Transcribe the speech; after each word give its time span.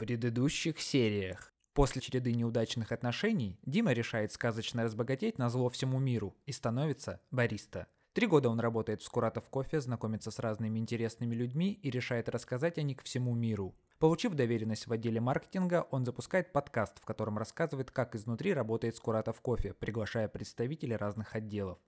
предыдущих 0.00 0.80
сериях. 0.80 1.52
После 1.74 2.00
череды 2.00 2.32
неудачных 2.32 2.90
отношений 2.90 3.58
Дима 3.66 3.92
решает 3.92 4.32
сказочно 4.32 4.84
разбогатеть 4.84 5.36
на 5.36 5.50
зло 5.50 5.68
всему 5.68 5.98
миру 5.98 6.34
и 6.46 6.52
становится 6.52 7.20
бариста. 7.30 7.86
Три 8.14 8.26
года 8.26 8.48
он 8.48 8.60
работает 8.60 9.02
в 9.02 9.04
Скуратов 9.04 9.50
кофе, 9.50 9.78
знакомится 9.78 10.30
с 10.30 10.38
разными 10.38 10.78
интересными 10.78 11.34
людьми 11.34 11.78
и 11.82 11.90
решает 11.90 12.30
рассказать 12.30 12.78
о 12.78 12.82
них 12.82 13.02
всему 13.02 13.34
миру. 13.34 13.74
Получив 13.98 14.32
доверенность 14.32 14.86
в 14.86 14.92
отделе 14.94 15.20
маркетинга, 15.20 15.86
он 15.90 16.06
запускает 16.06 16.50
подкаст, 16.50 16.98
в 16.98 17.04
котором 17.04 17.36
рассказывает, 17.36 17.90
как 17.90 18.14
изнутри 18.16 18.54
работает 18.54 18.96
Скуратов 18.96 19.42
кофе, 19.42 19.74
приглашая 19.74 20.28
представителей 20.28 20.96
разных 20.96 21.34
отделов. 21.34 21.78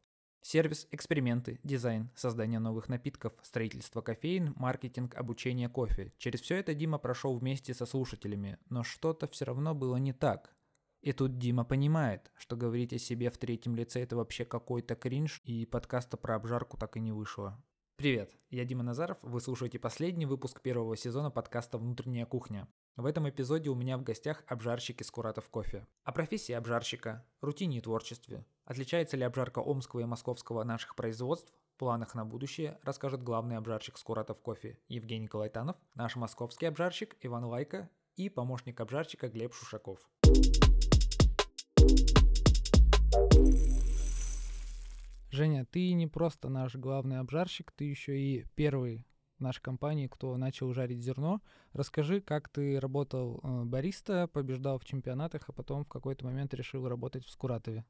Сервис, 0.45 0.89
эксперименты, 0.91 1.61
дизайн, 1.63 2.11
создание 2.17 2.59
новых 2.59 2.89
напитков, 2.89 3.33
строительство 3.43 4.01
кофеин, 4.01 4.55
маркетинг, 4.57 5.15
обучение 5.15 5.69
кофе. 5.69 6.13
Через 6.19 6.41
все 6.41 6.57
это 6.57 6.75
Дима 6.75 6.99
прошел 6.99 7.39
вместе 7.39 7.73
со 7.75 7.87
слушателями, 7.87 8.59
но 8.69 8.83
что-то 8.83 9.29
все 9.29 9.45
равно 9.45 9.73
было 9.73 9.97
не 9.97 10.13
так. 10.13 10.53
И 11.01 11.13
тут 11.13 11.39
Дима 11.39 11.65
понимает, 11.65 12.33
что 12.37 12.57
говорить 12.57 12.93
о 12.93 12.99
себе 12.99 13.31
в 13.31 13.39
третьем 13.39 13.77
лице 13.77 14.03
это 14.03 14.17
вообще 14.17 14.45
какой-то 14.45 14.97
кринж, 14.97 15.41
и 15.45 15.65
подкаста 15.65 16.17
про 16.17 16.35
обжарку 16.35 16.77
так 16.77 16.97
и 16.97 17.01
не 17.01 17.13
вышло. 17.13 17.65
Привет, 17.95 18.37
я 18.51 18.65
Дима 18.65 18.83
Назаров, 18.83 19.19
вы 19.23 19.41
слушаете 19.41 19.79
последний 19.79 20.27
выпуск 20.27 20.61
первого 20.61 20.97
сезона 20.97 21.31
подкаста 21.31 21.79
«Внутренняя 21.79 22.27
кухня». 22.27 22.67
В 22.97 23.07
этом 23.07 23.27
эпизоде 23.27 23.71
у 23.71 23.75
меня 23.75 23.97
в 23.97 24.03
гостях 24.03 24.45
обжарщик 24.47 25.01
из 25.01 25.11
Куратов 25.11 25.49
кофе. 25.49 25.87
О 26.05 26.13
профессии 26.13 26.53
обжарщика, 26.53 27.25
рутине 27.41 27.79
и 27.79 27.81
творчестве. 27.81 28.45
Отличается 28.67 29.17
ли 29.17 29.25
обжарка 29.25 29.61
омского 29.61 30.01
и 30.01 30.05
московского 30.05 30.63
наших 30.63 30.95
производств, 30.95 31.55
планах 31.79 32.15
на 32.15 32.27
будущее, 32.27 32.79
расскажет 32.83 33.23
главный 33.23 33.57
обжарщик 33.57 33.97
с 33.97 34.03
Куратов 34.03 34.43
кофе 34.43 34.79
Евгений 34.89 35.27
Калайтанов, 35.27 35.77
наш 35.95 36.17
московский 36.17 36.67
обжарщик 36.67 37.17
Иван 37.23 37.47
Лайка 37.47 37.89
и 38.17 38.29
помощник 38.29 38.79
обжарщика 38.79 39.29
Глеб 39.29 39.55
Шушаков. 39.55 39.99
Женя, 45.31 45.65
ты 45.65 45.95
не 45.95 46.07
просто 46.07 46.51
наш 46.51 46.77
главный 46.77 47.21
обжарщик, 47.21 47.73
ты 47.73 47.85
еще 47.85 48.19
и 48.19 48.45
первый 48.55 49.07
нашей 49.43 49.63
компании, 49.63 50.07
кто 50.07 50.37
начал 50.37 50.73
жарить 50.73 51.03
зерно. 51.03 51.41
Расскажи, 51.73 52.21
как 52.21 52.49
ты 52.49 52.81
работал 52.81 53.41
э, 53.43 53.65
бариста, 53.65 54.29
побеждал 54.29 54.79
в 54.79 54.85
чемпионатах, 54.85 55.43
а 55.49 55.53
потом 55.53 55.85
в 55.85 55.89
какой-то 55.89 56.25
момент 56.25 56.55
решил 56.55 56.89
работать 56.89 57.25
в 57.25 57.31
Скуратове. 57.31 57.85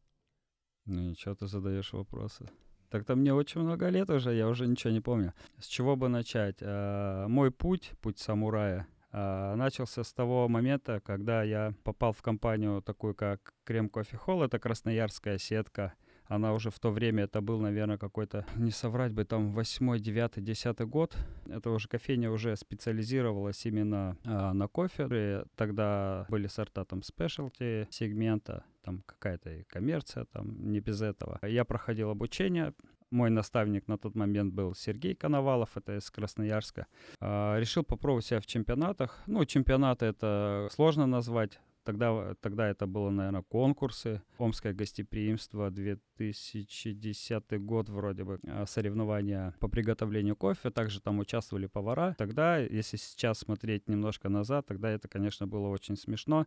Ну 0.84 1.00
ничего, 1.00 1.34
ты 1.34 1.46
задаешь 1.46 1.92
вопросы. 1.92 2.48
Так-то 2.90 3.16
мне 3.16 3.32
очень 3.32 3.62
много 3.62 3.88
лет 3.88 4.10
уже, 4.10 4.34
я 4.34 4.48
уже 4.48 4.66
ничего 4.66 4.92
не 4.92 5.00
помню. 5.00 5.32
С 5.58 5.66
чего 5.66 5.96
бы 5.96 6.08
начать? 6.08 6.56
А, 6.60 7.26
мой 7.28 7.50
путь, 7.50 7.92
путь 8.02 8.18
самурая, 8.18 8.86
а, 9.12 9.54
начался 9.56 10.04
с 10.04 10.12
того 10.12 10.48
момента, 10.48 11.00
когда 11.00 11.42
я 11.42 11.74
попал 11.84 12.12
в 12.12 12.20
компанию 12.20 12.82
такую, 12.82 13.14
как 13.14 13.54
Крем 13.64 13.88
Кофе 13.88 14.16
Холл, 14.16 14.42
это 14.42 14.58
красноярская 14.58 15.38
сетка 15.38 15.94
она 16.34 16.54
уже 16.54 16.70
в 16.70 16.78
то 16.78 16.90
время, 16.90 17.24
это 17.24 17.40
был, 17.40 17.60
наверное, 17.60 17.98
какой-то, 17.98 18.46
не 18.56 18.70
соврать 18.70 19.12
бы, 19.12 19.24
там 19.24 19.52
8, 19.52 19.98
9, 19.98 20.42
10 20.42 20.80
год. 20.80 21.16
Это 21.46 21.70
уже 21.70 21.88
кофейня 21.88 22.30
уже 22.30 22.56
специализировалась 22.56 23.66
именно 23.66 24.16
а, 24.24 24.52
на 24.52 24.68
кофе. 24.68 25.08
И 25.10 25.42
тогда 25.56 26.26
были 26.28 26.46
сорта 26.46 26.84
там 26.84 27.02
спешлти 27.02 27.86
сегмента, 27.90 28.64
там 28.82 29.02
какая-то 29.06 29.64
коммерция, 29.68 30.24
там 30.24 30.72
не 30.72 30.80
без 30.80 31.02
этого. 31.02 31.38
Я 31.42 31.64
проходил 31.64 32.10
обучение, 32.10 32.72
мой 33.10 33.28
наставник 33.28 33.88
на 33.88 33.98
тот 33.98 34.14
момент 34.14 34.54
был 34.54 34.74
Сергей 34.74 35.14
Коновалов, 35.14 35.76
это 35.76 35.98
из 35.98 36.10
Красноярска. 36.10 36.86
А, 37.20 37.58
решил 37.58 37.84
попробовать 37.84 38.24
себя 38.24 38.40
в 38.40 38.46
чемпионатах. 38.46 39.22
Ну, 39.26 39.44
чемпионаты 39.44 40.06
это 40.06 40.68
сложно 40.72 41.06
назвать. 41.06 41.60
Тогда, 41.84 42.34
тогда 42.40 42.68
это 42.68 42.86
было, 42.86 43.10
наверное, 43.10 43.42
конкурсы. 43.42 44.22
Омское 44.38 44.72
гостеприимство, 44.72 45.70
2010 45.70 47.58
год 47.58 47.88
вроде 47.88 48.24
бы, 48.24 48.38
а, 48.46 48.66
соревнования 48.66 49.54
по 49.58 49.68
приготовлению 49.68 50.36
кофе. 50.36 50.70
Также 50.70 51.00
там 51.00 51.18
участвовали 51.18 51.66
повара. 51.66 52.14
Тогда, 52.18 52.58
если 52.58 52.96
сейчас 52.96 53.38
смотреть 53.38 53.88
немножко 53.88 54.28
назад, 54.28 54.66
тогда 54.66 54.90
это, 54.90 55.08
конечно, 55.08 55.46
было 55.46 55.68
очень 55.68 55.96
смешно. 55.96 56.46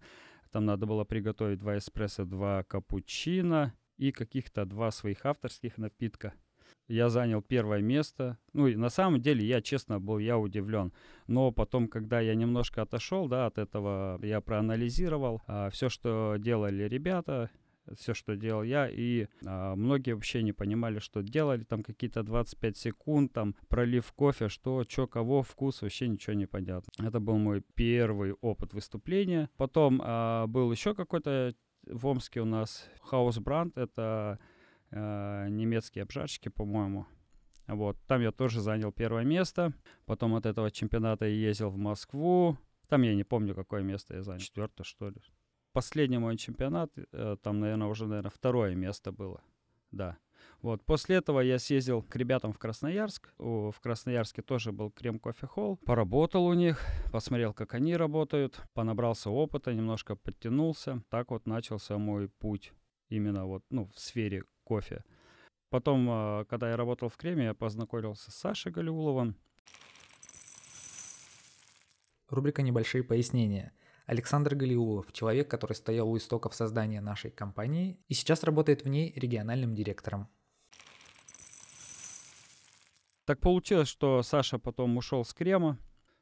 Там 0.52 0.66
надо 0.66 0.86
было 0.86 1.04
приготовить 1.04 1.60
два 1.60 1.78
эспрессо, 1.78 2.24
два 2.24 2.64
капучино 2.64 3.74
и 3.98 4.12
каких-то 4.12 4.66
два 4.66 4.92
своих 4.92 5.26
авторских 5.26 5.78
напитка 5.78 6.34
я 6.88 7.10
занял 7.10 7.42
первое 7.42 7.82
место. 7.82 8.38
Ну, 8.54 8.68
и 8.68 8.76
на 8.76 8.90
самом 8.90 9.22
деле, 9.22 9.46
я, 9.46 9.62
честно, 9.62 10.00
был 10.00 10.20
я 10.20 10.38
удивлен. 10.38 10.94
Но 11.28 11.52
потом, 11.52 11.88
когда 11.88 12.20
я 12.20 12.36
немножко 12.36 12.84
отошел, 12.84 13.28
да, 13.28 13.48
от 13.48 13.58
этого, 13.58 14.20
я 14.24 14.42
проанализировал 14.42 15.42
а, 15.48 15.70
все, 15.70 15.90
что 15.90 16.36
делали 16.38 16.84
ребята, 16.84 17.50
все, 17.98 18.14
что 18.14 18.36
делал 18.36 18.64
я, 18.64 18.90
и 18.90 19.28
а, 19.46 19.76
многие 19.76 20.14
вообще 20.14 20.42
не 20.44 20.54
понимали, 20.54 21.00
что 21.00 21.22
делали, 21.22 21.64
там 21.64 21.84
какие-то 21.84 22.24
25 22.24 22.78
секунд, 22.78 23.34
там 23.34 23.56
пролив 23.68 24.12
кофе, 24.14 24.50
что, 24.50 24.84
что, 24.88 25.08
кого, 25.08 25.44
вкус, 25.44 25.82
вообще 25.82 26.08
ничего 26.08 26.34
не 26.34 26.48
понятно. 26.48 26.92
Это 27.06 27.20
был 27.20 27.38
мой 27.38 27.62
первый 27.76 28.34
опыт 28.42 28.74
выступления. 28.74 29.50
Потом 29.58 30.02
а, 30.04 30.48
был 30.48 30.72
еще 30.72 30.94
какой-то 30.94 31.54
в 31.88 32.08
Омске 32.08 32.42
у 32.42 32.46
нас 32.46 32.90
Brand, 33.12 33.72
это 33.76 34.40
э, 34.92 35.48
немецкие 35.50 36.04
обжарщики, 36.04 36.50
по-моему. 36.50 37.06
Вот, 37.68 37.98
там 38.08 38.22
я 38.22 38.32
тоже 38.32 38.62
занял 38.62 38.92
первое 38.92 39.24
место. 39.24 39.74
Потом 40.06 40.36
от 40.36 40.46
этого 40.46 40.70
чемпионата 40.72 41.26
я 41.26 41.48
ездил 41.48 41.70
в 41.70 41.78
Москву. 41.78 42.58
Там 42.88 43.02
я 43.02 43.16
не 43.16 43.24
помню, 43.24 43.56
какое 43.56 43.82
место 43.82 44.16
я 44.16 44.24
занял. 44.24 44.40
Четвертое, 44.40 44.84
что 44.84 45.10
ли. 45.10 45.22
Последний 45.74 46.20
мой 46.20 46.38
чемпионат, 46.38 46.92
э, 46.96 47.38
там, 47.42 47.60
наверное, 47.60 47.88
уже, 47.88 48.08
наверное, 48.08 48.32
второе 48.32 48.76
место 48.76 49.12
было. 49.12 49.42
Да. 49.92 50.18
Вот. 50.62 50.84
После 50.86 51.18
этого 51.18 51.42
я 51.42 51.60
съездил 51.60 52.02
к 52.04 52.16
ребятам 52.16 52.54
в 52.54 52.60
Красноярск. 52.60 53.34
О, 53.38 53.72
в 53.72 53.80
Красноярске 53.80 54.42
тоже 54.42 54.72
был 54.72 54.92
Крем 54.92 55.20
Кофе 55.20 55.48
Холл. 55.48 55.78
Поработал 55.78 56.46
у 56.46 56.54
них, 56.54 56.82
посмотрел, 57.12 57.54
как 57.54 57.74
они 57.74 57.96
работают, 57.96 58.62
понабрался 58.74 59.30
опыта, 59.30 59.74
немножко 59.74 60.16
подтянулся. 60.16 61.02
Так 61.10 61.32
вот 61.32 61.46
начался 61.46 61.98
мой 61.98 62.30
путь 62.30 62.74
именно 63.10 63.46
вот, 63.46 63.64
ну, 63.70 63.90
в 63.94 64.00
сфере 64.00 64.44
кофе. 64.66 65.06
Потом, 65.70 66.08
а, 66.10 66.46
когда 66.46 66.70
я 66.70 66.78
работал 66.78 67.08
в 67.08 67.16
Креме, 67.16 67.46
я 67.46 67.54
познакомился 67.54 68.32
с 68.32 68.36
Сашей 68.36 68.72
Галиуловым. 68.72 69.38
Рубрика 72.28 72.62
«Небольшие 72.62 73.04
пояснения». 73.04 73.72
Александр 74.06 74.56
Галиулов– 74.56 75.12
человек, 75.14 75.50
который 75.50 75.74
стоял 75.74 76.10
у 76.10 76.18
истоков 76.18 76.54
создания 76.54 77.02
нашей 77.02 77.32
компании 77.32 78.00
и 78.08 78.14
сейчас 78.14 78.44
работает 78.44 78.84
в 78.84 78.88
ней 78.88 79.14
региональным 79.16 79.74
директором. 79.74 80.28
Так 83.26 83.40
получилось, 83.40 83.88
что 83.88 84.22
Саша 84.22 84.60
потом 84.60 84.98
ушел 84.98 85.26
с 85.26 85.34
Крема. 85.34 85.80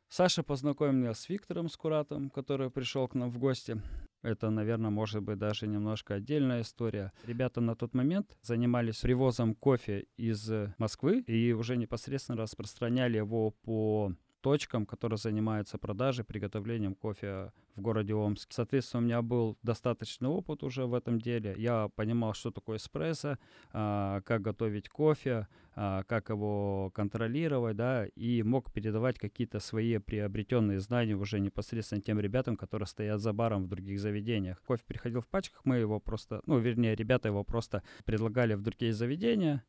Саша 0.08 0.44
познакомил 0.44 0.94
меня 0.94 1.14
с 1.14 1.28
Виктором 1.28 1.68
Скуратом, 1.68 2.30
который 2.30 2.70
пришел 2.70 3.08
к 3.10 3.16
нам 3.16 3.30
в 3.30 3.38
гости. 3.38 3.82
Это, 4.24 4.50
наверное, 4.50 4.90
может 4.90 5.22
быть 5.22 5.38
даже 5.38 5.68
немножко 5.68 6.16
отдельная 6.16 6.62
история. 6.62 7.12
Ребята 7.28 7.62
на 7.62 7.76
тот 7.76 7.94
момент 7.94 8.38
занимались 8.42 9.02
привозом 9.02 9.54
кофе 9.54 10.06
из 10.18 10.50
Москвы 10.78 11.20
и 11.28 11.52
уже 11.52 11.76
непосредственно 11.76 12.42
распространяли 12.42 13.18
его 13.18 13.52
по 13.52 14.14
точкам, 14.44 14.86
которые 14.86 15.18
занимаются 15.18 15.78
продажей, 15.78 16.26
приготовлением 16.26 16.96
кофе 16.96 17.52
в 17.76 17.82
городе 17.82 18.14
Омск. 18.14 18.52
Соответственно, 18.52 19.02
у 19.02 19.06
меня 19.06 19.22
был 19.22 19.58
достаточный 19.64 20.28
опыт 20.30 20.64
уже 20.64 20.86
в 20.86 20.94
этом 20.94 21.20
деле. 21.20 21.56
Я 21.58 21.90
понимал, 21.96 22.34
что 22.34 22.52
такое 22.52 22.78
эспрессо, 22.78 23.38
а, 23.72 24.22
как 24.22 24.42
готовить 24.42 24.90
кофе, 24.90 25.48
а, 25.76 26.04
как 26.04 26.30
его 26.30 26.92
контролировать, 26.94 27.78
да, 27.78 28.06
и 28.06 28.44
мог 28.44 28.72
передавать 28.72 29.18
какие-то 29.18 29.60
свои 29.60 29.98
приобретенные 29.98 30.80
знания 30.80 31.16
уже 31.16 31.40
непосредственно 31.40 32.02
тем 32.02 32.20
ребятам, 32.20 32.58
которые 32.58 32.88
стоят 32.88 33.22
за 33.22 33.32
баром 33.34 33.64
в 33.64 33.68
других 33.70 34.00
заведениях. 34.00 34.62
Кофе 34.62 34.84
приходил 34.86 35.22
в 35.22 35.28
пачках, 35.28 35.62
мы 35.64 35.78
его 35.78 36.00
просто, 36.00 36.42
ну, 36.46 36.60
вернее, 36.60 36.96
ребята 36.96 37.30
его 37.30 37.44
просто 37.44 37.82
предлагали 38.06 38.56
в 38.56 38.62
другие 38.62 38.92
заведения, 38.94 39.64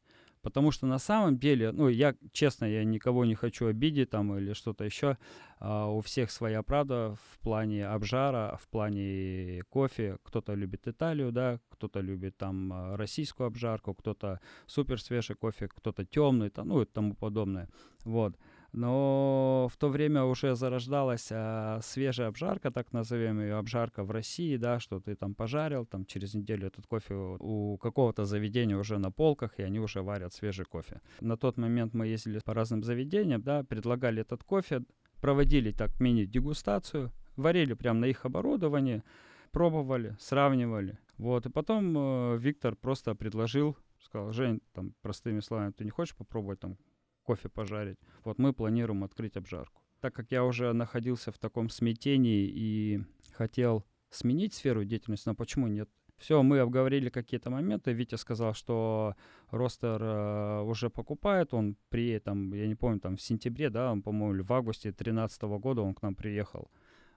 Потому 0.44 0.72
что 0.72 0.86
на 0.86 0.98
самом 0.98 1.38
деле, 1.38 1.72
ну, 1.72 1.88
я, 1.88 2.14
честно, 2.32 2.66
я 2.66 2.84
никого 2.84 3.24
не 3.24 3.34
хочу 3.34 3.66
обидеть 3.66 4.10
там 4.10 4.36
или 4.36 4.52
что-то 4.52 4.84
еще. 4.84 5.16
А, 5.58 5.86
у 5.86 6.00
всех 6.00 6.30
своя 6.30 6.62
правда 6.62 7.16
в 7.32 7.38
плане 7.38 7.86
обжара, 7.86 8.58
в 8.60 8.68
плане 8.68 9.62
кофе. 9.70 10.18
Кто-то 10.22 10.52
любит 10.52 10.86
Италию, 10.86 11.32
да, 11.32 11.60
кто-то 11.70 12.00
любит 12.00 12.36
там 12.36 12.72
а, 12.72 12.96
российскую 12.98 13.46
обжарку, 13.46 13.94
кто-то 13.94 14.38
супер 14.66 15.00
свежий 15.00 15.34
кофе, 15.34 15.68
кто-то 15.68 16.04
темный, 16.04 16.50
там, 16.50 16.68
ну 16.68 16.82
и 16.82 16.84
тому 16.84 17.14
подобное. 17.14 17.70
Вот. 18.04 18.36
Но 18.74 19.68
в 19.72 19.76
то 19.76 19.88
время 19.88 20.24
уже 20.24 20.56
зарождалась 20.56 21.28
а, 21.30 21.78
свежая 21.80 22.26
обжарка, 22.26 22.72
так 22.72 22.92
назовем 22.92 23.40
ее, 23.40 23.54
обжарка 23.54 24.02
в 24.02 24.10
России, 24.10 24.56
да, 24.56 24.80
что 24.80 24.98
ты 24.98 25.14
там 25.14 25.36
пожарил, 25.36 25.86
там 25.86 26.04
через 26.04 26.34
неделю 26.34 26.66
этот 26.66 26.84
кофе 26.88 27.14
у 27.14 27.78
какого-то 27.78 28.24
заведения 28.24 28.76
уже 28.76 28.98
на 28.98 29.12
полках, 29.12 29.60
и 29.60 29.62
они 29.62 29.78
уже 29.78 30.02
варят 30.02 30.34
свежий 30.34 30.64
кофе. 30.64 31.00
На 31.20 31.36
тот 31.36 31.56
момент 31.56 31.94
мы 31.94 32.08
ездили 32.08 32.40
по 32.44 32.52
разным 32.52 32.82
заведениям, 32.82 33.42
да, 33.42 33.62
предлагали 33.62 34.22
этот 34.22 34.42
кофе, 34.42 34.82
проводили 35.20 35.70
так 35.70 36.00
мини-дегустацию, 36.00 37.12
варили 37.36 37.74
прямо 37.74 38.00
на 38.00 38.06
их 38.06 38.24
оборудовании, 38.24 39.04
пробовали, 39.52 40.16
сравнивали. 40.18 40.98
Вот, 41.16 41.46
и 41.46 41.48
потом 41.48 41.96
э, 41.96 42.38
Виктор 42.38 42.74
просто 42.74 43.14
предложил, 43.14 43.76
сказал, 44.00 44.32
Жень, 44.32 44.62
там, 44.72 44.94
простыми 45.00 45.38
словами, 45.38 45.70
ты 45.70 45.84
не 45.84 45.90
хочешь 45.90 46.16
попробовать 46.16 46.58
там 46.58 46.76
кофе 47.24 47.48
пожарить? 47.48 47.98
Вот 48.24 48.38
мы 48.38 48.52
планируем 48.52 49.02
открыть 49.02 49.36
обжарку. 49.36 49.82
Так 50.00 50.14
как 50.14 50.30
я 50.30 50.44
уже 50.44 50.72
находился 50.72 51.32
в 51.32 51.38
таком 51.38 51.70
смятении 51.70 52.46
и 52.46 53.00
хотел 53.32 53.84
сменить 54.10 54.54
сферу 54.54 54.84
деятельности, 54.84 55.28
но 55.28 55.34
почему 55.34 55.66
нет? 55.66 55.88
Все, 56.18 56.42
мы 56.42 56.60
обговорили 56.60 57.08
какие-то 57.08 57.50
моменты. 57.50 57.92
Витя 57.92 58.14
сказал, 58.16 58.54
что 58.54 59.14
ростер 59.50 60.00
э, 60.00 60.60
уже 60.62 60.88
покупает. 60.90 61.52
Он 61.52 61.76
при 61.88 62.18
там, 62.18 62.52
я 62.54 62.66
не 62.66 62.74
помню, 62.74 63.00
там 63.00 63.16
в 63.16 63.22
сентябре, 63.22 63.68
да, 63.68 63.90
он, 63.90 64.02
по-моему, 64.02 64.44
в 64.44 64.52
августе 64.52 64.90
2013 64.90 65.42
года 65.42 65.82
он 65.82 65.94
к 65.94 66.02
нам 66.02 66.14
приехал. 66.14 66.70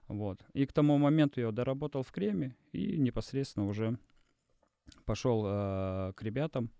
Вот. 0.08 0.44
И 0.52 0.66
к 0.66 0.72
тому 0.72 0.98
моменту 0.98 1.40
я 1.40 1.52
доработал 1.52 2.02
в 2.02 2.10
креме 2.10 2.56
и 2.72 2.98
непосредственно 2.98 3.66
уже 3.66 3.98
пошел 5.04 5.44
э, 5.46 6.12
к 6.16 6.22
ребятам, 6.22 6.70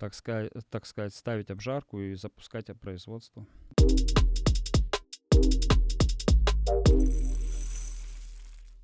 так 0.00 0.14
сказать, 0.14 0.50
так 0.70 0.86
сказать, 0.86 1.14
ставить 1.14 1.50
обжарку 1.50 2.00
и 2.00 2.14
запускать 2.14 2.66
производство. 2.80 3.46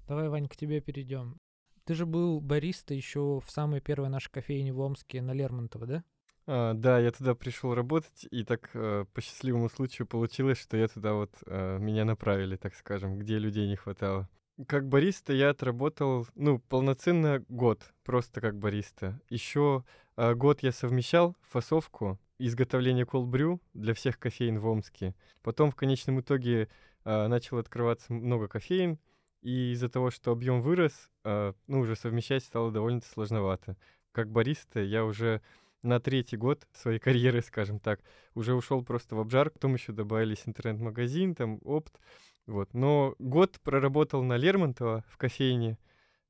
Давай, 0.06 0.28
Вань, 0.28 0.46
к 0.46 0.56
тебе 0.56 0.80
перейдем. 0.80 1.40
Ты 1.84 1.94
же 1.94 2.04
был 2.04 2.40
бариста 2.40 2.92
еще 2.94 3.40
в 3.44 3.50
самой 3.50 3.80
первой 3.80 4.10
нашей 4.10 4.30
кофейне 4.30 4.72
в 4.72 4.80
Омске 4.80 5.22
на 5.22 5.32
Лермонтова, 5.32 5.86
да? 5.86 6.04
А, 6.46 6.74
да, 6.74 6.98
я 6.98 7.10
туда 7.10 7.34
пришел 7.34 7.74
работать, 7.74 8.28
и 8.30 8.44
так 8.44 8.70
э, 8.74 9.06
по 9.12 9.20
счастливому 9.20 9.70
случаю 9.70 10.06
получилось, 10.06 10.58
что 10.58 10.76
я 10.76 10.86
туда 10.86 11.14
вот 11.14 11.32
э, 11.46 11.78
меня 11.78 12.04
направили, 12.04 12.56
так 12.56 12.74
скажем, 12.74 13.18
где 13.18 13.38
людей 13.38 13.66
не 13.66 13.76
хватало. 13.76 14.28
Как 14.64 14.88
бариста 14.88 15.35
я 15.35 15.50
отработал, 15.50 16.26
ну, 16.35 16.58
полноценно 16.58 17.44
год, 17.50 17.93
просто 18.05 18.41
как 18.41 18.58
бариста. 18.58 19.20
Еще 19.29 19.85
э, 20.17 20.35
год 20.35 20.62
я 20.62 20.73
совмещал 20.73 21.37
фасовку, 21.43 22.19
изготовление 22.38 23.05
колбрю 23.05 23.61
для 23.75 23.93
всех 23.93 24.19
кофеин 24.19 24.58
в 24.58 24.67
Омске. 24.67 25.14
Потом 25.43 25.70
в 25.70 25.75
конечном 25.76 26.20
итоге 26.20 26.70
э, 27.05 27.26
начал 27.26 27.58
открываться 27.58 28.14
много 28.14 28.49
кофеин, 28.49 28.99
и 29.43 29.73
из-за 29.73 29.91
того, 29.91 30.11
что 30.11 30.32
объем 30.32 30.62
вырос, 30.62 31.11
э, 31.25 31.52
ну, 31.67 31.81
уже 31.81 31.94
совмещать 31.94 32.43
стало 32.43 32.73
довольно 32.73 33.02
сложновато. 33.02 33.76
Как 34.12 34.31
бариста 34.31 34.81
я 34.81 35.05
уже 35.05 35.43
на 35.82 36.00
третий 36.00 36.38
год 36.38 36.67
своей 36.73 36.99
карьеры, 37.06 37.43
скажем 37.43 37.79
так, 37.79 38.00
уже 38.35 38.55
ушел 38.55 38.82
просто 38.82 39.17
в 39.17 39.20
обжар, 39.20 39.50
потом 39.50 39.75
еще 39.75 39.93
добавились 39.93 40.44
интернет-магазин, 40.47 41.35
там, 41.35 41.61
опт, 41.62 42.00
вот. 42.46 42.72
Но 42.75 43.14
год 43.19 43.60
проработал 43.62 44.22
на 44.22 44.37
Лермонтова 44.37 45.04
в 45.08 45.16
кофейне, 45.16 45.78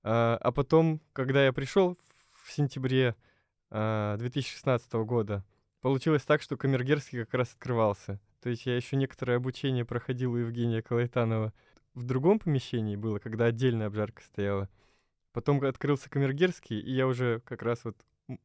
а, 0.02 0.38
а 0.40 0.52
потом, 0.52 1.00
когда 1.12 1.44
я 1.44 1.52
пришел 1.52 1.98
в 2.44 2.52
сентябре 2.52 3.16
а, 3.70 4.16
2016 4.16 4.92
года, 5.04 5.44
получилось 5.80 6.22
так, 6.22 6.42
что 6.42 6.56
Камергерский 6.56 7.20
как 7.20 7.34
раз 7.34 7.52
открывался. 7.52 8.20
То 8.40 8.50
есть 8.50 8.66
я 8.66 8.76
еще 8.76 8.96
некоторое 8.96 9.36
обучение 9.36 9.84
проходил 9.84 10.32
у 10.32 10.36
Евгения 10.36 10.82
Калайтанова 10.82 11.52
в 11.96 12.04
другом 12.04 12.38
помещении 12.38 12.94
было, 12.94 13.18
когда 13.18 13.46
отдельная 13.46 13.86
обжарка 13.86 14.22
стояла. 14.22 14.68
Потом 15.32 15.62
открылся 15.64 16.08
Камергерский, 16.10 16.78
и 16.78 16.92
я 16.92 17.06
уже 17.06 17.40
как 17.40 17.62
раз 17.62 17.84
вот 17.84 17.96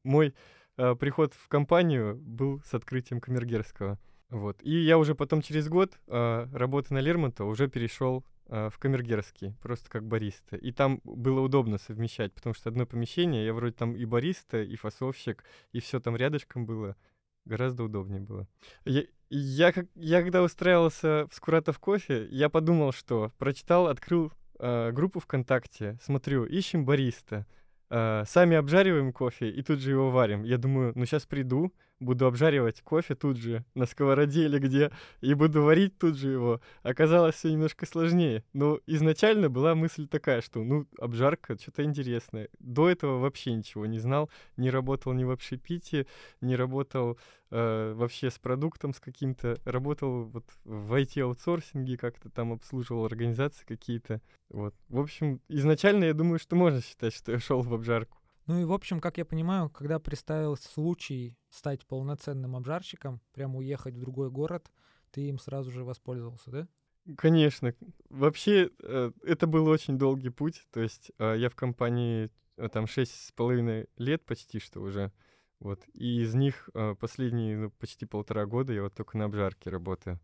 мой 0.04 0.34
э, 0.78 0.96
приход 0.96 1.34
в 1.34 1.48
компанию 1.48 2.16
был 2.16 2.62
с 2.62 2.74
открытием 2.74 3.20
Камергерского. 3.20 4.00
Вот. 4.32 4.64
И 4.64 4.72
я 4.72 4.98
уже 4.98 5.14
потом 5.14 5.42
через 5.42 5.68
год 5.68 6.00
э, 6.08 6.48
работы 6.54 6.94
на 6.94 7.00
Лермонтова 7.00 7.50
уже 7.50 7.68
перешел 7.68 8.24
э, 8.48 8.70
в 8.70 8.80
Камергерский, 8.80 9.54
просто 9.62 9.90
как 9.90 10.08
бариста. 10.08 10.56
И 10.56 10.72
там 10.72 11.02
было 11.04 11.42
удобно 11.42 11.78
совмещать, 11.78 12.34
потому 12.34 12.56
что 12.56 12.70
одно 12.70 12.86
помещение, 12.86 13.46
я 13.46 13.54
вроде 13.54 13.74
там 13.74 13.94
и 13.94 14.06
бариста, 14.06 14.64
и 14.64 14.76
фасовщик, 14.78 15.44
и 15.74 15.82
все 15.82 16.00
там 16.00 16.16
рядышком 16.16 16.66
было. 16.66 16.96
Гораздо 17.44 17.84
удобнее 17.84 18.22
было. 18.22 18.48
Я, 18.86 19.04
я, 19.30 19.74
я 19.96 20.22
когда 20.22 20.44
устраивался 20.44 21.28
в 21.30 21.36
Скуратов 21.36 21.78
кофе, 21.80 22.28
я 22.32 22.48
подумал, 22.48 22.94
что 22.94 23.34
прочитал, 23.38 23.88
открыл 23.88 24.32
э, 24.60 24.92
группу 24.94 25.20
ВКонтакте, 25.20 26.00
смотрю, 26.02 26.46
ищем 26.46 26.86
бариста. 26.86 27.46
Э, 27.90 28.24
сами 28.26 28.56
обжариваем 28.56 29.12
кофе 29.12 29.50
и 29.50 29.62
тут 29.62 29.80
же 29.80 29.92
его 29.92 30.10
варим. 30.10 30.44
Я 30.44 30.58
думаю, 30.58 30.94
ну 30.96 31.06
сейчас 31.06 31.26
приду, 31.26 31.74
буду 32.02 32.26
обжаривать 32.26 32.82
кофе 32.82 33.16
тут 33.16 33.38
же, 33.38 33.64
на 33.76 33.86
сковороде 33.86 34.46
или 34.46 34.60
где, 34.60 34.92
и 35.22 35.34
буду 35.34 35.64
варить 35.64 35.98
тут 35.98 36.18
же 36.18 36.32
его. 36.32 36.62
Оказалось 36.84 37.36
все 37.36 37.52
немножко 37.52 37.86
сложнее. 37.86 38.44
Но 38.54 38.80
изначально 38.88 39.50
была 39.50 39.76
мысль 39.76 40.08
такая, 40.08 40.42
что, 40.42 40.64
ну, 40.64 40.88
обжарка, 41.00 41.58
что-то 41.58 41.84
интересное. 41.84 42.50
До 42.60 42.90
этого 42.90 43.20
вообще 43.20 43.54
ничего 43.54 43.86
не 43.86 44.00
знал, 44.00 44.30
не 44.58 44.70
работал 44.70 45.14
ни 45.14 45.24
в 45.24 45.32
общепите, 45.32 46.08
не 46.42 46.56
работал 46.56 47.18
э, 47.52 47.94
вообще 47.96 48.32
с 48.32 48.40
продуктом 48.40 48.94
с 48.94 49.00
каким-то. 49.00 49.60
Работал 49.64 50.24
вот 50.24 50.46
в 50.66 50.94
IT-аутсорсинге, 50.94 51.98
как-то 51.98 52.30
там 52.30 52.52
обслуживал 52.52 53.06
организации 53.06 53.66
какие-то. 53.66 54.22
Вот. 54.50 54.74
В 54.90 55.00
общем, 55.00 55.40
изначально 55.48 56.06
я 56.06 56.14
думаю, 56.14 56.40
что 56.40 56.56
можно 56.56 56.82
считать, 56.82 57.14
что 57.14 57.32
я 57.32 57.40
шел 57.40 57.62
в 57.62 57.74
обжарку. 57.74 58.21
Ну 58.52 58.60
и, 58.60 58.66
в 58.66 58.74
общем, 58.74 59.00
как 59.00 59.18
я 59.18 59.24
понимаю, 59.24 59.70
когда 59.70 59.98
представился 59.98 60.68
случай 60.68 61.38
стать 61.50 61.86
полноценным 61.86 62.58
обжарщиком, 62.58 63.22
прямо 63.32 63.60
уехать 63.60 63.96
в 63.96 64.00
другой 64.02 64.30
город, 64.30 64.70
ты 65.12 65.22
им 65.22 65.40
сразу 65.40 65.72
же 65.72 65.86
воспользовался, 65.86 66.52
да? 66.52 66.68
Конечно. 67.16 67.74
Вообще, 68.10 68.70
э, 68.84 69.12
это 69.24 69.48
был 69.48 69.68
очень 69.68 69.98
долгий 69.98 70.32
путь. 70.32 70.68
То 70.72 70.82
есть 70.82 71.14
э, 71.18 71.36
я 71.38 71.50
в 71.50 71.56
компании 71.56 72.30
э, 72.58 72.68
там 72.68 72.88
шесть 72.88 73.26
с 73.26 73.32
половиной 73.32 73.88
лет 73.96 74.26
почти 74.26 74.60
что 74.60 74.82
уже. 74.82 75.14
Вот. 75.62 75.82
И 75.94 76.20
из 76.22 76.36
них 76.36 76.70
последние 77.00 77.58
ну, 77.58 77.72
почти 77.72 78.06
полтора 78.06 78.46
года 78.48 78.74
я 78.74 78.84
вот 78.84 78.94
только 78.94 79.18
на 79.18 79.26
обжарке 79.26 79.70
работаю. 79.70 80.20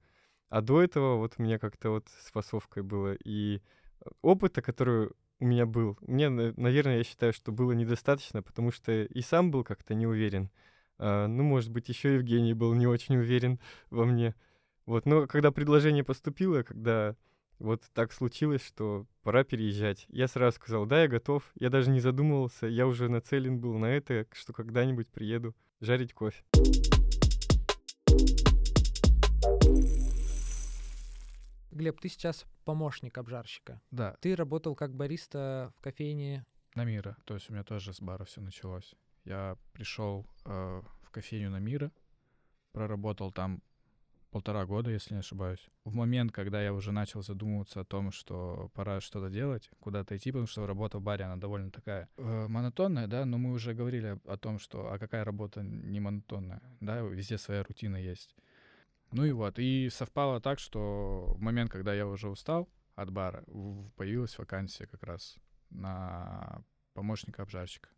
А 0.49 0.59
до 0.59 0.83
этого 0.83 1.15
вот 1.15 1.35
у 1.37 1.43
меня 1.43 1.59
как-то 1.59 1.91
вот 1.91 2.09
с 2.09 2.29
фасовкой 2.31 2.83
было. 2.83 3.13
И 3.23 3.61
опыта, 4.21 4.61
который 4.61 5.11
у 5.39 5.45
меня 5.45 5.65
был. 5.65 5.97
Мне, 6.01 6.29
наверное, 6.29 6.97
я 6.97 7.03
считаю, 7.03 7.33
что 7.33 7.51
было 7.51 7.71
недостаточно, 7.71 8.41
потому 8.41 8.71
что 8.71 9.03
и 9.03 9.21
сам 9.21 9.51
был 9.51 9.63
как-то 9.63 9.93
не 9.93 10.07
уверен. 10.07 10.49
А, 10.97 11.27
ну, 11.27 11.43
может 11.43 11.71
быть, 11.71 11.89
еще 11.89 12.15
Евгений 12.15 12.53
был 12.53 12.73
не 12.73 12.87
очень 12.87 13.17
уверен 13.17 13.59
во 13.89 14.05
мне. 14.05 14.35
Вот, 14.85 15.05
но 15.05 15.27
когда 15.27 15.51
предложение 15.51 16.03
поступило, 16.03 16.63
когда 16.63 17.15
вот 17.59 17.83
так 17.93 18.13
случилось, 18.13 18.65
что 18.65 19.05
пора 19.23 19.43
переезжать, 19.43 20.05
я 20.09 20.27
сразу 20.27 20.55
сказал, 20.55 20.85
да, 20.85 21.01
я 21.01 21.07
готов. 21.07 21.43
Я 21.59 21.69
даже 21.69 21.89
не 21.89 21.99
задумывался, 21.99 22.67
я 22.67 22.87
уже 22.87 23.09
нацелен 23.09 23.59
был 23.59 23.77
на 23.77 23.87
это, 23.87 24.25
что 24.31 24.53
когда-нибудь 24.53 25.07
приеду 25.07 25.55
жарить 25.81 26.13
кофе. 26.13 26.43
Глеб, 31.71 31.99
ты 31.99 32.09
сейчас 32.09 32.45
помощник 32.67 33.17
обжарщика. 33.17 33.79
Да. 33.91 34.17
Ты 34.19 34.35
работал 34.35 34.75
как 34.75 34.93
бариста 34.93 35.71
в 35.77 35.81
кофейне. 35.81 36.45
На 36.75 36.83
Мира. 36.83 37.15
То 37.23 37.35
есть 37.35 37.49
у 37.49 37.53
меня 37.53 37.63
тоже 37.63 37.93
с 37.93 38.01
бара 38.01 38.25
все 38.25 38.41
началось. 38.41 38.93
Я 39.23 39.55
пришел 39.71 40.25
э, 40.43 40.81
в 41.01 41.09
кофейню 41.11 41.49
на 41.49 41.59
Мира, 41.59 41.91
проработал 42.73 43.31
там 43.31 43.61
полтора 44.31 44.65
года, 44.65 44.91
если 44.91 45.13
не 45.13 45.21
ошибаюсь. 45.21 45.65
В 45.85 45.95
момент, 45.95 46.33
когда 46.33 46.61
я 46.61 46.73
уже 46.73 46.91
начал 46.91 47.23
задумываться 47.23 47.79
о 47.79 47.85
том, 47.85 48.11
что 48.11 48.69
пора 48.73 48.99
что-то 48.99 49.29
делать, 49.29 49.69
куда-то 49.79 50.17
идти, 50.17 50.31
потому 50.31 50.47
что 50.47 50.67
работа 50.67 50.99
в 50.99 51.01
баре, 51.01 51.23
она 51.23 51.37
довольно 51.37 51.71
такая 51.71 52.09
э, 52.17 52.47
монотонная, 52.49 53.07
да, 53.07 53.23
но 53.23 53.37
мы 53.37 53.53
уже 53.53 53.73
говорили 53.73 54.19
о 54.25 54.37
том, 54.37 54.59
что 54.59 54.91
а 54.91 54.99
какая 54.99 55.23
работа 55.23 55.63
не 55.63 56.01
монотонная, 56.01 56.61
да, 56.81 56.99
везде 56.99 57.37
своя 57.37 57.63
рутина 57.63 57.95
есть. 57.95 58.35
Ну 59.17 59.25
и 59.25 59.31
вот, 59.31 59.57
и 59.57 59.89
совпало 59.89 60.39
так, 60.39 60.59
что 60.59 61.33
в 61.35 61.41
момент, 61.41 61.71
когда 61.71 61.93
я 61.93 62.05
уже 62.05 62.29
устал 62.29 62.69
от 62.95 63.09
бара, 63.09 63.43
появилась 63.95 64.37
вакансия 64.37 64.85
как 64.85 65.01
раз 65.03 65.37
на 65.71 66.63
помощника 66.93 67.41
обжарщика. 67.41 67.89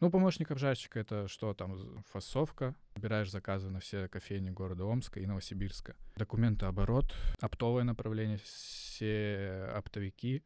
Ну, 0.00 0.10
помощник 0.10 0.50
обжарщика— 0.50 0.98
это 1.00 1.28
что 1.28 1.54
там? 1.54 2.02
Фасовка. 2.10 2.74
Собираешь 2.94 3.30
заказы 3.30 3.70
на 3.70 3.80
все 3.80 4.08
кофейни 4.08 4.50
города 4.50 4.84
Омска 4.84 5.20
и 5.20 5.26
Новосибирска. 5.26 5.96
Документы 6.16 6.66
оборот, 6.66 7.14
оптовое 7.40 7.84
направление, 7.84 8.38
все 8.38 9.70
оптовики. 9.74 10.44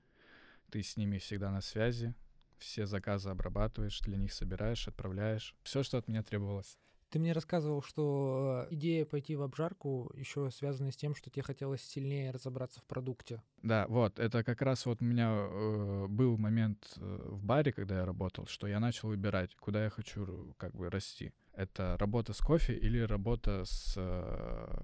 Ты 0.71 0.83
с 0.83 0.97
ними 0.97 1.19
всегда 1.19 1.51
на 1.51 1.61
связи. 1.61 2.15
Все 2.59 2.87
заказы 2.87 3.31
обрабатываешь, 3.31 4.01
для 4.01 4.17
них 4.17 4.33
собираешь, 4.33 4.89
отправляешь. 4.89 5.55
Все, 5.63 5.83
что 5.83 5.99
от 5.99 6.09
меня 6.09 6.23
требовалось. 6.23 6.79
Ты 7.11 7.19
мне 7.19 7.33
рассказывал, 7.33 7.83
что 7.83 8.67
э, 8.69 8.75
идея 8.75 9.07
пойти 9.07 9.35
в 9.35 9.43
обжарку 9.43 10.13
еще 10.15 10.51
связана 10.51 10.93
с 10.93 10.97
тем, 10.97 11.15
что 11.15 11.31
тебе 11.31 11.43
хотелось 11.43 11.83
сильнее 11.83 12.31
разобраться 12.31 12.81
в 12.81 12.85
продукте. 12.85 13.43
Да, 13.63 13.87
вот, 13.89 14.19
это 14.19 14.45
как 14.45 14.61
раз 14.61 14.85
вот 14.85 15.01
у 15.01 15.05
меня 15.05 15.31
э, 15.33 16.07
был 16.09 16.37
момент 16.37 16.93
э, 16.97 17.29
в 17.31 17.43
баре, 17.43 17.73
когда 17.73 18.01
я 18.01 18.05
работал, 18.05 18.47
что 18.47 18.67
я 18.67 18.79
начал 18.79 19.09
выбирать, 19.09 19.55
куда 19.57 19.85
я 19.85 19.91
хочу 19.91 20.55
как 20.59 20.75
бы 20.75 20.91
расти. 20.91 21.33
Это 21.55 21.97
работа 21.99 22.35
с 22.35 22.39
кофе 22.41 22.75
или 22.75 23.01
работа 23.01 23.65
с 23.65 23.95
э, 23.97 24.83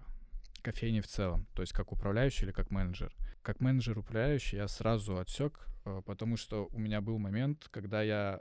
кофейни 0.63 1.01
в 1.01 1.07
целом, 1.07 1.47
то 1.55 1.63
есть 1.63 1.75
как 1.75 1.93
управляющий 1.93 2.47
или 2.47 2.53
как 2.53 2.71
менеджер. 2.71 3.15
Как 3.43 3.61
менеджер 3.61 3.99
управляющий 3.99 4.57
я 4.57 4.67
сразу 4.67 5.19
отсек, 5.19 5.67
э, 5.85 6.01
потому 6.07 6.39
что 6.39 6.69
у 6.73 6.79
меня 6.79 7.03
был 7.03 7.19
момент, 7.19 7.69
когда 7.71 8.03
я 8.03 8.41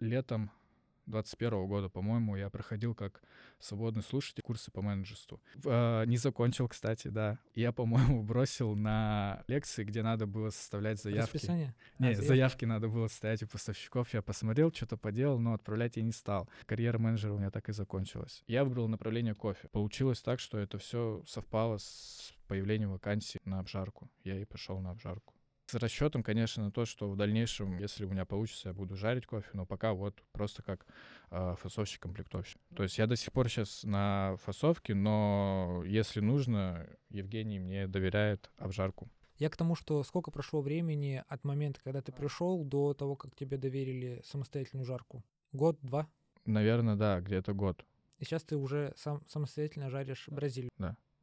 летом 0.00 0.50
21 1.06 1.66
года, 1.66 1.88
по-моему, 1.88 2.36
я 2.36 2.50
проходил 2.50 2.94
как 2.94 3.22
свободный 3.58 4.02
слушатель 4.02 4.42
курсы 4.42 4.70
по 4.70 4.82
менеджерству. 4.82 5.40
Э, 5.64 6.04
не 6.06 6.16
закончил, 6.16 6.68
кстати, 6.68 7.08
да. 7.08 7.38
Я, 7.54 7.72
по-моему, 7.72 8.22
бросил 8.22 8.74
на 8.74 9.44
лекции, 9.48 9.84
где 9.84 10.02
надо 10.02 10.26
было 10.26 10.50
составлять 10.50 11.00
заявки. 11.00 11.36
Расписание? 11.36 11.74
Не, 11.98 12.10
А, 12.10 12.14
заявки 12.14 12.64
надо 12.64 12.88
было 12.88 13.08
составить 13.08 13.42
у 13.42 13.46
поставщиков. 13.48 14.12
Я 14.14 14.22
посмотрел, 14.22 14.72
что-то 14.72 14.96
поделал, 14.96 15.38
но 15.38 15.54
отправлять 15.54 15.96
я 15.96 16.02
не 16.02 16.12
стал. 16.12 16.48
Карьера 16.66 16.98
менеджера 16.98 17.32
у 17.32 17.38
меня 17.38 17.50
так 17.50 17.68
и 17.68 17.72
закончилась. 17.72 18.42
Я 18.46 18.64
выбрал 18.64 18.88
направление 18.88 19.34
кофе. 19.34 19.68
Получилось 19.68 20.20
так, 20.20 20.40
что 20.40 20.58
это 20.58 20.78
все 20.78 21.22
совпало 21.26 21.78
с 21.78 22.32
появлением 22.48 22.92
вакансий 22.92 23.40
на 23.44 23.58
обжарку. 23.58 24.10
Я 24.24 24.38
и 24.38 24.44
пошел 24.44 24.78
на 24.80 24.90
обжарку. 24.90 25.34
С 25.66 25.74
расчетом, 25.74 26.22
конечно, 26.22 26.64
на 26.64 26.70
то, 26.70 26.84
что 26.84 27.08
в 27.08 27.16
дальнейшем, 27.16 27.78
если 27.78 28.04
у 28.04 28.08
меня 28.08 28.24
получится, 28.24 28.68
я 28.68 28.74
буду 28.74 28.96
жарить 28.96 29.26
кофе, 29.26 29.48
но 29.54 29.64
пока 29.64 29.94
вот 29.94 30.22
просто 30.32 30.62
как 30.62 30.86
э, 31.30 31.54
фасовщик-комплектовщик. 31.58 32.58
То 32.74 32.82
есть 32.82 32.98
я 32.98 33.06
до 33.06 33.16
сих 33.16 33.32
пор 33.32 33.48
сейчас 33.48 33.84
на 33.84 34.36
фасовке, 34.42 34.94
но 34.94 35.82
если 35.86 36.20
нужно, 36.20 36.86
Евгений 37.08 37.58
мне 37.58 37.86
доверяет 37.86 38.50
обжарку. 38.56 39.08
Я 39.38 39.48
к 39.50 39.56
тому, 39.56 39.74
что 39.74 40.02
сколько 40.02 40.30
прошло 40.30 40.60
времени 40.60 41.24
от 41.26 41.44
момента, 41.44 41.80
когда 41.82 42.02
ты 42.02 42.12
пришел, 42.12 42.64
до 42.64 42.94
того, 42.94 43.16
как 43.16 43.34
тебе 43.34 43.56
доверили 43.56 44.20
самостоятельную 44.24 44.84
жарку? 44.84 45.24
Год, 45.52 45.78
два? 45.82 46.08
Наверное, 46.44 46.96
да, 46.96 47.20
где-то 47.20 47.54
год. 47.54 47.84
И 48.18 48.24
сейчас 48.24 48.44
ты 48.44 48.56
уже 48.56 48.92
сам 48.96 49.20
самостоятельно 49.26 49.90
жаришь 49.90 50.28
Бразилию. 50.28 50.70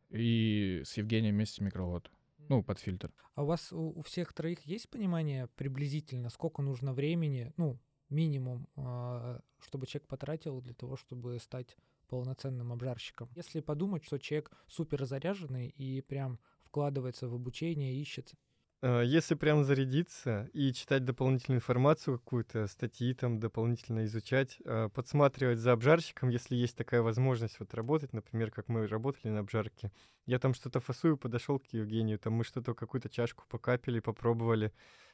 И 0.09 0.81
с 0.85 0.97
Евгением 0.97 1.35
вместе 1.35 1.63
микровод. 1.63 2.11
Ну, 2.49 2.63
под 2.63 2.79
фильтр. 2.79 3.13
А 3.35 3.43
у 3.43 3.45
вас 3.45 3.71
у, 3.71 3.91
у 3.91 4.01
всех 4.01 4.33
троих 4.33 4.61
есть 4.65 4.89
понимание 4.89 5.47
приблизительно, 5.55 6.29
сколько 6.29 6.61
нужно 6.61 6.93
времени, 6.93 7.53
ну, 7.57 7.79
минимум, 8.09 8.67
а, 8.75 9.39
чтобы 9.59 9.85
человек 9.85 10.07
потратил 10.07 10.59
для 10.59 10.73
того, 10.73 10.97
чтобы 10.97 11.39
стать 11.39 11.77
полноценным 12.07 12.73
обжарщиком? 12.73 13.29
Если 13.35 13.61
подумать, 13.61 14.03
что 14.03 14.17
человек 14.17 14.51
супер 14.67 15.05
заряженный 15.05 15.67
и 15.69 16.01
прям 16.01 16.39
вкладывается 16.63 17.29
в 17.29 17.35
обучение, 17.35 17.95
ищет 17.95 18.33
Если 18.81 19.35
прям 19.35 19.65
зарядиться 19.65 20.49
и 20.53 20.71
читать 20.71 21.03
дополнительную 21.03 21.57
информацию 21.57 22.17
какую-то, 22.17 22.65
статьи 22.67 23.13
там 23.13 23.37
дополнительно 23.37 24.05
изучать, 24.05 24.57
э, 24.63 24.87
подсматривать 24.93 25.59
за 25.59 25.73
обжарщиком, 25.73 26.29
если 26.29 26.55
есть 26.55 26.77
такая 26.77 27.01
возможность 27.01 27.59
вот 27.59 27.73
работать, 27.73 28.13
например, 28.13 28.51
как 28.51 28.69
мы 28.69 28.87
работали 28.87 29.31
на 29.31 29.39
обжарке. 29.39 29.91
Я 30.25 30.39
там 30.39 30.53
что-то 30.53 30.79
фасую, 30.79 31.17
подошел 31.17 31.59
к 31.59 31.65
Евгению, 31.73 32.19
там 32.19 32.33
мы 32.33 32.45
что-то, 32.45 32.73
какую-то 32.73 33.09
чашку 33.09 33.43
покапили, 33.49 33.99
попробовали. 33.99 34.71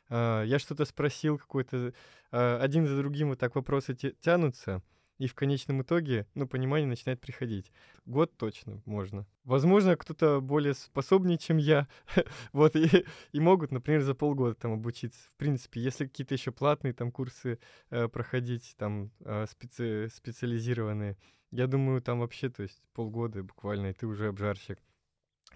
Э, 0.10 0.43
Я 0.45 0.60
что-то 0.60 0.86
спросил, 0.86 1.39
какой-то... 1.39 1.91
э, 2.31 2.57
Один 2.62 2.86
за 2.86 2.95
другим 2.98 3.29
вот 3.29 3.39
так 3.39 3.55
вопросы 3.55 3.95
тянутся, 3.95 4.84
и 5.17 5.27
в 5.27 5.36
конечном 5.36 5.81
итоге, 5.81 6.27
ну, 6.36 6.48
понимание 6.48 6.88
начинает 6.88 7.22
приходить. 7.22 7.72
Год 8.05 8.36
точно 8.38 8.81
можно. 8.86 9.25
Возможно, 9.43 9.95
кто-то 9.95 10.41
более 10.41 10.74
способнее, 10.74 11.38
чем 11.38 11.57
я, 11.57 11.88
вот, 12.53 12.75
и, 12.75 13.05
и 13.31 13.39
могут, 13.39 13.72
например, 13.72 14.01
за 14.01 14.15
полгода 14.15 14.55
там 14.55 14.74
обучиться. 14.74 15.19
В 15.29 15.36
принципе, 15.36 15.81
если 15.81 16.05
какие-то 16.05 16.34
еще 16.34 16.51
платные 16.51 16.93
там 16.93 17.12
курсы 17.12 17.60
э, 17.89 18.07
проходить, 18.07 18.75
там 18.77 19.12
э, 19.22 19.45
специ- 19.45 20.10
специализированные, 20.10 21.17
я 21.51 21.67
думаю, 21.67 22.01
там 22.01 22.19
вообще, 22.19 22.50
то 22.50 22.63
есть 22.63 22.81
полгода 22.93 23.43
буквально, 23.43 23.88
и 23.88 23.93
ты 23.93 24.07
уже 24.07 24.27
обжарщик. 24.27 24.79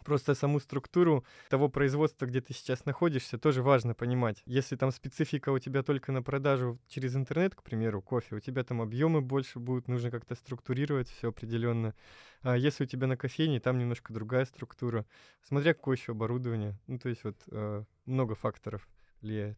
Просто 0.04 0.36
саму 0.36 0.60
структуру 0.60 1.26
того 1.50 1.70
производства, 1.70 2.26
где 2.26 2.42
ты 2.42 2.54
сейчас 2.54 2.86
находишься, 2.86 3.38
тоже 3.38 3.62
важно 3.64 3.94
понимать. 3.94 4.42
Если 4.46 4.76
там 4.76 4.92
специфика 4.92 5.50
у 5.50 5.60
тебя 5.60 5.84
только 5.84 6.12
на 6.12 6.22
продажу 6.24 6.80
через 6.88 7.16
интернет, 7.16 7.56
к 7.56 7.64
примеру, 7.64 8.02
кофе, 8.02 8.36
у 8.36 8.40
тебя 8.40 8.64
там 8.64 8.82
объемы 8.82 9.22
больше 9.22 9.60
будут, 9.60 9.88
нужно 9.88 10.12
как-то 10.12 10.36
структурировать 10.36 11.10
все 11.10 11.30
определенно. 11.30 11.94
А 12.42 12.58
если 12.58 12.84
у 12.84 12.88
тебя 12.88 13.08
на 13.08 13.18
кофейне, 13.18 13.60
там 13.60 13.78
немножко 13.78 14.14
другая 14.14 14.46
структура. 14.46 15.06
Смотря 15.42 15.74
какое 15.74 15.98
еще 15.98 16.14
оборудование. 16.14 16.80
Ну, 16.88 17.00
то 17.00 17.10
есть 17.10 17.24
вот 17.24 17.38
э, 17.52 17.84
много 18.06 18.36
факторов 18.36 18.88
влияет. 19.22 19.58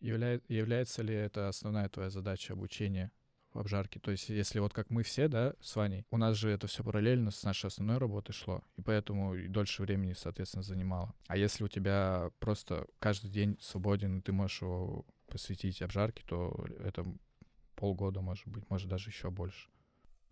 Являет, 0.00 0.44
является 0.48 1.02
ли 1.02 1.14
это 1.14 1.48
основная 1.48 1.88
твоя 1.88 2.10
задача 2.10 2.52
обучения 2.52 3.10
в 3.56 3.60
обжарке? 3.60 4.00
То 4.00 4.10
есть, 4.10 4.28
если 4.28 4.58
вот 4.58 4.72
как 4.72 4.90
мы 4.90 5.02
все, 5.02 5.28
да, 5.28 5.54
с 5.60 5.74
Ваней, 5.76 6.06
у 6.10 6.16
нас 6.16 6.36
же 6.36 6.50
это 6.50 6.66
все 6.66 6.84
параллельно 6.84 7.30
с 7.30 7.42
нашей 7.42 7.66
основной 7.66 7.98
работой 7.98 8.32
шло, 8.32 8.62
и 8.76 8.82
поэтому 8.82 9.34
и 9.34 9.48
дольше 9.48 9.82
времени, 9.82 10.12
соответственно, 10.12 10.62
занимало. 10.62 11.14
А 11.26 11.36
если 11.36 11.64
у 11.64 11.68
тебя 11.68 12.30
просто 12.38 12.86
каждый 12.98 13.30
день 13.30 13.58
свободен, 13.60 14.18
и 14.18 14.22
ты 14.22 14.32
можешь 14.32 14.62
его 14.62 15.04
посвятить 15.26 15.82
обжарке, 15.82 16.22
то 16.26 16.66
это 16.82 17.04
полгода, 17.74 18.20
может 18.20 18.46
быть, 18.46 18.68
может 18.70 18.88
даже 18.88 19.10
еще 19.10 19.30
больше. 19.30 19.68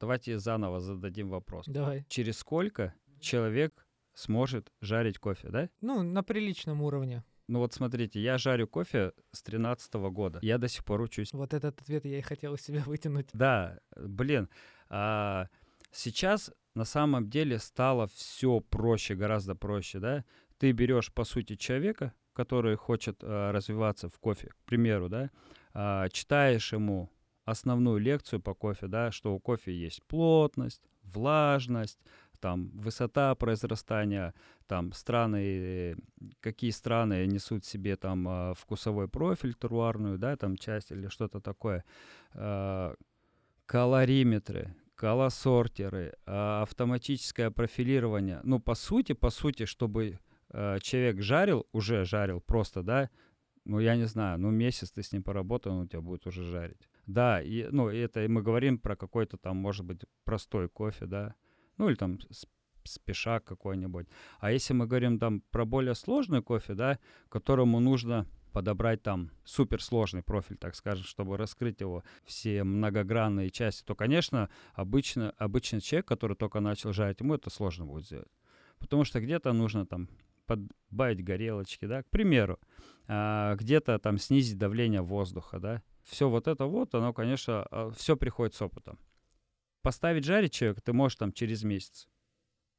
Давайте 0.00 0.38
заново 0.38 0.81
зададим 0.81 1.28
вопрос. 1.31 1.66
Давай. 1.66 2.04
Через 2.09 2.38
сколько 2.38 2.95
человек 3.21 3.87
сможет 4.14 4.73
жарить 4.81 5.19
кофе, 5.19 5.49
да? 5.49 5.71
Ну, 5.81 6.02
на 6.02 6.23
приличном 6.23 6.83
уровне. 6.83 7.25
Ну 7.46 7.58
вот 7.58 7.74
смотрите, 7.74 8.20
я 8.20 8.38
жарю 8.38 8.66
кофе 8.66 9.12
с 9.32 9.42
13 9.42 9.94
года. 9.94 10.38
Я 10.42 10.58
до 10.58 10.68
сих 10.68 10.84
пор 10.84 11.02
учусь. 11.02 11.32
Вот 11.32 11.52
этот 11.52 11.80
ответ 11.80 12.04
я 12.06 12.18
и 12.18 12.22
хотел 12.22 12.54
из 12.54 12.62
себя 12.62 12.82
вытянуть. 12.86 13.28
Да, 13.32 13.78
блин, 13.96 14.48
а, 14.88 15.48
сейчас 15.92 16.50
на 16.74 16.84
самом 16.84 17.28
деле 17.28 17.58
стало 17.58 18.06
все 18.06 18.60
проще, 18.60 19.14
гораздо 19.14 19.54
проще, 19.54 19.98
да? 19.98 20.24
Ты 20.58 20.72
берешь, 20.72 21.12
по 21.12 21.24
сути, 21.24 21.56
человека, 21.56 22.14
который 22.32 22.76
хочет 22.76 23.18
а, 23.22 23.52
развиваться 23.52 24.08
в 24.08 24.18
кофе, 24.18 24.48
к 24.48 24.64
примеру, 24.64 25.08
да, 25.08 25.30
а, 25.74 26.08
читаешь 26.08 26.72
ему 26.72 27.10
основную 27.44 27.98
лекцию 27.98 28.40
по 28.40 28.54
кофе, 28.54 28.86
да, 28.86 29.10
что 29.10 29.34
у 29.34 29.40
кофе 29.40 29.76
есть 29.76 30.02
плотность, 30.04 30.82
влажность, 31.02 31.98
там 32.44 32.68
высота 32.74 33.34
произрастания, 33.34 34.34
там 34.66 34.92
страны, 34.92 35.96
какие 36.40 36.72
страны 36.72 37.26
несут 37.26 37.64
себе 37.64 37.96
там 37.96 38.28
а, 38.28 38.52
вкусовой 38.52 39.08
профиль 39.08 39.54
теруарную, 39.54 40.18
да, 40.18 40.36
там 40.36 40.58
часть 40.58 40.92
или 40.92 41.08
что-то 41.08 41.40
такое, 41.40 41.84
а, 42.34 42.94
калориметры, 43.64 44.74
колосортеры, 44.94 46.12
а, 46.26 46.60
автоматическое 46.62 47.50
профилирование. 47.50 48.40
Ну, 48.44 48.60
по 48.60 48.74
сути, 48.74 49.14
по 49.14 49.30
сути, 49.30 49.64
чтобы 49.64 50.18
человек 50.82 51.22
жарил, 51.22 51.66
уже 51.72 52.04
жарил 52.04 52.40
просто, 52.40 52.82
да, 52.82 53.08
ну, 53.64 53.80
я 53.80 53.96
не 53.96 54.06
знаю, 54.06 54.38
ну, 54.38 54.50
месяц 54.50 54.90
ты 54.90 55.02
с 55.02 55.12
ним 55.12 55.22
поработал, 55.22 55.72
он 55.72 55.84
у 55.84 55.86
тебя 55.86 56.02
будет 56.02 56.26
уже 56.26 56.42
жарить. 56.42 56.90
Да, 57.06 57.42
и, 57.42 57.68
ну, 57.72 57.88
это 57.88 58.28
мы 58.28 58.42
говорим 58.42 58.78
про 58.78 58.96
какой-то 58.96 59.38
там, 59.38 59.56
может 59.56 59.86
быть, 59.86 60.04
простой 60.24 60.68
кофе, 60.68 61.06
да, 61.06 61.34
ну, 61.78 61.88
или 61.88 61.97
там 61.97 62.21
с- 62.31 62.47
спешак 62.85 63.45
какой-нибудь. 63.45 64.07
А 64.38 64.52
если 64.52 64.75
мы 64.75 64.87
говорим 64.87 65.19
там 65.19 65.40
про 65.50 65.64
более 65.64 65.95
сложный 65.95 66.43
кофе, 66.43 66.75
да, 66.75 66.99
которому 67.28 67.81
нужно 67.81 68.26
подобрать 68.52 69.02
там 69.02 69.31
суперсложный 69.45 70.23
профиль, 70.23 70.57
так 70.57 70.76
скажем, 70.76 71.04
чтобы 71.04 71.37
раскрыть 71.37 71.81
его 71.81 72.04
все 72.25 72.62
многогранные 72.62 73.50
части, 73.50 73.83
то, 73.85 73.97
конечно, 73.97 74.49
обычно, 74.75 75.35
обычный 75.38 75.81
человек, 75.81 76.07
который 76.07 76.37
только 76.37 76.61
начал 76.61 76.93
жарить, 76.93 77.21
ему 77.21 77.35
это 77.35 77.50
сложно 77.50 77.85
будет 77.85 78.07
сделать. 78.07 78.31
Потому 78.78 79.04
что 79.04 79.21
где-то 79.21 79.52
нужно 79.52 79.87
там 79.87 80.09
подбавить 80.47 81.25
горелочки, 81.25 81.87
да, 81.87 82.02
к 82.02 82.11
примеру, 82.11 82.61
а, 83.09 83.57
где-то 83.57 83.99
там 83.99 84.19
снизить 84.19 84.59
давление 84.59 85.02
воздуха, 85.02 85.59
да. 85.59 85.83
Все 86.04 86.28
вот 86.28 86.47
это 86.47 86.66
вот, 86.66 86.95
оно, 86.95 87.12
конечно, 87.12 87.66
все 87.97 88.16
приходит 88.16 88.54
с 88.54 88.62
опытом. 88.62 88.99
Поставить 89.85 90.25
жарить 90.25 90.55
человека 90.55 90.81
ты 90.81 90.95
можешь 90.95 91.19
там 91.19 91.31
через 91.31 91.62
месяц. 91.62 92.09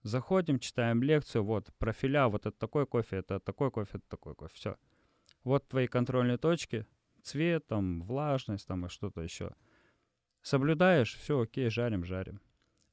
Заходим, 0.01 0.57
читаем 0.57 1.03
лекцию, 1.03 1.43
вот, 1.43 1.71
профиля, 1.77 2.27
вот 2.29 2.47
это 2.47 2.57
такой 2.57 2.87
кофе, 2.87 3.17
это 3.17 3.39
такой 3.39 3.69
кофе, 3.69 3.99
это 3.99 4.07
такой 4.07 4.33
кофе, 4.33 4.55
все. 4.55 4.77
Вот 5.43 5.67
твои 5.67 5.85
контрольные 5.85 6.39
точки, 6.39 6.87
цвет, 7.21 7.67
там, 7.67 8.01
влажность, 8.01 8.65
там, 8.65 8.87
и 8.87 8.89
что-то 8.89 9.21
еще. 9.21 9.51
Соблюдаешь, 10.41 11.13
все, 11.13 11.41
окей, 11.41 11.69
жарим, 11.69 12.03
жарим. 12.03 12.41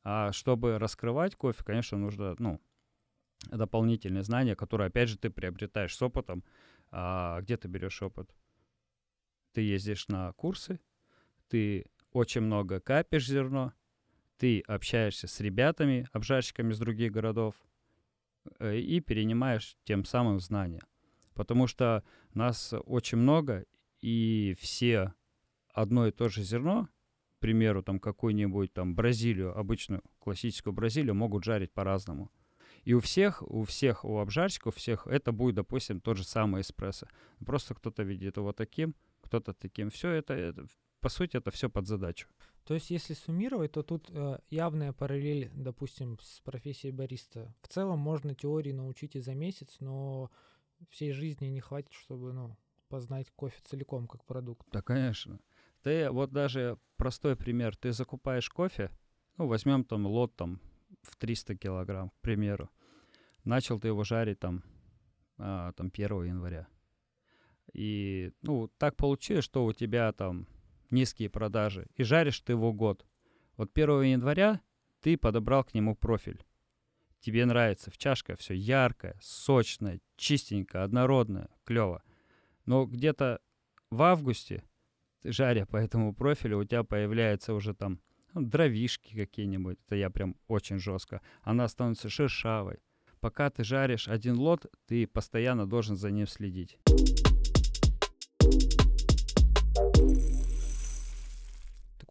А 0.05 0.31
чтобы 0.33 0.79
раскрывать 0.79 1.35
кофе, 1.35 1.65
конечно, 1.65 1.97
нужно, 1.97 2.37
ну, 2.39 2.61
дополнительные 3.51 4.25
знания, 4.25 4.55
которые, 4.55 4.89
опять 4.89 5.09
же, 5.09 5.17
ты 5.17 5.31
приобретаешь 5.31 5.97
с 5.97 6.03
опытом. 6.03 6.45
А 6.91 7.41
где 7.41 7.57
ты 7.57 7.67
берешь 7.67 8.03
опыт? 8.03 8.31
Ты 9.53 9.63
ездишь 9.63 10.09
на 10.09 10.35
курсы, 10.35 10.81
ты 11.49 11.87
очень 12.11 12.43
много 12.43 12.79
капишь 12.79 13.27
зерно, 13.27 13.73
ты 14.43 14.59
общаешься 14.67 15.29
с 15.29 15.39
ребятами, 15.39 16.09
обжарщиками 16.11 16.73
из 16.73 16.79
других 16.81 17.13
городов, 17.13 17.55
э, 18.59 18.77
и 18.77 18.99
перенимаешь 18.99 19.77
тем 19.85 20.05
самым 20.05 20.41
знания. 20.41 20.81
Потому 21.33 21.69
что 21.69 22.03
нас 22.35 22.75
очень 22.87 23.19
много, 23.19 23.67
и 24.01 24.57
все 24.59 25.15
одно 25.73 26.09
и 26.09 26.11
то 26.11 26.29
же 26.29 26.43
зерно, 26.43 26.89
к 27.37 27.39
примеру, 27.39 27.85
там 27.85 28.01
какую-нибудь 28.01 28.73
там 28.73 28.97
Бразилию, 28.97 29.57
обычную 29.57 30.03
классическую 30.19 30.75
Бразилию, 30.75 31.15
могут 31.15 31.45
жарить 31.45 31.71
по-разному. 31.71 32.29
И 32.83 32.95
у 32.95 33.01
всех, 33.01 33.43
у 33.49 33.63
всех, 33.63 34.05
у 34.05 34.19
обжарщиков, 34.19 34.75
у 34.75 34.77
всех 34.77 35.07
это 35.07 35.31
будет, 35.31 35.55
допустим, 35.55 36.01
тот 36.01 36.17
же 36.17 36.25
самый 36.25 36.63
эспрессо. 36.63 37.07
Просто 37.47 37.77
кто-то 37.77 38.03
видит 38.03 38.39
его 38.39 38.53
таким, 38.53 38.97
кто-то 39.21 39.53
таким. 39.53 39.89
Все 39.91 40.11
это, 40.11 40.35
это 40.35 40.67
по 41.03 41.09
сути, 41.09 41.37
это 41.37 41.51
все 41.51 41.69
под 41.69 41.87
задачу. 41.87 42.29
То 42.65 42.75
есть, 42.75 42.91
если 42.91 43.15
суммировать, 43.15 43.73
то 43.73 43.83
тут 43.83 44.09
э, 44.11 44.39
явная 44.51 44.93
параллель, 44.93 45.51
допустим, 45.53 46.17
с 46.21 46.41
профессией 46.41 46.93
бариста. 46.93 47.53
В 47.61 47.69
целом 47.69 47.99
можно 47.99 48.35
теории 48.35 48.73
научить 48.73 49.17
и 49.17 49.21
за 49.21 49.35
месяц, 49.35 49.77
но 49.81 50.31
всей 50.91 51.11
жизни 51.13 51.47
не 51.47 51.61
хватит, 51.61 51.93
чтобы 51.93 52.33
ну, 52.33 52.57
познать 52.89 53.31
кофе 53.35 53.61
целиком 53.65 54.07
как 54.07 54.25
продукт. 54.25 54.67
Да, 54.71 54.81
конечно. 54.81 55.41
Ты 55.83 56.09
вот 56.09 56.31
даже 56.31 56.79
простой 56.97 57.35
пример. 57.35 57.77
Ты 57.77 57.91
закупаешь 57.91 58.49
кофе, 58.49 58.91
ну, 59.39 59.49
возьмем 59.49 59.85
там 59.85 60.07
лот 60.07 60.37
там 60.37 60.61
в 61.03 61.17
300 61.17 61.57
килограмм, 61.57 62.11
к 62.11 62.21
примеру. 62.21 62.71
Начал 63.43 63.81
ты 63.81 63.89
его 63.89 64.05
жарить 64.05 64.39
там, 64.39 64.63
а, 65.37 65.73
там 65.73 65.91
1 65.93 66.25
января. 66.25 66.69
И, 67.73 68.33
ну, 68.43 68.69
так 68.79 68.95
получилось, 68.97 69.45
что 69.45 69.65
у 69.65 69.73
тебя 69.73 70.13
там 70.13 70.47
низкие 70.93 71.31
продажи, 71.31 71.87
и 71.97 72.03
жаришь 72.03 72.41
ты 72.41 72.53
его 72.53 72.73
год. 72.73 73.07
Вот 73.57 73.71
1 73.75 74.03
января 74.03 74.61
ты 75.01 75.17
подобрал 75.17 75.65
к 75.65 75.75
нему 75.75 75.97
профиль. 75.97 76.45
Тебе 77.21 77.45
нравится, 77.45 77.91
в 77.91 77.99
чашке 77.99 78.37
все 78.37 78.55
яркое, 78.55 79.17
сочное, 79.21 80.01
чистенькое, 80.17 80.85
однородное, 80.85 81.49
клево. 81.65 82.03
Но 82.67 82.85
где-то 82.85 83.41
в 83.91 84.03
августе, 84.03 84.65
жаря 85.23 85.67
по 85.67 85.77
этому 85.77 86.15
профилю, 86.15 86.59
у 86.59 86.65
тебя 86.65 86.83
появляется 86.83 87.55
уже 87.55 87.75
там 87.75 88.01
ну, 88.35 88.43
дровишки 88.43 89.15
какие-нибудь, 89.15 89.79
это 89.87 89.97
я 89.97 90.11
прям 90.11 90.37
очень 90.49 90.79
жестко. 90.79 91.21
Она 91.43 91.69
становится 91.69 92.09
шершавой. 92.09 92.79
Пока 93.21 93.51
ты 93.51 93.63
жаришь 93.63 94.09
один 94.09 94.37
лот, 94.37 94.67
ты 94.87 95.07
постоянно 95.07 95.67
должен 95.67 95.97
за 95.97 96.11
ним 96.11 96.27
следить. 96.27 96.79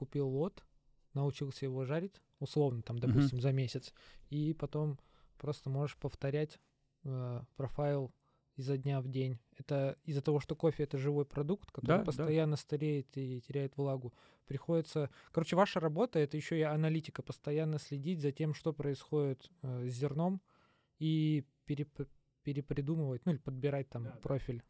Купил 0.01 0.27
лот, 0.27 0.63
научился 1.13 1.65
его 1.65 1.86
жарить, 1.86 2.20
условно, 2.39 2.81
там, 2.81 2.98
допустим, 2.98 3.39
за 3.39 3.51
месяц, 3.51 3.93
и 4.31 4.51
потом 4.55 4.98
просто 5.38 5.70
можешь 5.70 5.96
повторять 5.96 6.60
э, 7.03 7.41
профайл 7.55 8.12
изо 8.55 8.77
дня 8.77 9.00
в 9.00 9.08
день. 9.08 9.38
Это 9.58 9.96
из-за 10.03 10.22
того, 10.24 10.39
что 10.39 10.55
кофе 10.55 10.84
это 10.86 10.98
живой 10.98 11.25
продукт, 11.25 11.70
который 11.70 11.86
Да, 11.88 11.98
да. 12.00 12.03
постоянно 12.05 12.55
стареет 12.55 13.15
и 13.15 13.41
теряет 13.41 13.77
влагу. 13.77 14.12
Приходится. 14.48 15.12
Короче, 15.31 15.55
ваша 15.55 15.79
работа 15.79 16.17
это 16.17 16.36
еще 16.36 16.58
и 16.58 16.63
аналитика, 16.63 17.22
постоянно 17.22 17.77
следить 17.77 18.20
за 18.20 18.31
тем, 18.31 18.55
что 18.55 18.74
происходит 18.74 19.51
э, 19.62 19.86
с 19.88 19.91
зерном, 19.91 20.41
и 20.98 21.46
переп- 21.67 22.08
перепридумывать, 22.41 23.24
ну 23.25 23.34
или 23.34 23.39
подбирать 23.39 23.88
там 23.89 24.08
профиль. 24.24 24.63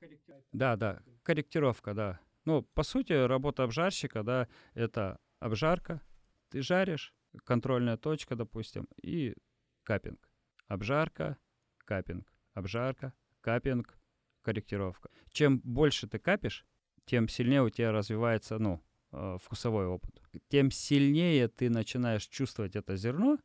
Да, 0.52 0.76
да, 0.76 1.02
корректировка, 1.24 1.94
да. 1.94 2.20
Ну, 2.46 2.64
по 2.74 2.84
сути, 2.84 3.14
работа 3.14 3.64
обжарщика, 3.64 4.24
да, 4.24 4.48
это 4.74 5.20
обжарка, 5.40 6.02
ты 6.50 6.62
жаришь, 6.62 7.14
контрольная 7.46 7.98
точка, 7.98 8.36
допустим, 8.36 8.88
и 9.02 9.36
капинг. 9.84 10.30
Обжарка, 10.68 11.38
капинг, 11.86 12.32
обжарка, 12.54 13.14
капинг, 13.42 13.98
корректировка. 14.42 15.10
Чем 15.32 15.60
больше 15.60 16.08
ты 16.08 16.20
капишь, 16.20 16.66
тем 17.06 17.28
сильнее 17.28 17.64
у 17.64 17.70
тебя 17.70 17.92
развивается, 17.92 18.58
ну, 18.58 18.82
э, 19.12 19.38
вкусовой 19.42 19.86
опыт. 19.86 20.22
Тем 20.50 20.72
сильнее 20.72 21.48
ты 21.48 21.70
начинаешь 21.70 22.28
чувствовать 22.28 22.76
это 22.76 22.96
зерно 22.96 23.38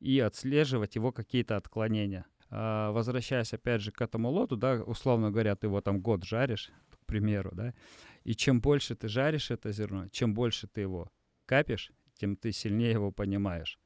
и 0.00 0.18
отслеживать 0.20 0.96
его 0.96 1.12
какие-то 1.12 1.56
отклонения. 1.56 2.26
А, 2.50 2.90
возвращаясь 2.92 3.54
опять 3.54 3.80
же 3.80 3.92
к 3.92 4.00
этому 4.02 4.28
лоту, 4.28 4.56
да, 4.56 4.82
условно 4.82 5.30
говоря, 5.30 5.56
ты 5.56 5.68
его 5.68 5.80
там 5.80 6.00
год 6.00 6.24
жаришь, 6.24 6.70
к 6.90 7.06
примеру, 7.06 7.50
да, 7.54 7.74
и 8.24 8.34
чем 8.34 8.60
больше 8.60 8.94
ты 8.94 9.08
жаришь 9.08 9.50
это 9.50 9.72
зерно, 9.72 10.08
чем 10.08 10.34
больше 10.34 10.66
ты 10.66 10.82
его 10.82 11.10
капишь, 11.46 11.92
тем 12.14 12.36
ты 12.36 12.52
сильнее 12.52 12.92
его 12.92 13.10
понимаешь. 13.10 13.78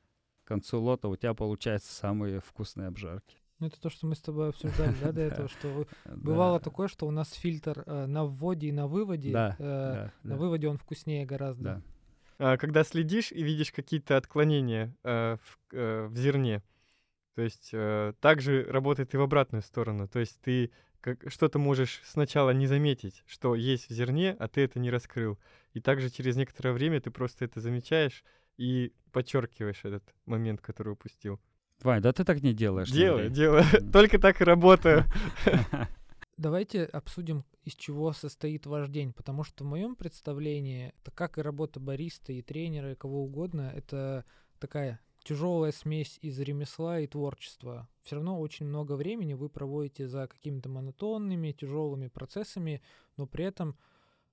К 0.44 0.48
концу 0.48 0.80
лота 0.80 1.08
у 1.08 1.16
тебя 1.16 1.34
получаются 1.34 1.92
самые 1.92 2.40
вкусные 2.40 2.88
обжарки. 2.88 3.38
Ну 3.58 3.68
это 3.68 3.80
то, 3.80 3.88
что 3.88 4.06
мы 4.06 4.14
с 4.14 4.20
тобой 4.20 4.50
обсуждали, 4.50 4.94
да, 5.02 5.12
до 5.12 5.20
этого, 5.22 5.48
что 5.48 5.86
бывало 6.04 6.60
такое, 6.60 6.88
что 6.88 7.06
у 7.06 7.10
нас 7.10 7.32
фильтр 7.32 7.82
э, 7.86 8.06
на 8.06 8.24
вводе 8.24 8.68
и 8.68 8.72
на 8.72 8.86
выводе, 8.86 9.32
э, 9.32 10.10
на 10.22 10.36
выводе 10.36 10.68
он 10.68 10.76
вкуснее 10.76 11.24
гораздо. 11.24 11.82
А, 12.38 12.58
когда 12.58 12.84
следишь 12.84 13.32
и 13.32 13.42
видишь 13.42 13.72
какие-то 13.72 14.18
отклонения 14.18 14.94
э, 15.04 15.38
в, 15.70 16.14
зерне, 16.14 16.62
то 17.34 17.42
есть 17.42 17.74
также 18.20 18.64
работает 18.64 19.14
и 19.14 19.16
в 19.16 19.22
обратную 19.22 19.62
сторону. 19.62 20.08
То 20.08 20.20
есть 20.20 20.40
ты 20.40 20.70
как, 21.06 21.30
что-то 21.30 21.60
можешь 21.60 22.00
сначала 22.04 22.50
не 22.50 22.66
заметить, 22.66 23.22
что 23.26 23.54
есть 23.54 23.88
в 23.88 23.92
зерне, 23.92 24.34
а 24.40 24.48
ты 24.48 24.62
это 24.62 24.80
не 24.80 24.90
раскрыл. 24.90 25.38
И 25.72 25.80
также 25.80 26.10
через 26.10 26.34
некоторое 26.34 26.72
время 26.72 27.00
ты 27.00 27.12
просто 27.12 27.44
это 27.44 27.60
замечаешь 27.60 28.24
и 28.56 28.92
подчеркиваешь 29.12 29.84
этот 29.84 30.02
момент, 30.24 30.60
который 30.60 30.94
упустил. 30.94 31.40
Вань, 31.80 32.02
да 32.02 32.12
ты 32.12 32.24
так 32.24 32.42
не 32.42 32.52
делаешь. 32.52 32.90
Делаю, 32.90 33.30
делаю. 33.30 33.62
Только 33.92 34.18
так 34.18 34.40
и 34.40 34.44
работаю. 34.44 35.04
Давайте 36.36 36.82
обсудим, 36.86 37.44
из 37.62 37.76
чего 37.76 38.12
состоит 38.12 38.66
ваш 38.66 38.88
день, 38.88 39.12
потому 39.12 39.44
что 39.44 39.62
в 39.62 39.68
моем 39.68 39.94
представлении, 39.94 40.92
это 41.00 41.12
как 41.12 41.38
и 41.38 41.42
работа 41.42 41.78
бариста, 41.78 42.32
и 42.32 42.42
тренера, 42.42 42.92
и 42.92 42.96
кого 42.96 43.22
угодно, 43.22 43.72
это 43.72 44.24
такая 44.58 44.98
тяжелая 45.26 45.72
смесь 45.72 46.18
из 46.22 46.38
ремесла 46.38 47.00
и 47.00 47.08
творчества. 47.08 47.88
Все 48.02 48.14
равно 48.14 48.38
очень 48.40 48.66
много 48.66 48.92
времени 48.92 49.34
вы 49.34 49.48
проводите 49.48 50.06
за 50.06 50.28
какими-то 50.28 50.68
монотонными, 50.68 51.50
тяжелыми 51.50 52.06
процессами, 52.06 52.80
но 53.16 53.26
при 53.26 53.44
этом 53.44 53.76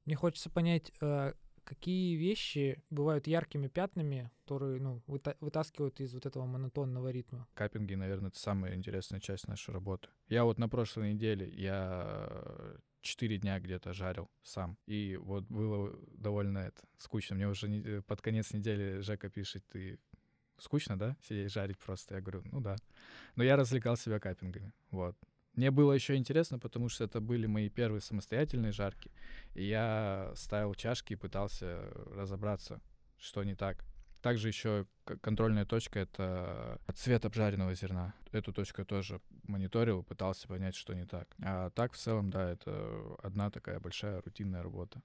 мне 0.05 0.15
хочется 0.15 0.51
понять, 0.51 0.91
э, 1.01 1.33
какие 1.63 2.15
вещи 2.15 2.83
бывают 2.91 3.25
яркими 3.25 3.67
пятнами, 3.69 4.29
которые 4.43 4.79
ну, 4.79 5.01
выта- 5.07 5.35
вытаскивают 5.39 5.99
из 5.99 6.13
вот 6.13 6.27
этого 6.27 6.45
монотонного 6.45 7.09
ритма. 7.09 7.47
Каппинги, 7.55 7.95
наверное, 7.95 8.29
это 8.29 8.37
самая 8.37 8.75
интересная 8.75 9.19
часть 9.19 9.47
нашей 9.47 9.73
работы. 9.73 10.09
Я 10.27 10.43
вот 10.43 10.59
на 10.59 10.69
прошлой 10.69 11.13
неделе, 11.13 11.49
я 11.49 12.77
четыре 13.01 13.37
дня 13.39 13.59
где-то 13.59 13.93
жарил 13.93 14.29
сам. 14.43 14.77
И 14.85 15.17
вот 15.17 15.45
было 15.45 15.97
довольно 16.11 16.59
это 16.59 16.81
скучно. 16.99 17.35
Мне 17.35 17.47
уже 17.47 17.67
не- 17.67 17.81
э, 17.81 18.01
под 18.03 18.21
конец 18.21 18.53
недели 18.53 18.99
Жека 18.99 19.29
пишет, 19.29 19.65
ты 19.71 19.99
скучно, 20.63 20.97
да, 20.97 21.15
сидеть 21.21 21.51
жарить 21.51 21.77
просто? 21.77 22.15
Я 22.15 22.21
говорю, 22.21 22.43
ну 22.51 22.61
да. 22.61 22.75
Но 23.35 23.43
я 23.43 23.55
развлекал 23.55 23.97
себя 23.97 24.19
каппингами, 24.19 24.73
вот. 24.91 25.15
Мне 25.55 25.69
было 25.69 25.93
еще 25.93 26.15
интересно, 26.15 26.57
потому 26.57 26.89
что 26.89 27.03
это 27.03 27.21
были 27.21 27.45
мои 27.45 27.69
первые 27.69 28.01
самостоятельные 28.01 28.71
жарки. 28.71 29.11
И 29.53 29.63
я 29.63 30.31
ставил 30.35 30.73
чашки 30.73 31.13
и 31.13 31.15
пытался 31.15 31.91
разобраться, 32.15 32.81
что 33.19 33.43
не 33.43 33.53
так. 33.55 33.85
Также 34.23 34.47
еще 34.47 34.87
контрольная 35.21 35.65
точка— 35.65 35.99
это 36.01 36.79
цвет 36.95 37.25
обжаренного 37.25 37.75
зерна. 37.75 38.15
Эту 38.31 38.53
точку 38.53 38.81
я 38.81 38.85
тоже 38.85 39.21
мониторил, 39.43 40.01
пытался 40.01 40.47
понять, 40.47 40.75
что 40.75 40.93
не 40.93 41.05
так. 41.05 41.27
А 41.43 41.69
так, 41.71 41.91
в 41.91 41.97
целом, 41.97 42.31
да, 42.31 42.49
это 42.49 43.17
одна 43.21 43.51
такая 43.51 43.79
большая 43.79 44.21
рутинная 44.21 44.63
работа. 44.63 45.03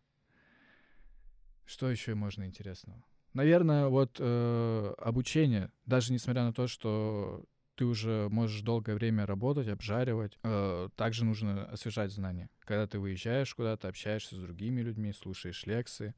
Что 1.67 1.91
еще 1.91 2.15
можно 2.15 2.45
интересного? 2.45 3.05
Наверное, 3.35 3.89
вот 3.89 4.17
э, 4.19 4.95
обучение, 4.99 5.71
даже 5.87 6.13
несмотря 6.13 6.45
на 6.45 6.53
то, 6.53 6.67
что 6.67 7.45
ты 7.77 7.85
уже 7.85 8.29
можешь 8.31 8.63
долгое 8.63 8.95
время 8.95 9.27
работать, 9.27 9.69
обжаривать, 9.69 10.39
э, 10.43 10.89
также 10.97 11.25
нужно 11.25 11.65
освежать 11.67 12.11
знания. 12.11 12.51
Когда 12.61 12.87
ты 12.87 12.99
выезжаешь 12.99 13.55
куда-то, 13.55 13.89
общаешься 13.89 14.35
с 14.35 14.39
другими 14.41 14.81
людьми, 14.81 15.13
слушаешь 15.13 15.65
лекции, 15.67 16.15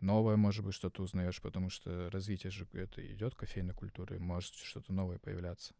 новое, 0.00 0.36
может 0.36 0.64
быть, 0.64 0.74
что-то 0.74 1.02
узнаешь, 1.02 1.40
потому 1.40 1.70
что 1.70 2.10
развитие 2.10 2.50
же 2.50 2.66
это 2.72 3.06
идет 3.06 3.34
кофейной 3.34 3.74
культуры, 3.74 4.18
может 4.18 4.54
что-то 4.54 4.92
новое 4.92 5.18
появляться 5.18 5.74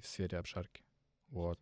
в 0.00 0.06
сфере 0.06 0.38
обжарки. 0.38 0.82
Вот. 1.28 1.58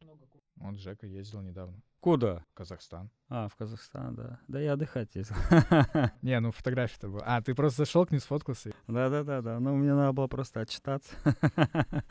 Вот 0.57 0.79
Жека 0.79 1.07
ездил 1.07 1.43
недавно 1.43 1.81
Куда? 2.01 2.45
в 2.51 2.55
Казахстан. 2.55 3.11
А, 3.29 3.49
в 3.49 3.57
Казахстан, 3.57 4.15
да. 4.15 4.41
Да 4.49 4.61
я 4.61 4.75
отдыхать 4.75 5.15
ездил. 5.15 5.37
Не, 6.23 6.39
ну 6.41 6.53
фотография-то 6.53 7.09
была. 7.09 7.23
А, 7.27 7.43
ты 7.43 7.55
просто 7.55 7.79
зашел 7.79 8.07
к 8.07 8.11
ним, 8.11 8.21
сфоткался? 8.21 8.73
Да-да-да-да. 8.87 9.59
Ну, 9.61 9.75
мне 9.77 9.93
надо 9.93 10.13
было 10.13 10.29
просто 10.29 10.61
отчитаться. 10.61 11.15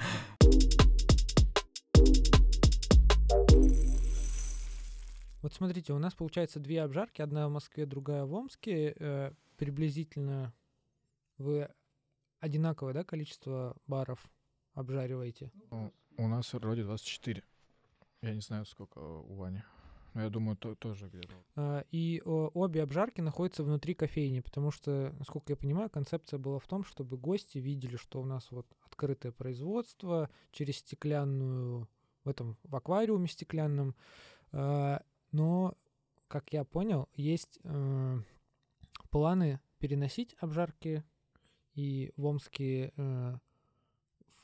Вот 5.41 5.53
смотрите, 5.53 5.93
у 5.93 5.99
нас 5.99 6.15
получается 6.15 6.59
две 6.59 6.81
обжарки, 6.81 7.21
одна 7.21 7.47
в 7.47 7.51
Москве, 7.51 7.85
другая 7.85 8.25
в 8.25 8.33
Омске. 8.33 8.95
Э, 8.97 9.31
приблизительно 9.57 10.55
вы 11.37 11.69
одинаковое 12.39 12.93
да, 12.95 13.03
количество 13.03 13.77
баров 13.85 14.27
обжариваете? 14.73 15.51
У 16.17 16.27
нас 16.27 16.53
вроде 16.53 16.83
24. 16.83 17.43
Я 18.21 18.33
не 18.33 18.41
знаю, 18.41 18.65
сколько 18.65 18.99
у 18.99 19.35
Вани. 19.35 19.61
Ну, 20.13 20.21
Я 20.21 20.29
думаю, 20.29 20.55
то, 20.55 20.75
тоже 20.75 21.09
где-то. 21.09 21.33
А, 21.57 21.83
И 21.91 22.21
о, 22.25 22.49
обе 22.53 22.81
обжарки 22.83 23.19
находятся 23.19 23.63
внутри 23.63 23.93
кофейни, 23.93 24.39
потому 24.39 24.71
что, 24.71 25.13
насколько 25.19 25.51
я 25.51 25.57
понимаю, 25.57 25.89
концепция 25.89 26.37
была 26.39 26.59
в 26.59 26.67
том, 26.67 26.85
чтобы 26.85 27.17
гости 27.17 27.57
видели, 27.57 27.97
что 27.97 28.21
у 28.21 28.25
нас 28.25 28.49
вот 28.51 28.65
открытое 28.85 29.33
производство 29.33 30.29
через 30.51 30.77
стеклянную, 30.77 31.89
в 32.23 32.29
этом, 32.29 32.57
в 32.63 32.75
аквариуме 32.75 33.27
стеклянном. 33.27 33.93
А, 34.53 35.03
Но, 35.33 35.75
как 36.29 36.53
я 36.53 36.63
понял, 36.63 37.09
есть 37.13 37.59
э, 37.65 38.19
планы 39.09 39.59
переносить 39.79 40.35
обжарки, 40.39 41.03
и 41.73 42.13
в 42.15 42.25
Омске 42.25 42.93
э, 42.95 43.37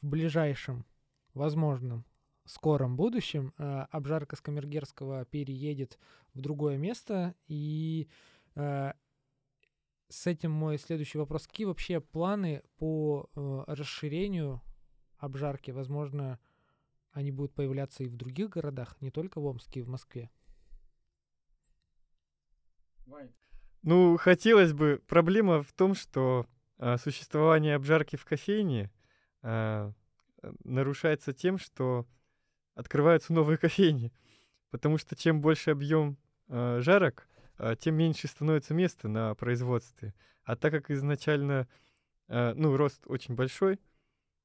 в 0.02 0.06
ближайшем, 0.06 0.86
возможном, 1.34 2.06
скором 2.46 2.96
будущем 2.96 3.54
э, 3.58 3.86
обжарка 3.92 4.36
с 4.36 4.42
Камергерского 4.42 5.26
переедет 5.26 6.00
в 6.34 6.42
другое 6.42 6.78
место. 6.78 7.36
И 7.48 8.10
э, 8.56 8.94
с 10.10 10.28
этим 10.28 10.52
мой 10.52 10.78
следующий 10.78 11.18
вопрос. 11.18 11.48
Какие 11.48 11.66
вообще 11.66 12.00
планы 12.02 12.64
по 12.78 13.30
э, 13.36 13.64
расширению 13.68 14.62
обжарки? 15.18 15.72
Возможно, 15.72 16.40
они 17.12 17.32
будут 17.32 17.54
появляться 17.54 18.04
и 18.04 18.08
в 18.08 18.16
других 18.16 18.50
городах, 18.50 18.98
не 19.02 19.12
только 19.12 19.40
в 19.40 19.46
Омске 19.46 19.82
и 19.82 19.84
в 19.84 19.90
Москве. 19.90 20.30
Ну, 23.84 24.18
хотелось 24.18 24.74
бы. 24.74 25.02
Проблема 25.08 25.64
в 25.64 25.74
том, 25.74 25.96
что 25.96 26.46
а, 26.78 26.98
существование 26.98 27.76
обжарки 27.76 28.16
в 28.16 28.26
кофейне 28.26 28.92
а, 29.42 29.90
э, 29.90 29.94
нарушается 30.64 31.34
тем, 31.34 31.58
что 31.58 32.06
открываются 32.76 33.34
новые 33.34 33.58
кофейни. 33.60 34.14
Потому 34.70 34.98
что 34.98 35.16
чем 35.16 35.42
больше 35.42 35.72
объем 35.72 36.18
а, 36.48 36.80
жарок, 36.82 37.28
а, 37.58 37.76
тем 37.76 37.96
меньше 37.96 38.28
становится 38.28 38.74
места 38.74 39.08
на 39.08 39.36
производстве. 39.36 40.14
А 40.44 40.56
так 40.56 40.72
как 40.72 40.90
изначально, 40.90 41.68
ну, 42.28 42.76
рост 42.76 43.04
очень 43.06 43.36
большой, 43.36 43.80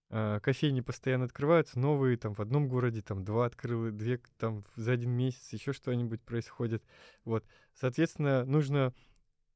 кофейни 0.09 0.83
постоянно 0.83 1.25
открываются, 1.25 1.79
новые 1.79 2.19
там 2.19 2.35
в 2.35 2.41
одном 2.41 2.69
городе, 2.69 3.01
там 3.01 3.25
два 3.25 3.47
открыли, 3.47 3.91
две 3.91 4.21
там 4.37 4.65
за 4.77 4.93
один 4.93 5.13
месяц, 5.13 5.53
еще 5.53 5.73
что-нибудь 5.73 6.23
происходит. 6.23 6.85
Вот, 7.25 7.47
соответственно, 7.75 8.45
нужно 8.45 8.93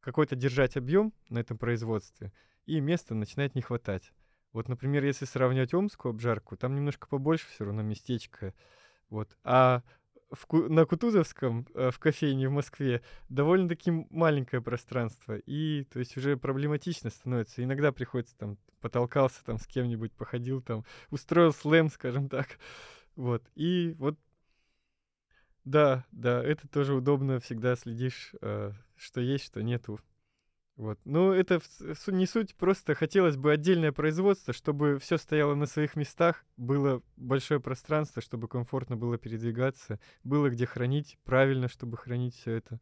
какой-то 0.01 0.35
держать 0.35 0.79
объем 0.79 1.13
на 1.29 1.41
этом 1.41 1.59
производстве, 1.59 2.33
и 2.65 2.81
места 2.81 3.15
начинает 3.15 3.55
не 3.55 3.61
хватать. 3.61 4.13
Вот, 4.53 4.69
например, 4.69 5.05
если 5.05 5.25
сравнивать 5.25 5.75
омскую 5.75 6.11
обжарку, 6.11 6.57
там 6.57 6.75
немножко 6.75 7.07
побольше 7.07 7.47
все 7.49 7.65
равно 7.65 7.83
местечко. 7.83 8.53
Вот. 9.09 9.37
А 9.45 9.83
в, 10.31 10.69
на 10.69 10.87
Кутузовском, 10.87 11.67
э, 11.75 11.91
в 11.91 11.99
кофейне 11.99 12.49
в 12.49 12.53
Москве, 12.53 13.03
довольно-таки 13.29 13.91
маленькое 14.11 14.63
пространство. 14.63 15.37
И, 15.39 15.85
то 15.85 15.99
есть, 15.99 16.17
уже 16.17 16.37
проблематично 16.37 17.11
становится. 17.11 17.63
Иногда 17.63 17.93
приходится 17.93 18.37
там, 18.39 18.59
потолкался 18.81 19.45
там 19.45 19.59
с 19.59 19.67
кем-нибудь, 19.67 20.13
походил 20.13 20.63
там, 20.63 20.85
устроил 21.11 21.53
слэм, 21.53 21.91
скажем 21.91 22.29
так. 22.29 22.59
Вот. 23.17 23.43
И 23.55 23.95
вот, 23.99 24.19
да, 25.65 26.07
да, 26.11 26.43
это 26.43 26.67
тоже 26.69 26.95
удобно, 26.95 27.41
всегда 27.41 27.77
следишь, 27.77 28.35
э, 28.41 28.73
что 28.97 29.21
есть, 29.21 29.45
что 29.45 29.63
нету. 29.63 30.01
Вот. 30.81 30.99
Ну, 31.05 31.31
это 31.31 31.61
не 32.07 32.25
суть, 32.25 32.55
просто 32.55 32.95
хотелось 32.95 33.37
бы 33.37 33.53
отдельное 33.53 33.93
производство, 33.93 34.55
чтобы 34.55 34.99
все 34.99 35.19
стояло 35.19 35.55
на 35.55 35.67
своих 35.67 35.95
местах, 35.95 36.43
было 36.57 37.03
большое 37.19 37.61
пространство, 37.61 38.23
чтобы 38.23 38.49
комфортно 38.49 38.97
было 38.97 39.19
передвигаться, 39.19 40.01
было 40.25 40.49
где 40.49 40.65
хранить, 40.65 41.19
правильно, 41.23 41.69
чтобы 41.69 41.99
хранить 41.99 42.35
все 42.35 42.53
это. 42.53 42.81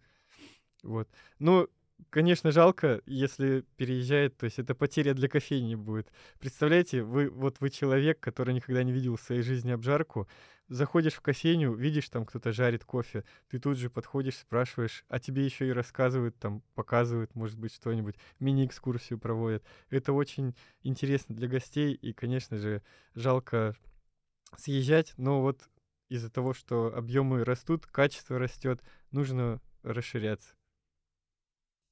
Вот. 0.84 1.08
Ну, 1.40 1.68
конечно, 2.10 2.52
жалко, 2.52 3.02
если 3.04 3.64
переезжает, 3.76 4.36
то 4.36 4.44
есть 4.44 4.60
это 4.60 4.76
потеря 4.76 5.12
для 5.12 5.28
кофейни 5.28 5.74
будет. 5.74 6.12
Представляете, 6.38 7.02
вы 7.02 7.28
вот 7.28 7.56
вы 7.58 7.68
человек, 7.68 8.20
который 8.20 8.54
никогда 8.54 8.84
не 8.84 8.92
видел 8.92 9.16
в 9.16 9.20
своей 9.22 9.42
жизни 9.42 9.72
обжарку, 9.72 10.28
заходишь 10.68 11.14
в 11.14 11.20
кофейню, 11.20 11.74
видишь, 11.74 12.08
там 12.08 12.24
кто-то 12.24 12.52
жарит 12.52 12.84
кофе, 12.84 13.24
ты 13.48 13.58
тут 13.58 13.78
же 13.78 13.90
подходишь, 13.90 14.36
спрашиваешь, 14.36 15.04
а 15.08 15.18
тебе 15.18 15.44
еще 15.44 15.68
и 15.68 15.72
рассказывают, 15.72 16.38
там 16.38 16.62
показывают, 16.74 17.34
может 17.34 17.58
быть, 17.58 17.74
что-нибудь, 17.74 18.16
мини-экскурсию 18.38 19.18
проводят. 19.18 19.64
Это 19.90 20.12
очень 20.12 20.54
интересно 20.82 21.34
для 21.34 21.48
гостей, 21.48 21.94
и, 21.94 22.12
конечно 22.12 22.58
же, 22.58 22.82
жалко 23.14 23.74
съезжать, 24.56 25.14
но 25.16 25.40
вот 25.42 25.68
из-за 26.08 26.30
того, 26.30 26.54
что 26.54 26.94
объемы 26.94 27.44
растут, 27.44 27.86
качество 27.86 28.38
растет, 28.38 28.82
нужно 29.10 29.60
расширяться. 29.82 30.54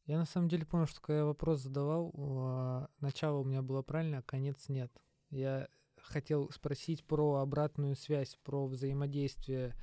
Я 0.07 0.19
на 0.19 0.25
самом 0.25 0.49
деле 0.49 0.65
понял, 0.65 0.87
что 0.87 1.01
когда 1.01 1.19
я 1.19 1.25
вопрос 1.25 1.61
задавал, 1.61 2.15
а, 2.17 2.89
начало 3.01 3.39
у 3.39 3.45
меня 3.45 3.61
было 3.61 3.83
правильно, 3.83 4.19
а 4.19 4.23
конец 4.23 4.69
нет. 4.69 4.93
Я 5.31 5.69
хотел 6.07 6.51
спросить 6.51 7.05
про 7.05 7.37
обратную 7.37 7.97
связь, 7.97 8.39
про 8.45 8.67
взаимодействие. 8.67 9.75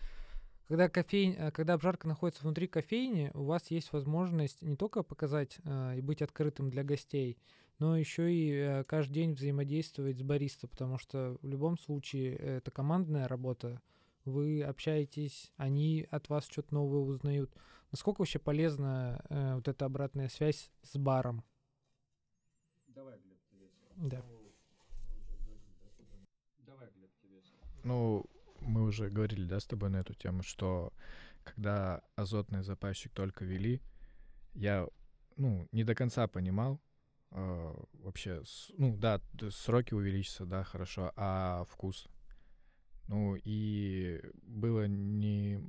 Когда, 0.67 0.89
кофейн, 0.89 1.35
э, 1.37 1.51
когда 1.51 1.73
обжарка 1.73 2.07
находится 2.07 2.43
внутри 2.43 2.67
кофейни, 2.67 3.31
у 3.33 3.43
вас 3.43 3.69
есть 3.71 3.91
возможность 3.93 4.61
не 4.61 4.75
только 4.75 5.03
показать 5.03 5.57
э, 5.63 5.97
и 5.97 6.01
быть 6.01 6.21
открытым 6.21 6.69
для 6.69 6.83
гостей, 6.83 7.37
но 7.79 7.97
еще 7.97 8.33
и 8.33 8.51
э, 8.51 8.83
каждый 8.85 9.13
день 9.13 9.33
взаимодействовать 9.33 10.17
с 10.17 10.21
бариста, 10.21 10.67
потому 10.67 10.97
что 10.97 11.37
в 11.41 11.47
любом 11.47 11.77
случае 11.77 12.35
это 12.35 12.71
командная 12.71 13.27
работа. 13.27 13.81
Вы 14.25 14.63
общаетесь, 14.63 15.51
они 15.57 16.07
от 16.09 16.29
вас 16.29 16.45
что-то 16.45 16.73
новое 16.73 17.01
узнают. 17.01 17.53
Насколько 17.91 18.21
вообще 18.21 18.39
полезна 18.39 19.23
э, 19.29 19.55
вот 19.55 19.67
эта 19.67 19.85
обратная 19.85 20.29
связь 20.29 20.71
с 20.81 20.97
баром? 20.97 21.43
Да. 23.97 24.23
Ну, 27.83 28.25
мы 28.61 28.83
уже 28.83 29.09
говорили, 29.09 29.45
да, 29.45 29.59
с 29.59 29.65
тобой 29.65 29.89
на 29.89 29.97
эту 29.97 30.13
тему, 30.13 30.43
что 30.43 30.93
когда 31.43 32.01
азотный 32.15 32.63
запасчик 32.63 33.11
только 33.13 33.45
вели, 33.45 33.81
я, 34.53 34.87
ну, 35.35 35.67
не 35.71 35.83
до 35.83 35.95
конца 35.95 36.27
понимал 36.27 36.81
э, 37.31 37.75
вообще, 37.93 38.43
ну, 38.77 38.95
да, 38.95 39.21
сроки 39.49 39.93
увеличатся, 39.93 40.45
да, 40.45 40.63
хорошо, 40.63 41.11
а 41.15 41.65
вкус? 41.65 42.07
Ну, 43.07 43.35
и 43.43 44.21
было 44.43 44.87
не... 44.87 45.61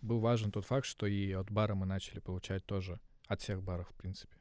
Был 0.00 0.18
важен 0.18 0.50
тот 0.50 0.64
факт, 0.64 0.86
что 0.86 1.06
и 1.06 1.32
от 1.32 1.50
бара 1.50 1.74
мы 1.74 1.86
начали 1.86 2.18
получать 2.18 2.64
тоже, 2.64 2.98
от 3.28 3.40
всех 3.40 3.62
баров, 3.62 3.88
в 3.90 3.94
принципе, 3.94 4.34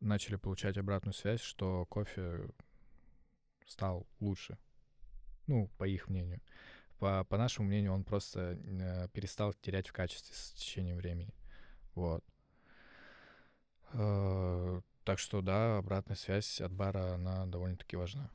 начали 0.00 0.36
получать 0.36 0.78
обратную 0.78 1.14
связь, 1.14 1.40
что 1.40 1.86
кофе 1.86 2.48
стал 3.66 4.06
лучше. 4.18 4.58
Ну, 5.46 5.68
по 5.78 5.84
их 5.84 6.08
мнению. 6.08 6.40
По, 6.98 7.24
по 7.24 7.36
нашему 7.36 7.68
мнению, 7.68 7.92
он 7.92 8.04
просто 8.04 8.58
э, 8.62 9.08
перестал 9.08 9.52
терять 9.52 9.88
в 9.88 9.92
качестве 9.92 10.34
с 10.34 10.52
течением 10.52 10.96
времени. 10.96 11.34
Вот. 11.94 12.24
Э, 13.92 14.80
так 15.04 15.18
что, 15.18 15.42
да, 15.42 15.78
обратная 15.78 16.16
связь 16.16 16.60
от 16.60 16.72
бара, 16.72 17.14
она 17.14 17.46
довольно-таки 17.46 17.96
важна. 17.96 18.30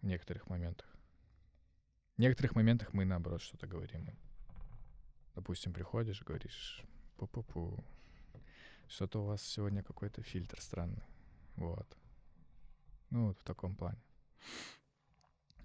В 0.00 0.06
некоторых 0.06 0.48
моментах. 0.48 0.86
В 2.16 2.20
некоторых 2.20 2.54
моментах 2.54 2.92
мы, 2.92 3.04
наоборот, 3.04 3.42
что-то 3.42 3.66
говорим. 3.66 4.06
им. 4.08 4.18
Допустим, 5.34 5.72
приходишь, 5.72 6.22
говоришь, 6.22 6.82
пу-пу-пу, 7.18 7.84
что-то 8.88 9.22
у 9.22 9.26
вас 9.26 9.42
сегодня 9.42 9.82
какой-то 9.82 10.22
фильтр 10.22 10.60
странный. 10.60 11.04
Вот. 11.56 11.86
Ну, 13.10 13.28
вот 13.28 13.38
в 13.38 13.44
таком 13.44 13.74
плане. 13.74 14.00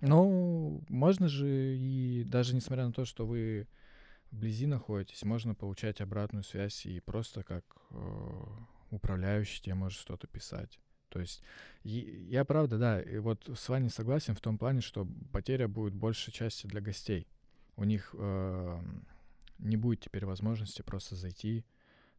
Ну, 0.01 0.83
можно 0.89 1.27
же 1.27 1.77
и 1.77 2.23
даже 2.23 2.55
несмотря 2.55 2.85
на 2.87 2.93
то, 2.93 3.05
что 3.05 3.25
вы 3.25 3.67
вблизи 4.31 4.65
находитесь, 4.65 5.23
можно 5.23 5.53
получать 5.53 6.01
обратную 6.01 6.43
связь 6.43 6.85
и 6.85 6.99
просто 6.99 7.43
как 7.43 7.63
э, 7.91 8.43
управляющий 8.89 9.61
тебе 9.61 9.75
может 9.75 9.99
что-то 9.99 10.27
писать. 10.27 10.79
То 11.09 11.19
есть 11.19 11.43
я 11.83 12.45
правда, 12.45 12.77
да, 12.77 13.01
и 13.01 13.17
вот 13.17 13.49
с 13.53 13.69
вами 13.69 13.89
согласен 13.89 14.33
в 14.33 14.41
том 14.41 14.57
плане, 14.57 14.81
что 14.81 15.07
потеря 15.31 15.67
будет 15.67 15.93
большей 15.93 16.31
части 16.31 16.67
для 16.67 16.81
гостей. 16.81 17.27
У 17.75 17.83
них 17.83 18.15
э, 18.17 18.81
не 19.59 19.77
будет 19.77 19.99
теперь 19.99 20.25
возможности 20.25 20.81
просто 20.81 21.15
зайти, 21.15 21.65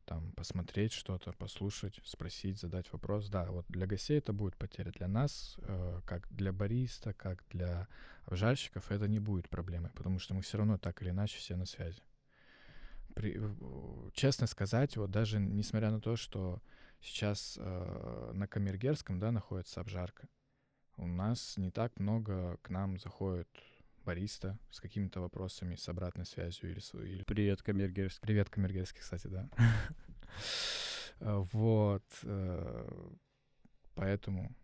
там, 0.05 0.33
посмотреть 0.33 0.93
что-то, 0.93 1.33
послушать, 1.33 2.01
спросить, 2.05 2.59
задать 2.59 2.93
вопрос. 2.93 3.29
Да, 3.29 3.47
вот 3.47 3.65
для 3.69 3.87
гостей 3.87 4.19
это 4.19 4.33
будет 4.33 4.57
потеря. 4.57 4.91
Для 4.93 5.09
нас, 5.09 5.57
э, 5.59 6.01
как 6.05 6.29
для 6.31 6.53
бариста, 6.53 7.13
как 7.13 7.45
для 7.51 7.89
обжарщиков, 8.25 8.91
это 8.91 9.09
не 9.09 9.19
будет 9.19 9.49
проблемой, 9.49 9.91
потому 9.91 10.19
что 10.19 10.35
мы 10.35 10.43
все 10.43 10.59
равно 10.59 10.79
так 10.79 11.03
или 11.03 11.11
иначе 11.11 11.39
все 11.39 11.57
на 11.57 11.67
связи. 11.67 12.03
При- 13.15 13.39
честно 14.15 14.47
сказать, 14.47 14.97
вот 14.97 15.11
даже 15.11 15.39
несмотря 15.39 15.91
на 15.91 16.01
то, 16.01 16.17
что 16.17 16.63
сейчас 17.01 17.59
э, 17.61 18.31
на 18.35 18.47
Камергерском, 18.47 19.19
да, 19.19 19.33
находится 19.33 19.81
обжарка, 19.81 20.29
у 20.97 21.07
нас 21.07 21.57
не 21.57 21.71
так 21.71 21.99
много 21.99 22.59
к 22.63 22.71
нам 22.71 22.99
заходит 22.99 23.49
бариста 24.05 24.59
с 24.71 24.81
какими-то 24.81 25.21
вопросами, 25.21 25.75
с 25.77 25.89
обратной 25.89 26.27
связью 26.27 26.71
или... 26.71 26.81
с- 26.81 26.95
или... 26.95 27.23
Привет, 27.25 27.63
Камергерский. 27.63 28.21
Привет, 28.23 28.51
Камергерский, 28.51 29.01
кстати, 29.01 29.27
да. 29.29 29.49
Э, 31.21 31.37
Вот. 31.53 32.05
э, 32.25 33.11
Поэтому 33.95 34.55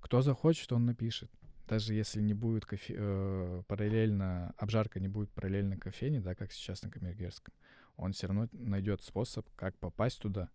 кто 0.00 0.22
захочет, 0.22 0.72
он 0.72 0.86
напишет. 0.86 1.30
Даже 1.68 1.92
если 1.94 2.20
не 2.22 2.32
будет 2.34 2.64
кофе, 2.64 2.94
э, 2.96 3.62
параллельно, 3.68 4.54
обжарка 4.56 5.00
не 5.00 5.08
будет 5.08 5.30
параллельно 5.30 5.76
кофейне, 5.76 6.20
да, 6.20 6.34
как 6.34 6.50
сейчас 6.52 6.82
на 6.82 6.90
Камергерском, 6.90 7.52
он 7.96 8.12
все 8.12 8.26
равно 8.26 8.48
найдет 8.52 9.02
способ, 9.02 9.46
как 9.54 9.76
попасть 9.78 10.18
туда 10.20 10.48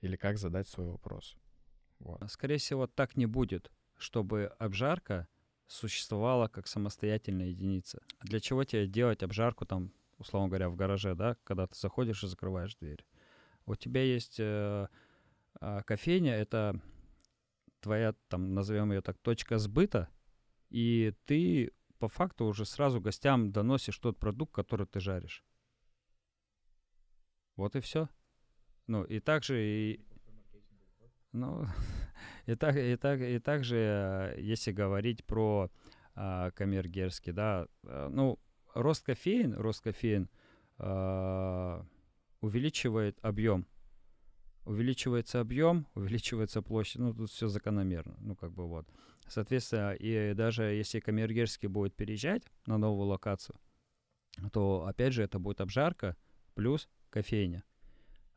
или 0.00 0.16
как 0.16 0.38
задать 0.38 0.68
свой 0.68 0.86
вопрос. 0.86 1.36
Вот. 1.98 2.22
Скорее 2.30 2.58
всего, 2.58 2.86
так 2.86 3.16
не 3.16 3.26
будет, 3.26 3.70
чтобы 3.98 4.46
обжарка 4.58 5.26
существовала 5.66 6.48
как 6.48 6.66
самостоятельная 6.66 7.46
единица. 7.46 8.00
Для 8.22 8.40
чего 8.40 8.64
тебе 8.64 8.86
делать 8.86 9.22
обжарку 9.22 9.66
там, 9.66 9.92
условно 10.18 10.48
говоря, 10.48 10.68
в 10.68 10.76
гараже, 10.76 11.14
да, 11.14 11.36
когда 11.44 11.66
ты 11.66 11.78
заходишь 11.78 12.22
и 12.22 12.28
закрываешь 12.28 12.76
дверь? 12.76 13.04
У 13.66 13.74
тебя 13.76 14.02
есть 14.02 14.36
э, 14.38 14.88
а, 15.60 15.82
кофейня, 15.82 16.34
это 16.34 16.80
твоя, 17.80 18.14
там, 18.28 18.54
назовем 18.54 18.92
ее 18.92 19.00
так, 19.00 19.18
точка 19.18 19.58
сбыта, 19.58 20.08
и 20.70 21.14
ты 21.24 21.72
по 21.98 22.08
факту 22.08 22.44
уже 22.46 22.64
сразу 22.64 23.00
гостям 23.00 23.52
доносишь 23.52 23.98
тот 23.98 24.18
продукт, 24.18 24.52
который 24.52 24.86
ты 24.86 25.00
жаришь. 25.00 25.44
Вот 27.56 27.76
и 27.76 27.80
все. 27.80 28.08
Ну, 28.86 29.04
и 29.04 29.20
также 29.20 29.62
и... 29.62 30.04
Ну, 31.32 31.66
и 32.46 32.54
так, 32.54 32.76
и 32.76 32.96
так, 32.96 33.20
и 33.20 33.38
также, 33.38 33.76
э, 33.76 34.40
если 34.40 34.72
говорить 34.72 35.24
про 35.24 35.70
а, 36.14 36.50
камергерский, 36.52 37.32
да, 37.32 37.66
э, 37.84 38.08
ну, 38.10 38.38
рост 38.74 39.04
кофеин, 39.04 39.54
рост 39.54 39.82
кофеин 39.82 40.28
а, 40.78 41.84
увеличивает 42.40 43.18
объем. 43.22 43.66
Увеличивается 44.64 45.40
объем, 45.40 45.86
увеличивается 45.94 46.62
площадь, 46.62 47.00
ну, 47.00 47.14
тут 47.14 47.30
все 47.30 47.48
закономерно, 47.48 48.16
ну, 48.20 48.36
как 48.36 48.52
бы 48.52 48.66
вот. 48.66 48.86
Соответственно, 49.26 49.94
и 49.94 50.34
даже 50.34 50.64
если 50.64 51.00
камергерский 51.00 51.68
будет 51.68 51.94
переезжать 51.94 52.42
на 52.66 52.76
новую 52.78 53.08
локацию, 53.08 53.58
то, 54.52 54.84
опять 54.86 55.14
же, 55.14 55.22
это 55.22 55.38
будет 55.38 55.60
обжарка 55.60 56.16
плюс 56.54 56.88
кофейня. 57.10 57.64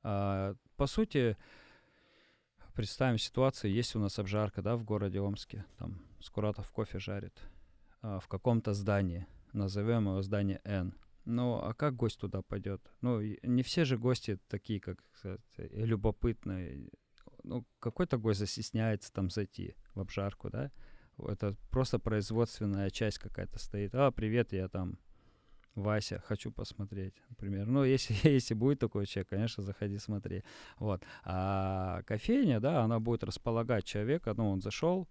А, 0.04 0.56
по 0.78 0.88
сути, 0.88 1.38
представим 2.78 3.18
ситуацию, 3.18 3.74
есть 3.74 3.96
у 3.96 4.00
нас 4.00 4.20
обжарка, 4.20 4.62
да, 4.62 4.76
в 4.76 4.84
городе 4.84 5.20
Омске, 5.20 5.66
там 5.80 6.00
Скуратов 6.20 6.72
кофе 6.72 7.00
жарит 7.00 7.42
а, 8.04 8.20
в 8.20 8.28
каком-то 8.28 8.76
здании, 8.76 9.26
назовем 9.52 10.04
его 10.04 10.22
здание 10.22 10.62
N. 10.64 10.94
Ну, 11.26 11.56
а 11.56 11.74
как 11.74 11.96
гость 11.96 12.20
туда 12.20 12.44
пойдет? 12.44 12.88
Ну, 13.02 13.20
не 13.42 13.64
все 13.64 13.84
же 13.84 13.98
гости 13.98 14.38
такие, 14.48 14.80
как 14.80 15.00
сказать, 15.16 15.42
любопытные. 15.58 16.92
Ну, 17.44 17.66
какой-то 17.80 18.20
гость 18.20 18.42
застесняется 18.42 19.12
там 19.12 19.32
зайти 19.32 19.76
в 19.96 20.00
обжарку, 20.00 20.52
да? 20.52 20.72
Это 21.18 21.56
просто 21.72 21.98
производственная 21.98 22.92
часть 22.92 23.18
какая-то 23.18 23.58
стоит. 23.58 23.96
А, 23.96 24.12
привет, 24.12 24.54
я 24.54 24.68
там 24.68 25.00
Вася, 25.78 26.20
хочу 26.26 26.52
посмотреть, 26.52 27.14
например. 27.30 27.68
Ну, 27.68 27.84
если, 27.84 28.14
если 28.28 28.56
будет 28.56 28.80
такой 28.80 29.06
человек, 29.06 29.30
конечно, 29.30 29.64
заходи, 29.64 29.98
смотри. 30.00 30.44
Вот. 30.80 31.04
А 31.24 32.02
кофейня, 32.04 32.60
да, 32.60 32.82
она 32.84 33.00
будет 33.00 33.24
располагать 33.24 33.86
человека, 33.86 34.34
ну, 34.36 34.50
он 34.50 34.62
зашел, 34.62 35.08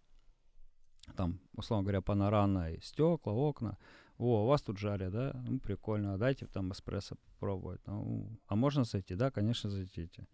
там, 1.17 1.39
условно 1.57 1.85
говоря, 1.85 2.01
панорамные 2.01 2.81
стекла, 2.83 3.33
окна. 3.33 3.79
О, 4.19 4.45
у 4.45 4.47
вас 4.47 4.63
тут 4.63 4.79
жарят, 4.79 5.13
да? 5.13 5.41
Ну, 5.47 5.61
прикольно, 5.61 6.15
а 6.15 6.19
дайте 6.19 6.47
там 6.47 6.73
эспрессо 6.73 7.17
попробовать. 7.17 7.81
Ну, 7.87 8.27
а 8.47 8.57
можно 8.57 8.85
зайти? 8.85 9.15
Да, 9.15 9.31
конечно, 9.31 9.71
зайдите. 9.71 10.27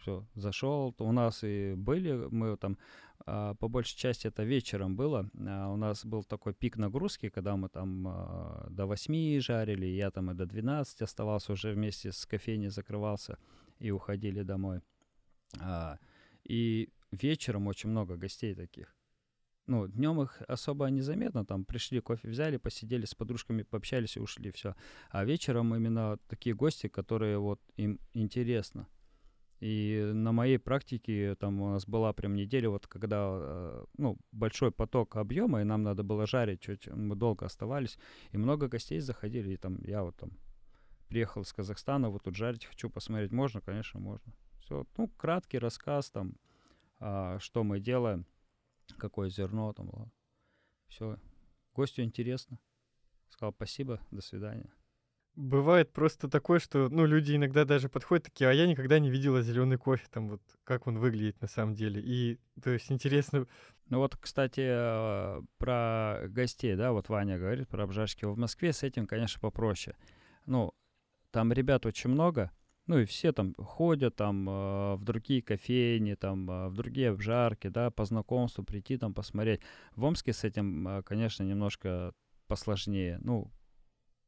Все, 0.00 0.26
зашел. 0.34 0.94
У 0.98 1.12
нас 1.12 1.44
и 1.44 1.74
были, 1.76 2.12
мы 2.30 2.56
там, 2.56 2.78
а, 3.26 3.54
по 3.54 3.68
большей 3.68 3.98
части 3.98 4.28
это 4.28 4.44
вечером 4.44 4.96
было. 4.96 5.30
А, 5.46 5.68
у 5.68 5.76
нас 5.76 6.06
был 6.06 6.24
такой 6.24 6.54
пик 6.54 6.78
нагрузки, 6.78 7.28
когда 7.28 7.56
мы 7.56 7.68
там 7.68 8.08
а, 8.08 8.66
до 8.70 8.86
8 8.86 9.40
жарили, 9.40 9.86
я 9.86 10.10
там 10.10 10.30
и 10.30 10.34
до 10.34 10.46
12 10.46 11.02
оставался 11.02 11.52
уже 11.52 11.72
вместе 11.72 12.12
с 12.12 12.24
кофейней, 12.24 12.70
закрывался 12.70 13.38
и 13.78 13.90
уходили 13.90 14.42
домой. 14.42 14.80
И 16.44 16.88
вечером 17.12 17.66
очень 17.66 17.90
много 17.90 18.16
гостей 18.16 18.54
таких. 18.54 18.94
Ну, 19.66 19.86
днем 19.86 20.22
их 20.22 20.42
особо 20.48 20.86
незаметно, 20.86 21.44
там 21.44 21.64
пришли, 21.64 22.00
кофе 22.00 22.28
взяли, 22.28 22.56
посидели 22.56 23.04
с 23.04 23.14
подружками, 23.14 23.62
пообщались 23.62 24.16
и 24.16 24.20
ушли, 24.20 24.50
все. 24.50 24.74
А 25.10 25.24
вечером 25.24 25.74
именно 25.74 26.18
такие 26.28 26.54
гости, 26.54 26.88
которые 26.88 27.38
вот 27.38 27.60
им 27.76 28.00
интересно. 28.14 28.88
И 29.60 30.10
на 30.14 30.32
моей 30.32 30.58
практике 30.58 31.34
там 31.34 31.60
у 31.60 31.70
нас 31.70 31.86
была 31.86 32.14
прям 32.14 32.34
неделя, 32.34 32.70
вот 32.70 32.86
когда, 32.86 33.28
э, 33.30 33.84
ну, 33.98 34.16
большой 34.32 34.72
поток 34.72 35.16
объема, 35.16 35.60
и 35.60 35.64
нам 35.64 35.82
надо 35.82 36.02
было 36.02 36.26
жарить, 36.26 36.62
чуть 36.62 36.88
мы 36.88 37.14
долго 37.14 37.44
оставались, 37.44 37.98
и 38.32 38.38
много 38.38 38.68
гостей 38.68 39.00
заходили, 39.00 39.50
и 39.50 39.56
там 39.58 39.78
я 39.84 40.02
вот 40.02 40.16
там 40.16 40.30
приехал 41.08 41.42
из 41.42 41.52
Казахстана, 41.52 42.08
вот 42.08 42.22
тут 42.22 42.36
жарить 42.36 42.64
хочу 42.64 42.88
посмотреть, 42.88 43.32
можно, 43.32 43.60
конечно, 43.60 44.00
можно. 44.00 44.32
Все, 44.60 44.86
ну, 44.96 45.08
краткий 45.08 45.58
рассказ 45.58 46.10
там, 46.10 46.36
а, 46.98 47.38
что 47.38 47.62
мы 47.62 47.80
делаем, 47.80 48.24
какое 48.96 49.28
зерно 49.28 49.74
там. 49.74 50.10
Все, 50.88 51.18
гостю 51.74 52.02
интересно. 52.02 52.58
Сказал 53.28 53.52
спасибо, 53.52 54.00
до 54.10 54.22
свидания. 54.22 54.70
Бывает 55.36 55.92
просто 55.92 56.28
такое, 56.28 56.58
что, 56.58 56.88
ну, 56.88 57.06
люди 57.06 57.36
иногда 57.36 57.64
даже 57.64 57.88
подходят 57.88 58.24
такие, 58.24 58.50
а 58.50 58.52
я 58.52 58.66
никогда 58.66 58.98
не 58.98 59.10
видела 59.10 59.42
зеленый 59.42 59.78
кофе, 59.78 60.06
там 60.10 60.28
вот, 60.28 60.42
как 60.64 60.86
он 60.86 60.98
выглядит 60.98 61.40
на 61.40 61.48
самом 61.48 61.74
деле. 61.74 62.02
И, 62.04 62.38
то 62.62 62.70
есть, 62.70 62.90
интересно, 62.90 63.46
Ну 63.88 63.98
вот, 63.98 64.16
кстати, 64.16 64.60
э, 64.60 65.42
про 65.58 66.20
гостей, 66.28 66.76
да, 66.76 66.92
вот 66.92 67.08
Ваня 67.08 67.38
говорит 67.38 67.68
про 67.68 67.84
обжарки. 67.84 68.24
В 68.24 68.38
Москве 68.38 68.72
с 68.72 68.82
этим, 68.84 69.06
конечно, 69.06 69.40
попроще. 69.40 69.96
Ну, 70.46 70.72
там 71.32 71.52
ребят 71.52 71.86
очень 71.86 72.10
много, 72.10 72.50
ну 72.86 72.98
и 72.98 73.04
все 73.04 73.32
там 73.32 73.54
ходят 73.54 74.16
там 74.16 74.48
э, 74.48 74.94
в 74.96 75.04
другие 75.04 75.42
кофейни, 75.42 76.14
там 76.14 76.50
э, 76.50 76.68
в 76.68 76.74
другие 76.74 77.10
обжарки, 77.10 77.68
да, 77.68 77.90
по 77.90 78.04
знакомству 78.04 78.64
прийти 78.64 78.96
там 78.98 79.14
посмотреть. 79.14 79.60
В 79.96 80.04
Омске 80.04 80.32
с 80.32 80.44
этим, 80.44 81.02
конечно, 81.04 81.44
немножко 81.44 82.12
посложнее. 82.46 83.18
Ну, 83.22 83.50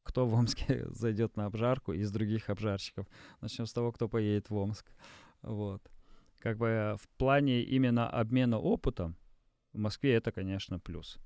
кто 0.02 0.26
в 0.26 0.34
Омске 0.34 0.86
зайдет 0.90 1.36
на 1.36 1.46
обжарку 1.46 1.92
из 1.92 2.10
других 2.10 2.50
обжарщиков? 2.50 3.06
Начнем 3.40 3.66
с 3.66 3.72
того, 3.72 3.92
кто 3.92 4.08
поедет 4.08 4.50
в 4.50 4.56
Омск. 4.56 4.86
Вот. 5.42 5.82
Как 6.38 6.58
бы 6.58 6.66
э, 6.66 6.96
в 6.96 7.08
плане 7.16 7.62
именно 7.62 8.08
обмена 8.08 8.58
опытом 8.58 9.16
в 9.72 9.78
Москве 9.78 10.14
это, 10.14 10.32
конечно, 10.32 10.78
плюс. 10.78 11.18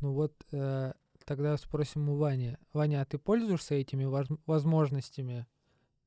Ну 0.00 0.12
вот 0.12 0.34
э, 0.50 0.92
тогда 1.24 1.56
спросим 1.56 2.08
у 2.08 2.16
Вани. 2.16 2.56
Ваня, 2.72 3.02
а 3.02 3.04
ты 3.04 3.18
пользуешься 3.18 3.74
этими 3.74 4.04
воз- 4.04 4.28
возможностями 4.46 5.46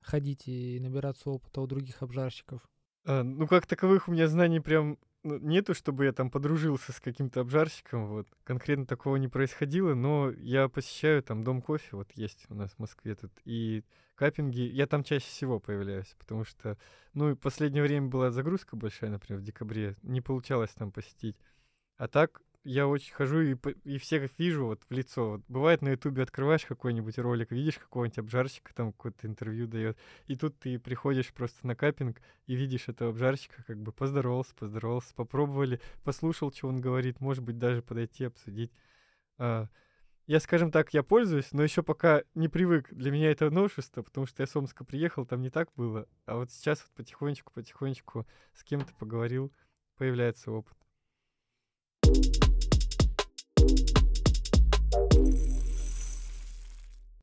ходить 0.01 0.47
и 0.47 0.79
набираться 0.79 1.29
опыта 1.29 1.62
у 1.62 1.67
других 1.67 2.01
обжарщиков? 2.01 2.62
А, 3.05 3.23
ну, 3.23 3.47
как 3.47 3.67
таковых 3.67 4.08
у 4.08 4.12
меня 4.12 4.27
знаний 4.27 4.60
прям 4.60 4.97
нету, 5.25 5.73
чтобы 5.73 6.05
я 6.05 6.13
там 6.13 6.29
подружился 6.29 6.91
с 6.91 6.99
каким-то 6.99 7.41
обжарщиком, 7.41 8.07
вот. 8.07 8.27
Конкретно 8.43 8.85
такого 8.85 9.17
не 9.17 9.27
происходило, 9.27 9.93
но 9.93 10.31
я 10.31 10.69
посещаю 10.69 11.23
там 11.23 11.43
дом 11.43 11.61
кофе, 11.61 11.97
вот 11.97 12.11
есть 12.13 12.45
у 12.49 12.55
нас 12.55 12.71
в 12.71 12.79
Москве 12.79 13.15
тут, 13.15 13.31
и 13.43 13.83
каппинги, 14.15 14.61
я 14.61 14.88
там 14.88 15.03
чаще 15.03 15.25
всего 15.25 15.59
появляюсь, 15.59 16.15
потому 16.17 16.45
что, 16.45 16.77
ну, 17.13 17.33
в 17.33 17.38
последнее 17.38 17.83
время 17.83 18.07
была 18.07 18.31
загрузка 18.31 18.75
большая, 18.75 19.09
например, 19.09 19.41
в 19.41 19.43
декабре, 19.43 19.97
не 20.03 20.21
получалось 20.21 20.71
там 20.71 20.91
посетить. 20.91 21.35
А 21.97 22.07
так 22.07 22.41
я 22.65 22.88
очень 22.88 23.13
хожу 23.13 23.41
и, 23.41 23.56
и 23.84 23.97
всех 23.99 24.30
вижу 24.39 24.65
вот 24.65 24.82
в 24.89 24.91
лицо. 24.91 25.32
Вот 25.32 25.41
бывает 25.47 25.84
на 25.84 25.89
ютубе 25.89 26.23
открываешь 26.23 26.65
какой-нибудь 26.65 27.17
ролик, 27.19 27.51
видишь 27.51 27.78
какого-нибудь 27.78 28.17
обжарщика, 28.17 28.73
там 28.73 28.91
какое-то 28.91 29.28
интервью 29.28 29.67
дает, 29.67 29.97
и 30.25 30.36
тут 30.36 30.58
ты 30.58 30.80
приходишь 30.80 31.32
просто 31.32 31.65
на 31.67 31.75
каппинг 31.75 32.19
и 32.47 32.56
видишь 32.56 32.89
этого 32.89 33.12
обжарщика, 33.12 33.63
как 33.65 33.78
бы 33.78 33.91
поздоровался, 33.91 34.56
поздоровался, 34.56 35.13
попробовали, 35.13 35.80
послушал, 36.04 36.51
что 36.51 36.67
он 36.67 36.82
говорит, 36.82 37.21
может 37.21 37.43
быть, 37.43 37.60
даже 37.60 37.84
подойти, 37.84 38.25
обсудить. 38.25 38.71
А, 39.38 39.67
я, 40.25 40.39
скажем 40.39 40.71
так, 40.71 40.91
я 40.95 41.04
пользуюсь, 41.04 41.51
но 41.51 41.62
еще 41.62 41.84
пока 41.84 42.23
не 42.34 42.47
привык. 42.47 42.91
Для 42.91 43.12
меня 43.12 43.30
это 43.30 43.51
новшество, 43.51 44.01
потому 44.01 44.25
что 44.25 44.41
я 44.41 44.47
с 44.47 44.56
Омска 44.56 44.84
приехал, 44.84 45.23
там 45.23 45.41
не 45.41 45.51
так 45.51 45.69
было. 45.75 46.08
А 46.25 46.38
вот 46.38 46.49
сейчас 46.49 46.82
вот 46.82 46.91
потихонечку, 46.95 47.54
потихонечку 47.54 48.25
с 48.56 48.63
кем-то 48.63 48.91
поговорил, 48.95 49.54
появляется 49.97 50.51
опыт. 50.51 50.75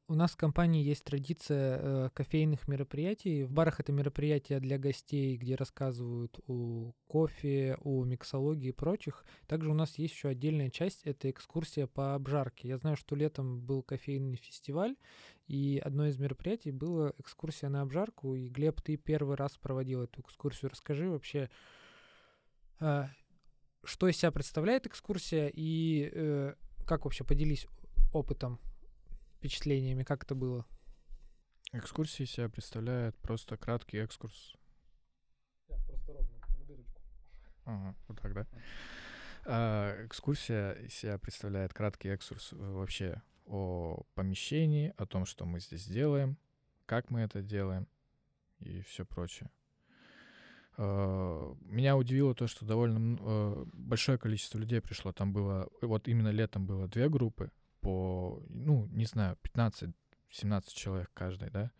У 0.09 0.15
нас 0.15 0.33
в 0.33 0.37
компании 0.37 0.83
есть 0.83 1.05
традиция 1.05 1.79
э, 1.79 2.11
кофейных 2.13 2.67
мероприятий. 2.67 3.45
В 3.45 3.53
барах 3.53 3.79
это 3.79 3.93
мероприятия 3.93 4.59
для 4.59 4.77
гостей, 4.77 5.37
где 5.37 5.55
рассказывают 5.55 6.41
о 6.49 6.93
кофе, 7.07 7.79
о 7.83 8.05
миксологии 8.05 8.71
и 8.71 8.73
прочих. 8.73 9.25
Также 9.47 9.71
у 9.71 9.75
нас 9.75 9.97
есть 9.99 10.15
еще 10.15 10.29
отдельная 10.29 10.71
часть, 10.71 11.03
это 11.05 11.31
экскурсия 11.31 11.87
по 11.87 12.15
обжарке. 12.15 12.69
Я 12.69 12.79
знаю, 12.79 12.97
что 12.97 13.15
летом 13.15 13.61
был 13.61 13.83
кофейный 13.83 14.37
фестиваль, 14.37 14.97
и 15.47 15.81
одно 15.83 16.07
из 16.09 16.19
мероприятий 16.19 16.73
было 16.73 17.15
экскурсия 17.19 17.69
на 17.69 17.83
обжарку. 17.83 18.35
И, 18.35 18.49
Глеб, 18.49 18.83
ты 18.83 18.97
первый 18.97 19.37
раз 19.37 19.57
проводил 19.57 20.03
эту 20.03 20.21
экскурсию. 20.21 20.73
Расскажи 20.73 21.09
вообще, 21.09 21.49
э, 22.81 23.05
что 23.85 24.09
из 24.09 24.17
себя 24.17 24.33
представляет 24.33 24.87
экскурсия 24.87 25.51
и 25.55 26.11
э, 26.13 26.55
как 26.87 27.05
вообще 27.05 27.23
поделись 27.23 27.69
опытом 28.13 28.59
впечатлениями, 29.43 30.05
как 30.05 30.23
это 30.23 30.37
было? 30.37 30.65
Экскурсии 31.73 32.23
себя 32.23 32.49
представляет 32.49 33.17
просто 33.19 33.57
краткий 33.57 33.99
экскурс. 33.99 34.55
просто 35.67 36.13
ровно, 36.13 36.39
в 36.47 36.65
дырочку. 36.65 37.01
Ага, 37.65 37.97
вот 38.07 38.21
так, 38.21 38.35
да? 38.35 38.47
А, 39.45 40.07
экскурсия 40.07 40.87
себя 40.89 41.19
представляет 41.19 41.75
краткий 41.75 42.11
экскурс 42.11 42.53
вообще 42.53 43.21
о 43.45 44.05
помещении, 44.15 44.95
о 44.97 45.07
том, 45.07 45.27
что 45.27 45.45
мы 45.45 45.59
здесь 45.59 45.87
делаем, 45.87 46.39
как 46.87 47.11
мы 47.11 47.23
это 47.23 47.43
делаем 47.43 47.89
и 48.61 48.83
все 48.83 49.05
прочее. 49.05 49.51
А, 50.77 51.53
меня 51.63 51.97
удивило 51.97 52.33
то, 52.33 52.47
что 52.47 52.65
довольно 52.65 53.19
э, 53.19 53.65
большое 53.73 54.19
количество 54.19 54.59
людей 54.59 54.81
пришло. 54.81 55.13
Там 55.13 55.33
было, 55.33 55.69
вот 55.81 56.07
именно 56.07 56.29
летом 56.29 56.65
было 56.65 56.87
две 56.87 57.09
группы, 57.09 57.51
по, 57.83 58.43
ну, 58.49 58.87
не 58.93 59.05
знаю, 59.05 59.37
15-17 59.43 59.93
человек 60.73 61.11
каждый, 61.13 61.51
да. 61.51 61.71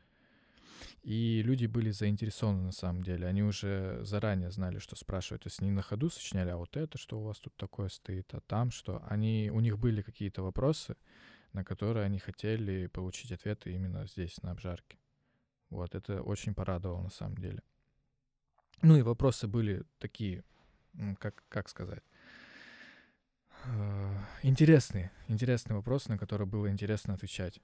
И 1.03 1.43
люди 1.43 1.67
были 1.67 1.91
заинтересованы 1.91 2.63
на 2.63 2.73
самом 2.73 3.03
деле. 3.03 3.27
Они 3.27 3.43
уже 3.43 4.05
заранее 4.05 4.51
знали, 4.51 4.79
что 4.79 4.97
спрашивать. 4.97 5.43
То 5.43 5.49
есть 5.49 5.61
не 5.61 5.71
на 5.71 5.83
ходу 5.83 6.11
сочиняли, 6.11 6.51
а 6.51 6.57
вот 6.57 6.77
это, 6.77 6.99
что 6.99 7.19
у 7.19 7.25
вас 7.25 7.39
тут 7.39 7.57
такое 7.57 7.89
стоит, 7.89 8.35
а 8.35 8.41
там 8.41 8.71
что. 8.71 9.03
Они, 9.09 9.51
у 9.53 9.61
них 9.61 9.79
были 9.79 10.03
какие-то 10.03 10.43
вопросы, 10.43 10.97
на 11.53 11.65
которые 11.65 12.05
они 12.05 12.19
хотели 12.19 12.89
получить 12.89 13.33
ответы 13.33 13.73
именно 13.73 14.07
здесь, 14.07 14.43
на 14.43 14.51
обжарке. 14.51 14.99
Вот, 15.71 15.95
это 15.95 16.23
очень 16.23 16.55
порадовало 16.55 17.03
на 17.03 17.11
самом 17.11 17.37
деле. 17.37 17.63
Ну 18.83 18.97
и 18.97 19.03
вопросы 19.03 19.47
были 19.47 19.85
такие, 19.99 20.45
как, 21.19 21.45
как 21.49 21.69
сказать, 21.69 22.03
Э, 23.65 24.17
интересные, 24.43 25.13
интересные 25.29 25.77
вопросы, 25.77 26.09
на 26.11 26.19
которые 26.19 26.47
было 26.47 26.69
интересно 26.71 27.15
отвечать. 27.15 27.61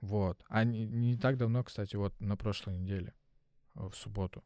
Вот. 0.00 0.42
А 0.48 0.64
не, 0.64 0.86
не 0.86 1.16
так 1.16 1.36
давно, 1.36 1.62
кстати, 1.62 1.96
вот 1.96 2.18
на 2.20 2.36
прошлой 2.36 2.78
неделе, 2.78 3.14
э, 3.74 3.88
в 3.88 3.94
субботу, 3.94 4.42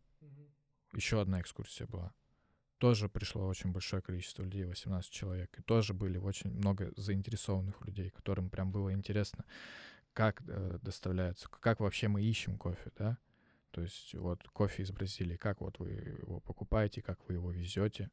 еще 0.93 1.21
одна 1.21 1.41
экскурсия 1.41 1.87
была. 1.87 2.13
Тоже 2.79 3.09
пришло 3.09 3.47
очень 3.47 3.73
большое 3.73 4.03
количество 4.03 4.43
людей, 4.43 4.65
18 4.65 5.11
человек. 5.11 5.59
И 5.59 5.63
тоже 5.63 5.95
были 5.95 6.19
очень 6.19 6.51
много 6.51 6.93
заинтересованных 6.97 7.81
людей, 7.87 8.11
которым 8.11 8.51
прям 8.51 8.71
было 8.71 8.93
интересно, 8.93 9.45
как 10.13 10.43
э, 10.47 10.79
доставляется, 10.83 11.49
как 11.49 11.81
вообще 11.81 12.09
мы 12.09 12.23
ищем 12.23 12.59
кофе, 12.59 12.93
да? 12.97 13.19
То 13.71 13.81
есть 13.81 14.15
вот 14.15 14.47
кофе 14.51 14.83
из 14.83 14.93
Бразилии, 14.93 15.37
как 15.37 15.61
вот 15.61 15.79
вы 15.79 15.91
его 15.91 16.41
покупаете, 16.41 17.03
как 17.03 17.19
вы 17.27 17.35
его 17.35 17.51
везете. 17.51 18.11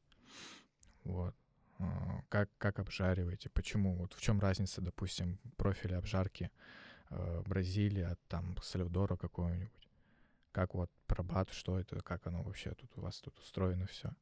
Вот. 1.04 1.36
А, 1.82 2.22
как, 2.30 2.50
как 2.58 2.80
обжариваете, 2.80 3.50
почему, 3.50 3.96
вот 3.96 4.14
в 4.14 4.22
чем 4.22 4.40
разница, 4.40 4.82
допустим, 4.82 5.40
профиля 5.58 5.98
обжарки 5.98 6.52
э, 7.10 7.42
Бразилии 7.48 8.04
от 8.04 8.20
там 8.28 8.56
Сальвадора 8.62 9.16
какого-нибудь, 9.18 9.90
как 10.52 10.76
вот 10.76 10.92
пробат, 11.08 11.50
что 11.52 11.80
это, 11.80 12.02
как 12.02 12.28
оно 12.28 12.44
вообще 12.44 12.74
тут 12.74 12.96
у 12.98 13.02
вас 13.02 13.20
тут 13.20 13.40
устроено 13.40 13.88
все. 13.88 14.14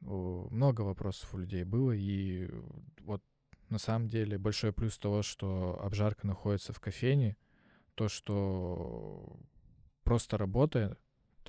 Много 0.00 0.82
вопросов 0.82 1.34
у 1.34 1.38
людей 1.38 1.64
было, 1.64 1.92
и 1.92 2.48
вот 3.00 3.22
на 3.68 3.78
самом 3.78 4.08
деле 4.08 4.38
большой 4.38 4.72
плюс 4.72 4.96
того, 4.98 5.22
что 5.22 5.80
обжарка 5.82 6.26
находится 6.26 6.72
в 6.72 6.80
кофейне, 6.80 7.36
то, 7.96 8.08
что 8.08 9.36
просто 10.04 10.38
работая 10.38 10.96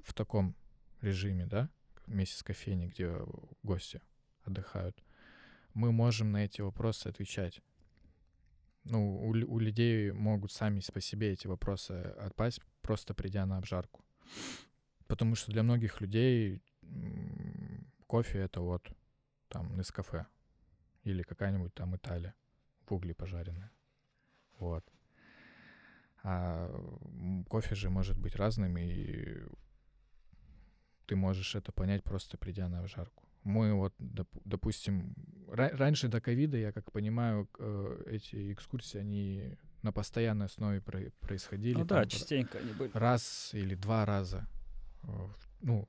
в 0.04 0.14
таком 0.14 0.56
режиме, 1.02 1.46
да, 1.46 1.70
вместе 2.08 2.38
с 2.38 2.44
кофейней, 2.44 2.88
где 2.88 3.16
гости 3.64 4.02
отдыхают, 4.46 5.02
мы 5.74 5.92
можем 5.92 6.32
на 6.32 6.46
эти 6.46 6.62
вопросы 6.62 7.08
отвечать. 7.08 7.62
Ну, 8.84 9.18
у, 9.22 9.30
у 9.30 9.60
людей 9.60 10.12
могут 10.12 10.52
сами 10.52 10.82
по 10.94 11.02
себе 11.02 11.32
эти 11.32 11.48
вопросы 11.48 11.92
отпасть, 11.92 12.62
просто 12.82 13.14
придя 13.14 13.46
на 13.46 13.58
обжарку. 13.58 14.04
Потому 15.08 15.36
что 15.36 15.52
для 15.52 15.64
многих 15.64 16.02
людей 16.02 16.64
кофе— 18.08 18.40
это 18.40 18.62
вот 18.62 18.90
там 19.50 19.76
Нескафе 19.78 20.26
или 21.04 21.24
какая-нибудь 21.24 21.74
там 21.74 21.96
Италия 21.96 22.34
в 22.86 22.94
угле 22.94 23.14
пожаренная. 23.14 23.72
Вот. 24.58 24.86
А 26.24 26.70
кофе 27.50 27.76
же 27.76 27.90
может 27.90 28.18
быть 28.18 28.36
разным, 28.36 28.78
и 28.78 29.44
ты 31.06 31.16
можешь 31.16 31.56
это 31.56 31.72
понять, 31.72 32.04
просто 32.04 32.38
придя 32.38 32.68
на 32.68 32.80
обжарку 32.80 33.31
мы 33.44 33.74
вот, 33.74 33.94
доп- 34.00 34.42
допустим, 34.46 35.14
ра- 35.48 35.76
раньше 35.76 36.08
до 36.08 36.22
ковида, 36.22 36.58
я 36.58 36.72
как 36.72 36.92
понимаю, 36.92 37.50
э, 37.60 38.04
эти 38.08 38.54
экскурсии, 38.54 39.00
они 39.00 39.58
на 39.82 39.92
постоянной 39.92 40.46
основе 40.46 40.82
про- 40.82 41.12
происходили. 41.20 41.78
Ну 41.80 41.86
да, 41.86 42.06
частенько 42.06 42.60
они 42.60 42.74
были. 42.74 42.92
Раз 42.94 43.50
или 43.54 43.76
два 43.76 44.06
раза. 44.06 44.48
Э, 45.04 45.28
ну, 45.62 45.88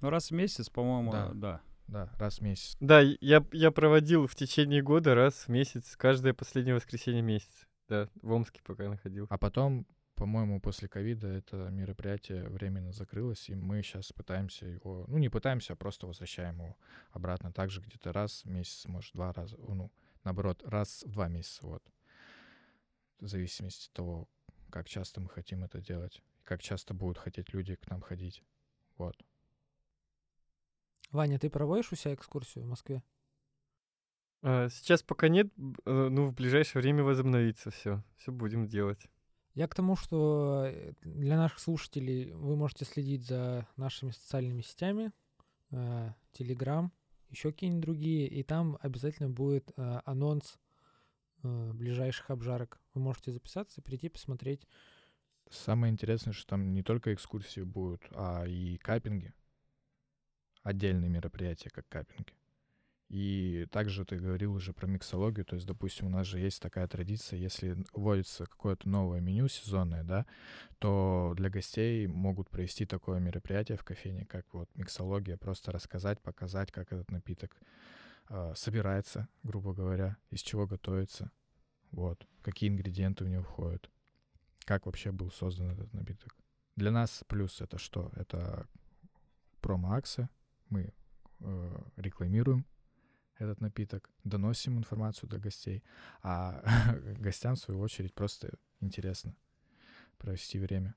ну 0.00 0.10
раз 0.10 0.30
в 0.30 0.34
месяц, 0.34 0.68
по-моему, 0.68 1.12
да. 1.12 1.30
да. 1.34 1.60
Да, 1.88 2.10
раз 2.16 2.38
в 2.38 2.42
месяц. 2.42 2.76
Да, 2.80 3.00
я, 3.00 3.44
я 3.52 3.70
проводил 3.70 4.26
в 4.26 4.34
течение 4.34 4.82
года 4.82 5.14
раз 5.14 5.46
в 5.46 5.48
месяц, 5.48 5.94
каждое 5.96 6.32
последнее 6.32 6.74
воскресенье 6.74 7.22
месяца. 7.22 7.66
Да, 7.88 8.08
в 8.22 8.32
Омске 8.32 8.62
пока 8.64 8.88
находил. 8.88 9.26
А 9.28 9.36
потом 9.36 9.86
по-моему, 10.14 10.60
после 10.60 10.88
ковида 10.88 11.28
это 11.28 11.68
мероприятие 11.70 12.48
временно 12.48 12.92
закрылось, 12.92 13.48
и 13.48 13.54
мы 13.54 13.82
сейчас 13.82 14.12
пытаемся 14.12 14.66
его, 14.66 15.04
ну 15.08 15.18
не 15.18 15.28
пытаемся, 15.28 15.72
а 15.72 15.76
просто 15.76 16.06
возвращаем 16.06 16.56
его 16.56 16.76
обратно. 17.10 17.52
Также 17.52 17.80
где-то 17.80 18.12
раз 18.12 18.44
в 18.44 18.50
месяц, 18.50 18.86
может, 18.86 19.12
два 19.14 19.32
раза, 19.32 19.56
ну, 19.58 19.90
наоборот, 20.24 20.62
раз 20.64 21.02
в 21.04 21.10
два 21.10 21.28
месяца, 21.28 21.66
вот. 21.66 21.82
В 23.18 23.28
зависимости 23.28 23.88
от 23.88 23.92
того, 23.92 24.28
как 24.70 24.88
часто 24.88 25.20
мы 25.20 25.28
хотим 25.28 25.64
это 25.64 25.80
делать, 25.80 26.22
как 26.44 26.62
часто 26.62 26.94
будут 26.94 27.18
хотеть 27.18 27.52
люди 27.52 27.76
к 27.76 27.88
нам 27.90 28.00
ходить, 28.00 28.42
вот. 28.96 29.16
Ваня, 31.10 31.38
ты 31.38 31.50
проводишь 31.50 31.92
у 31.92 31.96
себя 31.96 32.14
экскурсию 32.14 32.64
в 32.64 32.68
Москве? 32.68 33.02
А, 34.42 34.68
сейчас 34.70 35.02
пока 35.02 35.28
нет, 35.28 35.48
э, 35.84 36.08
ну, 36.10 36.26
в 36.26 36.34
ближайшее 36.34 36.82
время 36.82 37.04
возобновится 37.04 37.70
все. 37.70 38.02
Все 38.16 38.32
будем 38.32 38.66
делать. 38.66 39.08
Я 39.54 39.68
к 39.68 39.74
тому, 39.74 39.96
что 39.96 40.64
э, 40.66 40.92
для 41.02 41.36
наших 41.36 41.58
слушателей 41.58 42.30
вы 42.32 42.56
можете 42.56 42.84
следить 42.84 43.26
за 43.26 43.68
нашими 43.76 44.10
социальными 44.10 44.62
сетями, 44.62 45.12
Телеграм, 46.32 46.92
еще 47.32 47.50
какие-нибудь 47.50 47.82
другие, 47.82 48.28
и 48.28 48.42
там 48.42 48.78
обязательно 48.82 49.30
будет 49.30 49.72
э, 49.76 50.00
анонс 50.04 50.58
э, 51.42 51.72
ближайших 51.72 52.30
обжарок. 52.30 52.78
Вы 52.92 53.00
можете 53.00 53.32
записаться 53.32 53.80
прийти 53.80 54.10
посмотреть. 54.10 54.66
Самое 55.50 55.90
интересное, 55.90 56.34
что 56.34 56.46
там 56.46 56.72
не 56.74 56.82
только 56.82 57.14
экскурсии 57.14 57.62
будут, 57.62 58.02
а 58.10 58.44
и 58.46 58.76
капинги. 58.78 59.32
Отдельные 60.62 61.08
мероприятия, 61.08 61.70
как 61.70 61.88
капинги. 61.88 62.34
И 63.12 63.66
также 63.70 64.06
ты 64.06 64.16
говорил 64.16 64.54
уже 64.54 64.72
про 64.72 64.86
миксологию, 64.86 65.44
то 65.44 65.54
есть, 65.54 65.66
допустим, 65.66 66.06
у 66.06 66.08
нас 66.08 66.26
же 66.26 66.38
есть 66.38 66.62
такая 66.62 66.88
традиция, 66.88 67.38
если 67.38 67.76
вводится 67.92 68.46
какое-то 68.46 68.88
новое 68.88 69.20
меню 69.20 69.48
сезонное, 69.48 70.02
да, 70.02 70.24
то 70.78 71.34
для 71.36 71.50
гостей 71.50 72.06
могут 72.06 72.48
провести 72.48 72.86
такое 72.86 73.20
мероприятие 73.20 73.76
в 73.76 73.84
кофейне, 73.84 74.24
как 74.24 74.46
вот 74.54 74.70
миксология, 74.76 75.36
просто 75.36 75.72
рассказать, 75.72 76.22
показать, 76.22 76.72
как 76.72 76.90
этот 76.90 77.10
напиток 77.10 77.54
э, 78.30 78.54
собирается, 78.56 79.28
грубо 79.42 79.74
говоря, 79.74 80.16
из 80.30 80.40
чего 80.40 80.66
готовится, 80.66 81.30
вот, 81.90 82.26
какие 82.40 82.70
ингредиенты 82.70 83.24
в 83.24 83.28
него 83.28 83.42
входят, 83.42 83.90
как 84.64 84.86
вообще 84.86 85.12
был 85.12 85.30
создан 85.30 85.72
этот 85.72 85.92
напиток. 85.92 86.34
Для 86.76 86.90
нас 86.90 87.24
плюс 87.28 87.60
это 87.60 87.76
что? 87.76 88.10
Это 88.16 88.66
промо-акция, 89.60 90.30
мы 90.70 90.94
э, 91.40 91.82
рекламируем 91.96 92.64
этот 93.38 93.60
напиток, 93.60 94.10
доносим 94.24 94.78
информацию 94.78 95.28
до 95.28 95.38
гостей, 95.38 95.82
а 96.22 96.62
гостям, 97.18 97.54
в 97.54 97.58
свою 97.58 97.80
очередь, 97.80 98.14
просто 98.14 98.50
интересно 98.80 99.34
провести 100.18 100.58
время. 100.58 100.94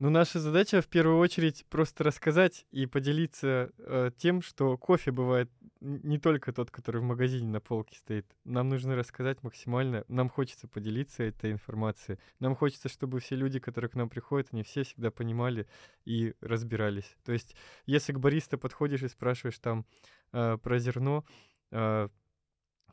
Ну, 0.00 0.10
наша 0.10 0.38
задача 0.38 0.80
в 0.80 0.86
первую 0.86 1.18
очередь 1.18 1.66
просто 1.68 2.04
рассказать 2.04 2.66
и 2.70 2.86
поделиться 2.86 3.72
э, 3.78 4.12
тем, 4.16 4.42
что 4.42 4.78
кофе 4.78 5.10
бывает 5.10 5.50
не 5.80 6.18
только 6.18 6.52
тот, 6.52 6.70
который 6.70 7.00
в 7.00 7.04
магазине 7.04 7.48
на 7.48 7.60
полке 7.60 7.98
стоит. 7.98 8.24
Нам 8.44 8.68
нужно 8.68 8.94
рассказать 8.94 9.42
максимально, 9.42 10.04
нам 10.06 10.28
хочется 10.28 10.68
поделиться 10.68 11.24
этой 11.24 11.50
информацией. 11.50 12.20
Нам 12.38 12.54
хочется, 12.54 12.88
чтобы 12.88 13.18
все 13.18 13.34
люди, 13.34 13.58
которые 13.58 13.90
к 13.90 13.96
нам 13.96 14.08
приходят, 14.08 14.48
они 14.52 14.62
все 14.62 14.84
всегда 14.84 15.10
понимали 15.10 15.66
и 16.04 16.32
разбирались. 16.40 17.16
То 17.24 17.32
есть, 17.32 17.56
если 17.84 18.12
к 18.12 18.20
бариста 18.20 18.56
подходишь 18.56 19.02
и 19.02 19.08
спрашиваешь 19.08 19.58
там 19.58 19.84
э, 20.32 20.58
про 20.62 20.78
зерно, 20.78 21.24
э, 21.72 22.08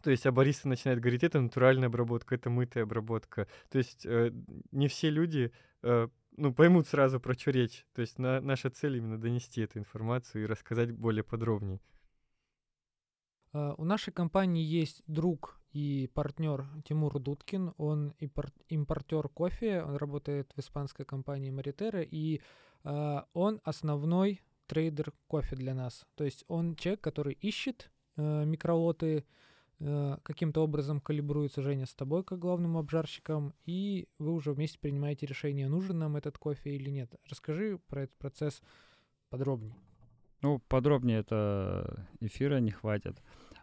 то 0.01 0.12
есть, 0.12 0.26
а 0.26 0.32
бариста 0.32 0.68
начинает 0.68 0.99
говорить, 0.99 1.24
это 1.24 1.39
натуральная 1.39 1.88
обработка, 1.88 2.34
это 2.34 2.49
мытая 2.49 2.84
обработка. 2.84 3.47
То 3.70 3.78
есть, 3.78 4.08
э, 4.08 4.32
не 4.72 4.88
все 4.88 5.12
люди 5.12 5.51
э, 5.84 6.08
ну, 6.38 6.53
поймут 6.53 6.88
сразу, 6.88 7.19
про 7.19 7.33
что 7.33 7.51
речь. 7.51 7.86
То 7.93 8.01
есть 8.01 8.19
на, 8.19 8.41
наша 8.41 8.69
цель 8.69 8.97
именно 8.97 9.19
донести 9.19 9.61
эту 9.61 9.79
информацию 9.79 10.43
и 10.43 10.47
рассказать 10.47 10.91
более 10.91 11.23
подробнее. 11.23 11.79
Uh, 13.53 13.73
у 13.77 13.86
нашей 13.86 14.11
компании 14.11 14.63
есть 14.63 15.01
друг 15.07 15.61
и 15.71 16.09
партнер 16.13 16.65
Тимур 16.83 17.19
Дудкин. 17.19 17.73
Он 17.77 18.13
импортер 18.67 19.29
кофе, 19.29 19.81
он 19.81 19.95
работает 19.95 20.51
в 20.55 20.59
испанской 20.59 21.05
компании 21.05 21.51
Маритера, 21.51 22.01
и 22.01 22.41
uh, 22.83 23.23
он 23.33 23.61
основной 23.63 24.41
трейдер 24.67 25.13
кофе 25.27 25.55
для 25.55 25.73
нас. 25.73 26.05
То 26.15 26.25
есть 26.25 26.43
он 26.47 26.75
человек, 26.75 27.01
который 27.01 27.33
ищет 27.33 27.91
uh, 28.17 28.45
микролоты, 28.45 29.19
Э, 29.19 29.23
каким-то 29.80 30.61
образом 30.63 31.01
калибруется 31.01 31.61
Женя 31.61 31.86
с 31.86 31.93
тобой 31.93 32.23
как 32.23 32.39
главным 32.39 32.78
обжарщиком, 32.78 33.53
и 33.65 34.07
вы 34.19 34.32
уже 34.34 34.53
вместе 34.53 34.80
принимаете 34.80 35.26
решение, 35.26 35.67
нужен 35.67 35.99
нам 35.99 36.15
этот 36.15 36.38
кофе 36.38 36.76
или 36.76 36.89
нет. 36.89 37.13
Расскажи 37.30 37.80
про 37.88 38.03
этот 38.03 38.17
процесс 38.17 38.61
подробнее. 39.30 39.76
Ну, 40.41 40.59
подробнее 40.67 41.19
это 41.19 42.07
эфира 42.19 42.59
не 42.59 42.71
хватит. 42.71 43.21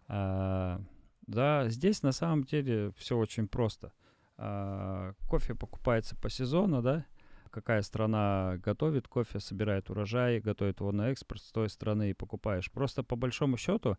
А, 0.09 0.81
да, 1.27 1.69
здесь 1.69 2.03
на 2.03 2.13
самом 2.13 2.45
деле 2.45 2.93
все 2.97 3.17
очень 3.17 3.49
просто. 3.49 3.93
А, 4.37 5.15
кофе 5.29 5.55
покупается 5.55 6.17
по 6.17 6.29
сезону, 6.29 6.83
да, 6.83 7.07
какая 7.51 7.83
страна 7.83 8.57
готовит 8.59 9.09
кофе, 9.09 9.39
собирает 9.39 9.91
урожай, 9.91 10.41
готовит 10.41 10.81
его 10.81 10.91
на 10.91 11.11
экспорт 11.11 11.41
с 11.43 11.53
той 11.53 11.69
страны 11.69 12.11
и 12.11 12.15
покупаешь. 12.15 12.71
Просто 12.71 13.03
по 13.03 13.15
большому 13.15 13.57
счету 13.57 13.97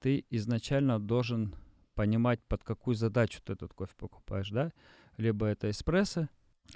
ты 0.00 0.24
изначально 0.30 0.98
должен 0.98 1.54
понимать, 1.94 2.40
под 2.48 2.62
какую 2.64 2.94
задачу 2.94 3.40
ты 3.44 3.54
этот 3.54 3.72
кофе 3.74 3.94
покупаешь, 3.96 4.50
да? 4.50 4.72
Либо 5.16 5.46
это 5.46 5.70
эспрессо, 5.70 6.28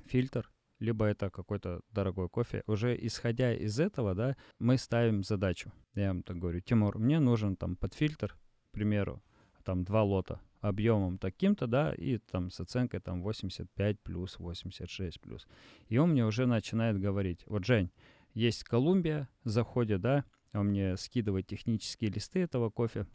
фильтр, 0.07 0.51
либо 0.81 1.07
это 1.07 1.31
какой-то 1.31 1.81
дорогой 1.91 2.29
кофе. 2.29 2.63
Уже 2.67 2.99
исходя 3.07 3.55
из 3.55 3.79
этого, 3.79 4.15
да, 4.15 4.37
мы 4.59 4.79
ставим 4.79 5.23
задачу. 5.23 5.73
Я 5.95 6.09
вам 6.09 6.23
так 6.23 6.39
говорю, 6.39 6.61
Тимур, 6.61 6.99
мне 6.99 7.21
нужен 7.21 7.57
там 7.57 7.77
под 7.77 7.95
фильтр, 7.95 8.37
к 8.71 8.73
примеру, 8.73 9.23
там 9.65 9.85
два 9.85 10.03
лота 10.03 10.41
объемом 10.61 11.19
таким-то, 11.19 11.67
да, 11.67 11.93
и 11.93 12.19
там 12.19 12.51
с 12.51 12.61
оценкой 12.61 13.01
там 13.01 13.23
85 13.23 14.01
плюс, 14.01 14.39
86 14.39 15.21
плюс. 15.21 15.47
И 15.89 15.99
он 15.99 16.11
мне 16.11 16.25
уже 16.25 16.47
начинает 16.47 16.99
говорить, 16.99 17.45
вот, 17.47 17.65
Жень, 17.65 17.91
есть 18.35 18.65
Колумбия, 18.65 19.29
заходит, 19.45 20.01
да, 20.01 20.25
он 20.53 20.69
мне 20.69 20.97
скидывает 20.97 21.47
технические 21.47 22.11
листы 22.11 22.41
этого 22.41 22.71
кофе. 22.71 23.07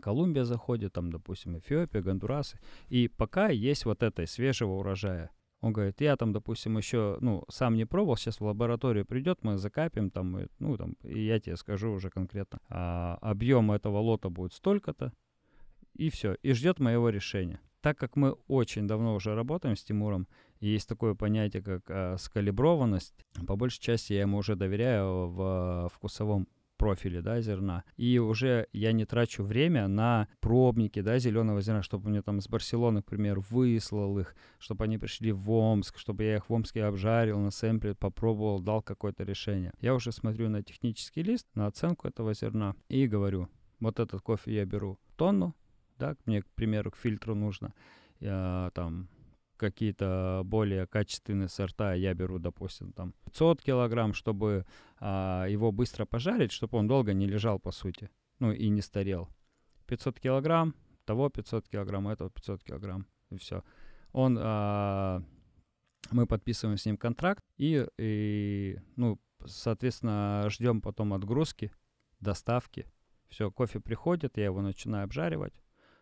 Колумбия 0.00 0.44
заходит, 0.44 0.92
там, 0.92 1.10
допустим, 1.10 1.58
Эфиопия, 1.58 2.02
Гондурасы. 2.02 2.58
И 2.88 3.08
пока 3.08 3.48
есть 3.48 3.84
вот 3.84 4.02
этой 4.02 4.26
свежего 4.26 4.72
урожая. 4.72 5.30
Он 5.60 5.72
говорит, 5.72 6.00
я 6.00 6.16
там, 6.16 6.32
допустим, 6.32 6.76
еще, 6.76 7.18
ну, 7.20 7.44
сам 7.48 7.74
не 7.74 7.84
пробовал, 7.84 8.16
сейчас 8.16 8.38
в 8.38 8.44
лабораторию 8.44 9.04
придет, 9.04 9.42
мы 9.42 9.58
закапим 9.58 10.10
там, 10.10 10.38
и, 10.38 10.46
ну, 10.60 10.76
там, 10.76 10.92
и 11.02 11.20
я 11.20 11.40
тебе 11.40 11.56
скажу 11.56 11.90
уже 11.90 12.10
конкретно, 12.10 12.60
а, 12.68 13.18
объем 13.20 13.72
этого 13.72 13.98
лота 13.98 14.28
будет 14.28 14.52
столько-то, 14.52 15.12
и 15.94 16.10
все, 16.10 16.34
и 16.42 16.52
ждет 16.52 16.78
моего 16.78 17.08
решения. 17.08 17.60
Так 17.80 17.98
как 17.98 18.14
мы 18.14 18.32
очень 18.46 18.86
давно 18.86 19.14
уже 19.14 19.34
работаем 19.34 19.74
с 19.74 19.82
Тимуром, 19.82 20.28
есть 20.60 20.88
такое 20.88 21.14
понятие, 21.14 21.62
как 21.62 21.82
а, 21.88 22.16
скалиброванность. 22.18 23.14
По 23.46 23.56
большей 23.56 23.80
части 23.80 24.12
я 24.12 24.22
ему 24.22 24.38
уже 24.38 24.56
доверяю 24.56 25.28
в 25.28 25.40
а, 25.40 25.88
вкусовом 25.88 26.48
профиле, 26.78 27.20
да, 27.20 27.40
зерна. 27.40 27.84
И 27.96 28.18
уже 28.18 28.68
я 28.72 28.92
не 28.92 29.04
трачу 29.04 29.42
время 29.42 29.88
на 29.88 30.28
пробники, 30.40 31.02
да, 31.02 31.18
зеленого 31.18 31.60
зерна, 31.60 31.82
чтобы 31.82 32.08
мне 32.08 32.22
там 32.22 32.40
с 32.40 32.48
Барселоны, 32.48 33.02
к 33.02 33.06
примеру, 33.06 33.44
выслал 33.50 34.18
их, 34.18 34.34
чтобы 34.58 34.84
они 34.84 34.96
пришли 34.96 35.32
в 35.32 35.50
Омск, 35.50 35.98
чтобы 35.98 36.24
я 36.24 36.36
их 36.36 36.48
в 36.48 36.52
Омске 36.52 36.84
обжарил, 36.84 37.38
на 37.40 37.50
сэмпле 37.50 37.94
попробовал, 37.94 38.60
дал 38.60 38.80
какое-то 38.80 39.24
решение. 39.24 39.72
Я 39.80 39.94
уже 39.94 40.12
смотрю 40.12 40.48
на 40.48 40.62
технический 40.62 41.22
лист, 41.22 41.46
на 41.54 41.66
оценку 41.66 42.08
этого 42.08 42.32
зерна 42.32 42.74
и 42.88 43.06
говорю, 43.06 43.48
вот 43.80 44.00
этот 44.00 44.22
кофе 44.22 44.54
я 44.54 44.64
беру 44.64 44.98
тонну, 45.16 45.54
да, 45.98 46.16
мне, 46.24 46.42
к 46.42 46.46
примеру, 46.54 46.92
к 46.92 46.96
фильтру 46.96 47.34
нужно, 47.34 47.74
я, 48.20 48.70
там 48.74 49.08
какие-то 49.58 50.42
более 50.44 50.86
качественные 50.86 51.48
сорта, 51.48 51.94
я 51.94 52.14
беру, 52.14 52.38
допустим, 52.38 52.92
там 52.92 53.12
500 53.26 53.62
килограмм, 53.62 54.14
чтобы 54.14 54.64
а, 55.00 55.46
его 55.46 55.72
быстро 55.72 56.06
пожарить, 56.06 56.52
чтобы 56.52 56.78
он 56.78 56.88
долго 56.88 57.12
не 57.12 57.26
лежал, 57.26 57.58
по 57.58 57.70
сути, 57.70 58.10
ну 58.38 58.52
и 58.52 58.68
не 58.68 58.80
старел. 58.80 59.28
500 59.86 60.20
килограмм, 60.20 60.74
того 61.04 61.28
500 61.28 61.68
килограмм, 61.68 62.08
этого 62.08 62.30
500 62.30 62.64
килограмм, 62.64 63.06
и 63.30 63.36
все. 63.36 63.62
Он, 64.12 64.38
а, 64.40 65.22
мы 66.10 66.26
подписываем 66.26 66.78
с 66.78 66.86
ним 66.86 66.96
контракт 66.96 67.44
и, 67.58 67.86
и, 67.98 68.78
ну, 68.96 69.18
соответственно, 69.44 70.46
ждем 70.48 70.80
потом 70.80 71.12
отгрузки, 71.12 71.72
доставки. 72.20 72.86
Все, 73.28 73.50
кофе 73.50 73.80
приходит, 73.80 74.38
я 74.38 74.46
его 74.46 74.62
начинаю 74.62 75.04
обжаривать, 75.04 75.52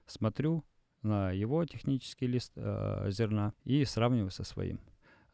смотрю, 0.07 0.65
на 1.03 1.31
его 1.31 1.65
технический 1.65 2.27
лист 2.27 2.53
э, 2.57 3.07
зерна 3.11 3.53
и 3.65 3.85
сравниваю 3.85 4.31
со 4.31 4.45
своим. 4.45 4.81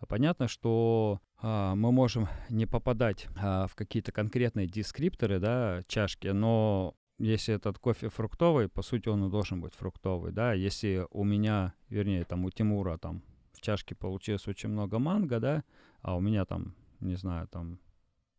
Понятно, 0.09 0.49
что 0.49 1.21
э, 1.43 1.73
мы 1.75 1.93
можем 1.93 2.29
не 2.51 2.67
попадать 2.67 3.29
э, 3.37 3.67
в 3.69 3.75
какие-то 3.75 4.13
конкретные 4.13 4.67
дескрипторы, 4.67 5.39
да, 5.39 5.83
чашки, 5.87 6.29
но 6.29 6.95
если 7.19 7.55
этот 7.55 7.79
кофе 7.79 8.09
фруктовый, 8.09 8.69
по 8.69 8.83
сути, 8.83 9.09
он 9.09 9.27
и 9.27 9.31
должен 9.31 9.61
быть 9.61 9.75
фруктовый, 9.75 10.33
да. 10.33 10.55
Если 10.55 11.07
у 11.11 11.25
меня, 11.25 11.75
вернее, 11.89 12.25
там 12.25 12.45
у 12.45 12.51
Тимура 12.51 12.99
там 12.99 13.23
в 13.53 13.61
чашке 13.61 13.95
получилось 13.95 14.49
очень 14.49 14.71
много 14.71 14.99
манго, 14.99 15.39
да, 15.39 15.63
а 16.01 16.17
у 16.17 16.21
меня 16.21 16.45
там, 16.45 16.75
не 17.01 17.15
знаю, 17.15 17.47
там 17.47 17.79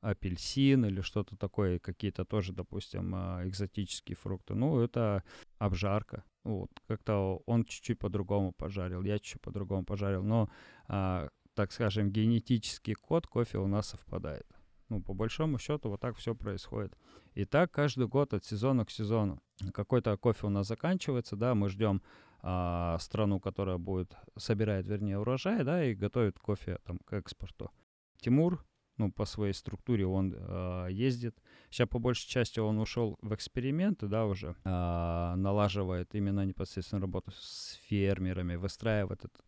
апельсин 0.02 0.86
или 0.86 1.00
что-то 1.00 1.38
такое, 1.38 1.80
какие-то 1.80 2.26
тоже, 2.26 2.52
допустим, 2.52 3.16
экзотические 3.16 4.18
фрукты. 4.18 4.54
Ну, 4.54 4.82
это 4.82 5.24
обжарка. 5.60 6.26
Вот, 6.44 6.70
как-то 6.88 7.42
он 7.46 7.64
чуть-чуть 7.64 8.00
по-другому 8.00 8.52
пожарил, 8.52 9.04
я 9.04 9.18
чуть-чуть 9.20 9.42
по-другому 9.42 9.86
пожарил, 9.86 10.24
но, 10.24 10.50
а, 10.88 11.30
так 11.54 11.72
скажем, 11.72 12.12
генетический 12.12 12.96
код 12.96 13.28
кофе 13.28 13.60
у 13.60 13.68
нас 13.68 13.88
совпадает. 13.88 14.46
Ну, 14.90 15.02
по 15.02 15.14
большому 15.14 15.58
счету, 15.58 15.90
вот 15.90 16.02
так 16.02 16.18
все 16.18 16.36
происходит. 16.36 16.98
И 17.34 17.46
так 17.46 17.72
каждый 17.72 18.08
год 18.08 18.34
от 18.34 18.44
сезона 18.44 18.86
к 18.86 18.92
сезону. 18.92 19.42
Какой-то 19.74 20.18
кофе 20.18 20.48
у 20.48 20.50
нас 20.50 20.68
заканчивается, 20.68 21.36
да, 21.36 21.56
мы 21.56 21.70
ждем 21.70 22.02
а, 22.42 22.98
страну, 23.00 23.40
которая 23.40 23.78
будет, 23.78 24.14
собирает, 24.38 24.86
вернее, 24.86 25.18
урожай, 25.18 25.64
да, 25.64 25.84
и 25.86 25.96
готовит 25.96 26.38
кофе 26.40 26.78
там 26.84 27.00
к 27.06 27.14
экспорту. 27.14 27.72
Тимур 28.20 28.66
ну, 28.98 29.12
по 29.12 29.26
своей 29.26 29.54
структуре 29.54 30.06
он 30.06 30.34
э, 30.36 30.88
ездит. 30.92 31.42
Сейчас 31.70 31.88
по 31.88 32.00
большей 32.00 32.28
части 32.28 32.60
он 32.60 32.80
ушел 32.80 33.18
в 33.22 33.34
эксперименты, 33.34 34.08
да, 34.08 34.26
уже 34.26 34.56
э, 34.64 35.34
налаживает 35.36 36.14
именно 36.16 36.46
непосредственно 36.46 37.02
работу 37.02 37.32
с 37.32 37.80
фермерами, 37.88 38.56
выстраивает 38.56 39.26
эту 39.26 39.40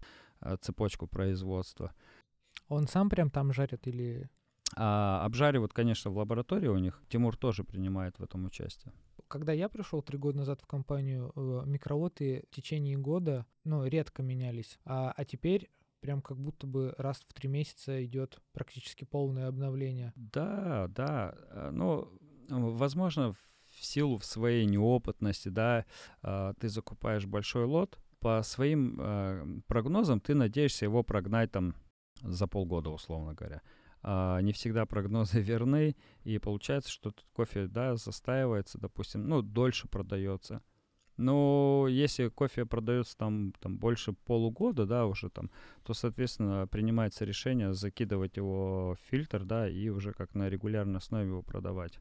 э, 0.41 0.58
цепочку 0.62 1.08
производства. 1.08 1.93
Он 2.68 2.88
сам 2.88 3.10
прям 3.10 3.30
там 3.30 3.54
жарит 3.54 3.88
или... 3.88 4.30
А, 4.76 5.24
обжаривают, 5.24 5.74
конечно, 5.74 6.12
в 6.12 6.18
лаборатории 6.18 6.68
у 6.68 6.78
них. 6.78 7.02
Тимур 7.08 7.38
тоже 7.38 7.64
принимает 7.64 8.18
в 8.18 8.24
этом 8.24 8.46
участие. 8.46 8.91
Когда 9.28 9.54
я 9.54 9.70
пришел 9.70 10.02
три 10.02 10.18
года 10.18 10.39
назад 10.39 10.62
в 10.62 10.68
компанию, 10.68 11.32
э, 11.36 11.64
микролоты 11.66 12.43
в 12.50 12.56
течение 12.56 12.98
года, 12.98 13.46
ну, 13.64 13.86
редко 13.86 14.24
менялись. 14.24 14.80
А, 14.86 15.14
а 15.16 15.26
теперь 15.26 15.70
прям 16.06 16.22
как 16.22 16.38
будто 16.38 16.68
бы 16.68 16.93
раз 16.99 17.26
в 17.28 17.34
три 17.34 17.49
месяца 17.49 18.06
идет 18.06 18.39
практически 18.53 19.06
полное 19.06 19.47
обновление. 19.47 20.14
Да, 20.16 20.88
да. 20.89 21.36
Ну, 21.72 22.08
возможно, 22.47 23.34
в 23.34 23.84
силу 23.84 24.20
своей 24.20 24.68
неопытности, 24.68 25.49
да, 25.49 25.86
э, 26.22 26.53
ты 26.60 26.70
закупаешь 26.70 27.26
большой 27.26 27.66
лот, 27.66 27.99
по 28.20 28.43
своим 28.43 28.99
э, 29.01 29.62
прогнозам 29.66 30.20
ты 30.20 30.36
надеешься 30.36 30.86
его 30.86 31.01
прогнать 31.01 31.51
там 31.51 31.74
за 32.22 32.45
полгода, 32.45 32.91
условно 32.91 33.34
говоря. 33.34 33.64
А 34.03 34.39
не 34.41 34.53
всегда 34.53 34.86
прогнозы 34.86 35.41
верны, 35.41 35.95
и 36.24 36.38
получается, 36.38 36.91
что 36.91 37.14
кофе, 37.34 37.66
да, 37.66 37.95
застаивается, 37.95 38.78
допустим, 38.78 39.28
ну, 39.28 39.41
дольше 39.41 39.88
продается. 39.88 40.62
Но 41.18 41.88
если 41.89 42.28
кофе 42.28 42.66
продается 42.66 43.18
там, 43.18 43.53
там 43.59 43.78
больше 43.78 44.13
полугода, 44.13 44.86
да, 44.86 45.05
уже 45.05 45.30
там, 45.30 45.49
то, 45.84 45.93
соответственно, 45.93 46.68
принимается 46.68 47.24
решение 47.24 47.74
закидывать 47.74 48.38
его 48.38 48.95
в 48.95 49.09
фильтр, 49.09 49.43
да, 49.45 49.70
и 49.70 49.89
уже 49.89 50.11
как 50.11 50.36
на 50.36 50.49
регулярной 50.49 50.97
основе 50.97 51.28
его 51.28 51.41
продавать. 51.41 51.99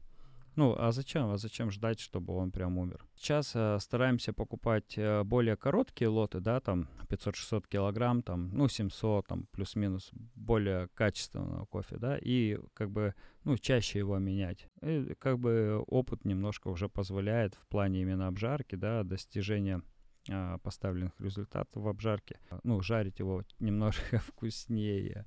Ну, 0.55 0.73
а 0.77 0.91
зачем? 0.91 1.31
А 1.31 1.37
зачем 1.37 1.69
ждать, 1.69 1.99
чтобы 1.99 2.33
он 2.33 2.51
прям 2.51 2.77
умер? 2.77 3.05
Сейчас 3.15 3.51
э, 3.55 3.77
стараемся 3.79 4.31
покупать 4.31 4.97
э, 4.97 5.23
более 5.23 5.57
короткие 5.57 6.07
лоты, 6.07 6.39
да, 6.39 6.61
там 6.61 6.87
500-600 7.09 7.65
килограмм, 7.67 8.23
там, 8.23 8.49
ну, 8.53 8.69
700, 8.69 9.27
там, 9.27 9.47
плюс-минус, 9.51 10.11
более 10.35 10.87
качественного 10.93 11.65
кофе, 11.65 11.97
да, 11.97 12.17
и 12.17 12.57
как 12.73 12.89
бы, 12.89 13.15
ну, 13.43 13.57
чаще 13.57 13.99
его 13.99 14.17
менять. 14.17 14.67
И 14.81 15.13
как 15.19 15.39
бы 15.39 15.83
опыт 15.87 16.23
немножко 16.23 16.69
уже 16.69 16.87
позволяет 16.87 17.55
в 17.55 17.67
плане 17.67 18.01
именно 18.01 18.27
обжарки, 18.27 18.75
да, 18.75 19.03
достижения 19.03 19.81
э, 20.29 20.57
поставленных 20.63 21.19
результатов 21.19 21.83
в 21.83 21.87
обжарке. 21.87 22.39
Ну, 22.63 22.81
жарить 22.81 23.19
его 23.19 23.43
немножко 23.59 24.19
вкуснее. 24.25 25.25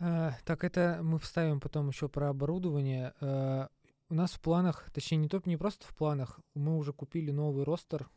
А, 0.00 0.32
так, 0.44 0.64
это 0.64 1.00
мы 1.02 1.18
вставим 1.18 1.60
потом 1.60 1.88
еще 1.88 2.08
про 2.08 2.30
оборудование. 2.30 3.14
А, 3.20 3.68
у 4.08 4.14
нас 4.14 4.32
в 4.32 4.40
планах, 4.40 4.88
точнее, 4.92 5.18
не 5.18 5.28
только 5.28 5.48
не 5.48 5.56
просто 5.56 5.86
в 5.86 5.94
планах, 5.94 6.40
мы 6.54 6.76
уже 6.76 6.92
купили 6.92 7.30
новый 7.30 7.64
ростер. 7.64 8.08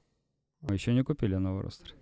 Мы 0.61 0.75
еще 0.75 0.93
не 0.93 1.03
купили 1.03 1.35
новый 1.35 1.63
ростер. 1.63 1.95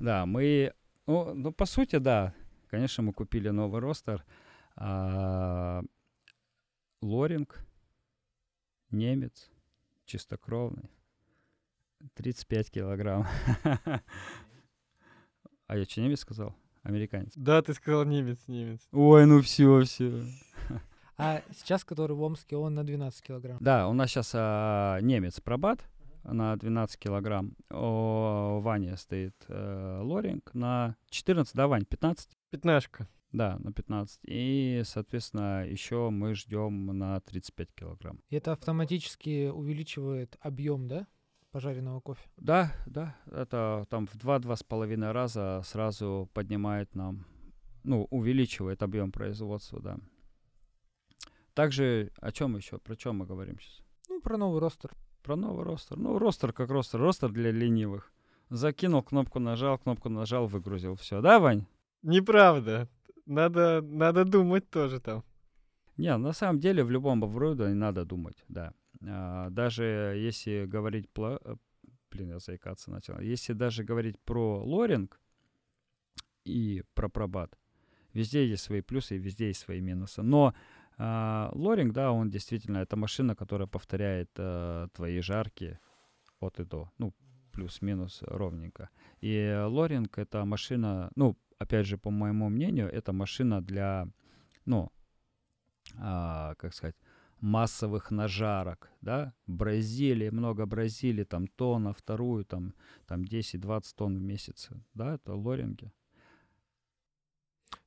Да, 0.00 0.26
мы, 0.26 0.74
ну, 1.06 1.34
ну 1.34 1.52
по 1.52 1.66
сути, 1.66 1.96
да, 1.96 2.34
конечно, 2.68 3.02
мы 3.02 3.12
купили 3.12 3.48
новый 3.48 3.80
ростер. 3.80 4.24
А, 4.74 5.82
лоринг, 7.00 7.64
немец, 8.90 9.50
чистокровный, 10.04 10.90
35 12.14 12.70
килограмм. 12.70 13.26
А 15.68 15.78
я 15.78 15.86
что, 15.86 16.02
немец 16.02 16.20
сказал? 16.20 16.54
Американец. 16.82 17.32
Да, 17.36 17.62
ты 17.62 17.74
сказал 17.74 18.04
немец, 18.04 18.38
немец. 18.48 18.80
Ой, 18.92 19.26
ну 19.26 19.40
все, 19.40 19.82
все. 19.82 20.24
А 21.18 21.42
сейчас, 21.56 21.84
который 21.84 22.16
в 22.16 22.22
Омске, 22.22 22.56
он 22.56 22.74
на 22.74 22.84
12 22.84 23.22
килограмм. 23.22 23.58
Да, 23.60 23.86
у 23.86 23.92
нас 23.92 24.10
сейчас 24.10 24.32
а, 24.34 24.98
немец 25.00 25.40
пробат 25.40 25.84
на 26.24 26.56
12 26.56 26.98
килограмм. 26.98 27.54
У 27.70 28.60
Вани 28.60 28.96
стоит 28.96 29.36
э, 29.48 30.00
лоринг 30.02 30.52
на 30.54 30.96
14, 31.10 31.54
да, 31.54 31.68
Вань, 31.68 31.84
15? 31.84 32.30
Пятнашка. 32.50 33.08
Да, 33.32 33.56
на 33.60 33.72
15. 33.72 34.20
И, 34.24 34.82
соответственно, 34.84 35.66
еще 35.66 36.10
мы 36.10 36.34
ждем 36.34 36.86
на 36.86 37.20
35 37.20 37.68
килограмм. 37.74 38.20
И 38.28 38.36
это 38.36 38.52
автоматически 38.52 39.48
увеличивает 39.48 40.36
объем, 40.40 40.86
да? 40.86 41.06
Пожаренного 41.52 42.00
кофе? 42.00 42.28
Да, 42.36 42.72
да. 42.86 43.14
Это 43.26 43.86
там 43.88 44.06
в 44.06 44.16
два-два 44.16 44.56
с 44.56 44.62
половиной 44.62 45.12
раза 45.12 45.62
сразу 45.64 46.28
поднимает 46.32 46.94
нам, 46.94 47.26
ну, 47.84 48.08
увеличивает 48.10 48.82
объем 48.82 49.12
производства, 49.12 49.80
да. 49.80 49.98
Также 51.54 52.10
о 52.20 52.32
чем 52.32 52.56
еще? 52.56 52.78
Про 52.78 52.96
чем 52.96 53.18
мы 53.18 53.26
говорим 53.26 53.60
сейчас? 53.60 53.84
Ну, 54.08 54.20
про 54.20 54.36
новый 54.36 54.60
ростер. 54.60 54.90
Про 55.22 55.36
новый 55.36 55.64
ростер. 55.64 55.98
Ну, 55.98 56.18
ростер 56.18 56.52
как 56.52 56.70
ростер. 56.70 56.98
Ростер 57.00 57.30
для 57.30 57.50
ленивых. 57.50 58.12
Закинул, 58.48 59.02
кнопку 59.02 59.38
нажал, 59.38 59.78
кнопку 59.78 60.08
нажал, 60.08 60.46
выгрузил. 60.46 60.96
Все, 60.96 61.20
да, 61.20 61.38
Вань? 61.38 61.66
Неправда. 62.02 62.88
Надо, 63.26 63.82
надо 63.82 64.24
думать 64.24 64.68
тоже 64.70 64.98
там. 65.00 65.22
Не, 65.96 66.16
на 66.16 66.32
самом 66.32 66.58
деле 66.58 66.82
в 66.82 66.90
любом 66.90 67.22
оборудовании 67.22 67.74
надо 67.74 68.04
думать, 68.04 68.44
да. 68.48 68.72
А, 69.06 69.50
даже 69.50 69.84
если 70.16 70.66
говорить. 70.66 71.08
Э, 71.16 71.56
блин, 72.10 72.28
я 72.30 72.38
заикаться 72.38 72.90
начал. 72.90 73.18
Если 73.20 73.52
даже 73.52 73.84
говорить 73.84 74.18
про 74.20 74.62
лоринг 74.62 75.20
и 76.44 76.82
про 76.94 77.08
пробат, 77.08 77.58
везде 78.12 78.46
есть 78.46 78.62
свои 78.62 78.80
плюсы 78.80 79.16
и 79.16 79.18
везде 79.18 79.48
есть 79.48 79.60
свои 79.60 79.80
минусы. 79.80 80.22
Но 80.22 80.54
а, 80.98 81.50
лоринг, 81.54 81.92
да, 81.92 82.12
он 82.12 82.30
действительно, 82.30 82.78
это 82.78 82.96
машина, 82.96 83.34
которая 83.34 83.66
повторяет 83.66 84.30
а, 84.36 84.88
твои 84.92 85.20
жарки 85.20 85.78
от 86.40 86.60
и 86.60 86.64
до. 86.64 86.90
Ну, 86.98 87.14
плюс-минус 87.52 88.22
ровненько. 88.22 88.90
И 89.20 89.64
лоринг 89.66 90.18
это 90.18 90.44
машина, 90.44 91.10
ну, 91.16 91.36
опять 91.58 91.86
же, 91.86 91.98
по 91.98 92.10
моему 92.10 92.48
мнению, 92.48 92.90
это 92.90 93.12
машина 93.12 93.62
для, 93.62 94.08
ну, 94.64 94.90
а, 95.98 96.54
как 96.56 96.74
сказать, 96.74 96.96
массовых 97.42 98.10
нажарок, 98.10 98.90
да, 99.00 99.34
Бразилии, 99.46 100.30
много 100.30 100.64
Бразилии, 100.64 101.24
там 101.24 101.48
тонна, 101.48 101.92
вторую, 101.92 102.44
там, 102.44 102.74
там 103.06 103.22
10-20 103.22 103.82
тонн 103.96 104.16
в 104.16 104.22
месяц, 104.22 104.68
да, 104.94 105.14
это 105.14 105.34
лоринги. 105.34 105.92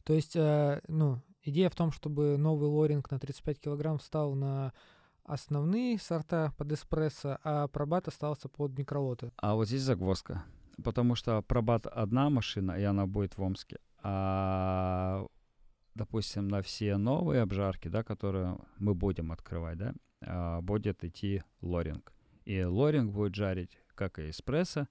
То 0.03 0.13
есть, 0.13 0.35
э, 0.35 0.81
ну, 0.87 1.21
идея 1.41 1.69
в 1.69 1.75
том, 1.75 1.91
чтобы 1.91 2.37
новый 2.37 2.67
лоринг 2.67 3.09
на 3.09 3.17
35 3.17 3.59
килограмм 3.59 3.97
встал 3.97 4.35
на 4.35 4.73
основные 5.23 5.97
сорта 5.99 6.53
под 6.57 6.73
эспрессо, 6.73 7.39
а 7.43 7.67
пробат 7.69 8.07
остался 8.07 8.49
под 8.49 8.77
микролоты. 8.77 9.31
А 9.37 9.55
вот 9.55 9.67
здесь 9.67 9.81
загвоздка, 9.81 10.43
потому 10.83 11.15
что 11.15 11.41
пробат 11.41 11.87
одна 11.87 12.29
машина, 12.29 12.73
и 12.73 12.83
она 12.83 13.07
будет 13.07 13.37
в 13.37 13.41
Омске, 13.41 13.79
а 14.03 15.25
допустим, 15.95 16.47
на 16.47 16.61
все 16.61 16.97
новые 16.97 17.41
обжарки, 17.41 17.87
да, 17.87 18.03
которые 18.03 18.57
мы 18.77 18.93
будем 18.93 19.31
открывать, 19.31 19.77
да, 19.77 19.93
а, 20.21 20.61
будет 20.61 21.03
идти 21.03 21.43
лоринг. 21.61 22.13
И 22.43 22.63
лоринг 22.63 23.11
будет 23.11 23.33
жарить 23.33 23.79
как 23.95 24.19
и 24.19 24.29
эспрессо, 24.29 24.87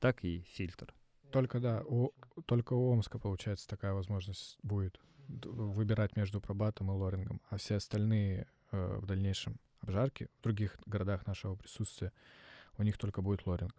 так 0.00 0.24
и 0.24 0.40
фильтр. 0.40 0.94
Только, 1.30 1.60
да, 1.60 1.82
у, 1.86 2.12
только 2.46 2.72
у 2.72 2.90
Омска, 2.90 3.18
получается, 3.18 3.68
такая 3.68 3.92
возможность 3.92 4.58
будет 4.62 4.98
выбирать 5.28 6.16
между 6.16 6.40
пробатом 6.40 6.90
и 6.90 6.94
лорингом, 6.94 7.40
а 7.48 7.56
все 7.56 7.76
остальные 7.76 8.48
э, 8.72 8.98
в 8.98 9.06
дальнейшем 9.06 9.60
обжарки 9.80 10.28
в 10.40 10.42
других 10.42 10.76
городах 10.86 11.26
нашего 11.26 11.54
присутствия, 11.54 12.12
у 12.78 12.82
них 12.82 12.98
только 12.98 13.22
будет 13.22 13.46
лоринг. 13.46 13.74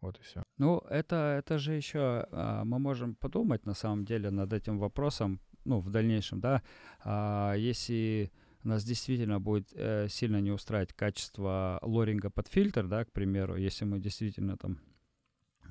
Вот 0.00 0.18
и 0.18 0.22
все. 0.22 0.42
Ну, 0.58 0.78
это, 0.90 1.36
это 1.38 1.58
же 1.58 1.72
еще 1.72 2.26
а, 2.30 2.64
мы 2.64 2.78
можем 2.78 3.14
подумать 3.16 3.66
на 3.66 3.74
самом 3.74 4.04
деле 4.04 4.30
над 4.30 4.52
этим 4.52 4.78
вопросом, 4.78 5.40
ну, 5.68 5.80
в 5.80 5.90
дальнейшем, 5.90 6.40
да, 6.40 6.62
а, 7.04 7.54
если 7.54 8.32
нас 8.64 8.84
действительно 8.84 9.38
будет 9.38 9.70
э, 9.74 10.08
сильно 10.08 10.40
не 10.40 10.50
устраивать 10.50 10.92
качество 10.92 11.78
лоринга 11.82 12.30
под 12.30 12.48
фильтр, 12.48 12.86
да, 12.86 13.04
к 13.04 13.12
примеру, 13.12 13.56
если 13.56 13.84
мы 13.84 14.00
действительно 14.00 14.56
там 14.56 14.80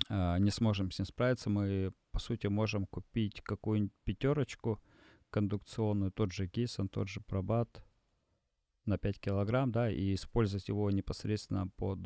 э, 0.10 0.38
не 0.40 0.52
сможем 0.52 0.92
с 0.92 1.00
ним 1.00 1.06
справиться, 1.06 1.50
мы, 1.50 1.94
по 2.12 2.20
сути, 2.20 2.48
можем 2.48 2.86
купить 2.86 3.42
какую-нибудь 3.42 3.94
пятерочку 4.04 4.82
кондукционную, 5.30 6.12
тот 6.12 6.32
же 6.32 6.48
Гисон, 6.48 6.90
тот 6.90 7.10
же 7.10 7.22
Пробат 7.22 7.84
на 8.86 8.98
5 8.98 9.20
килограмм, 9.20 9.72
да, 9.72 9.92
и 9.92 10.14
использовать 10.14 10.68
его 10.70 10.90
непосредственно 10.92 11.68
под, 11.68 12.00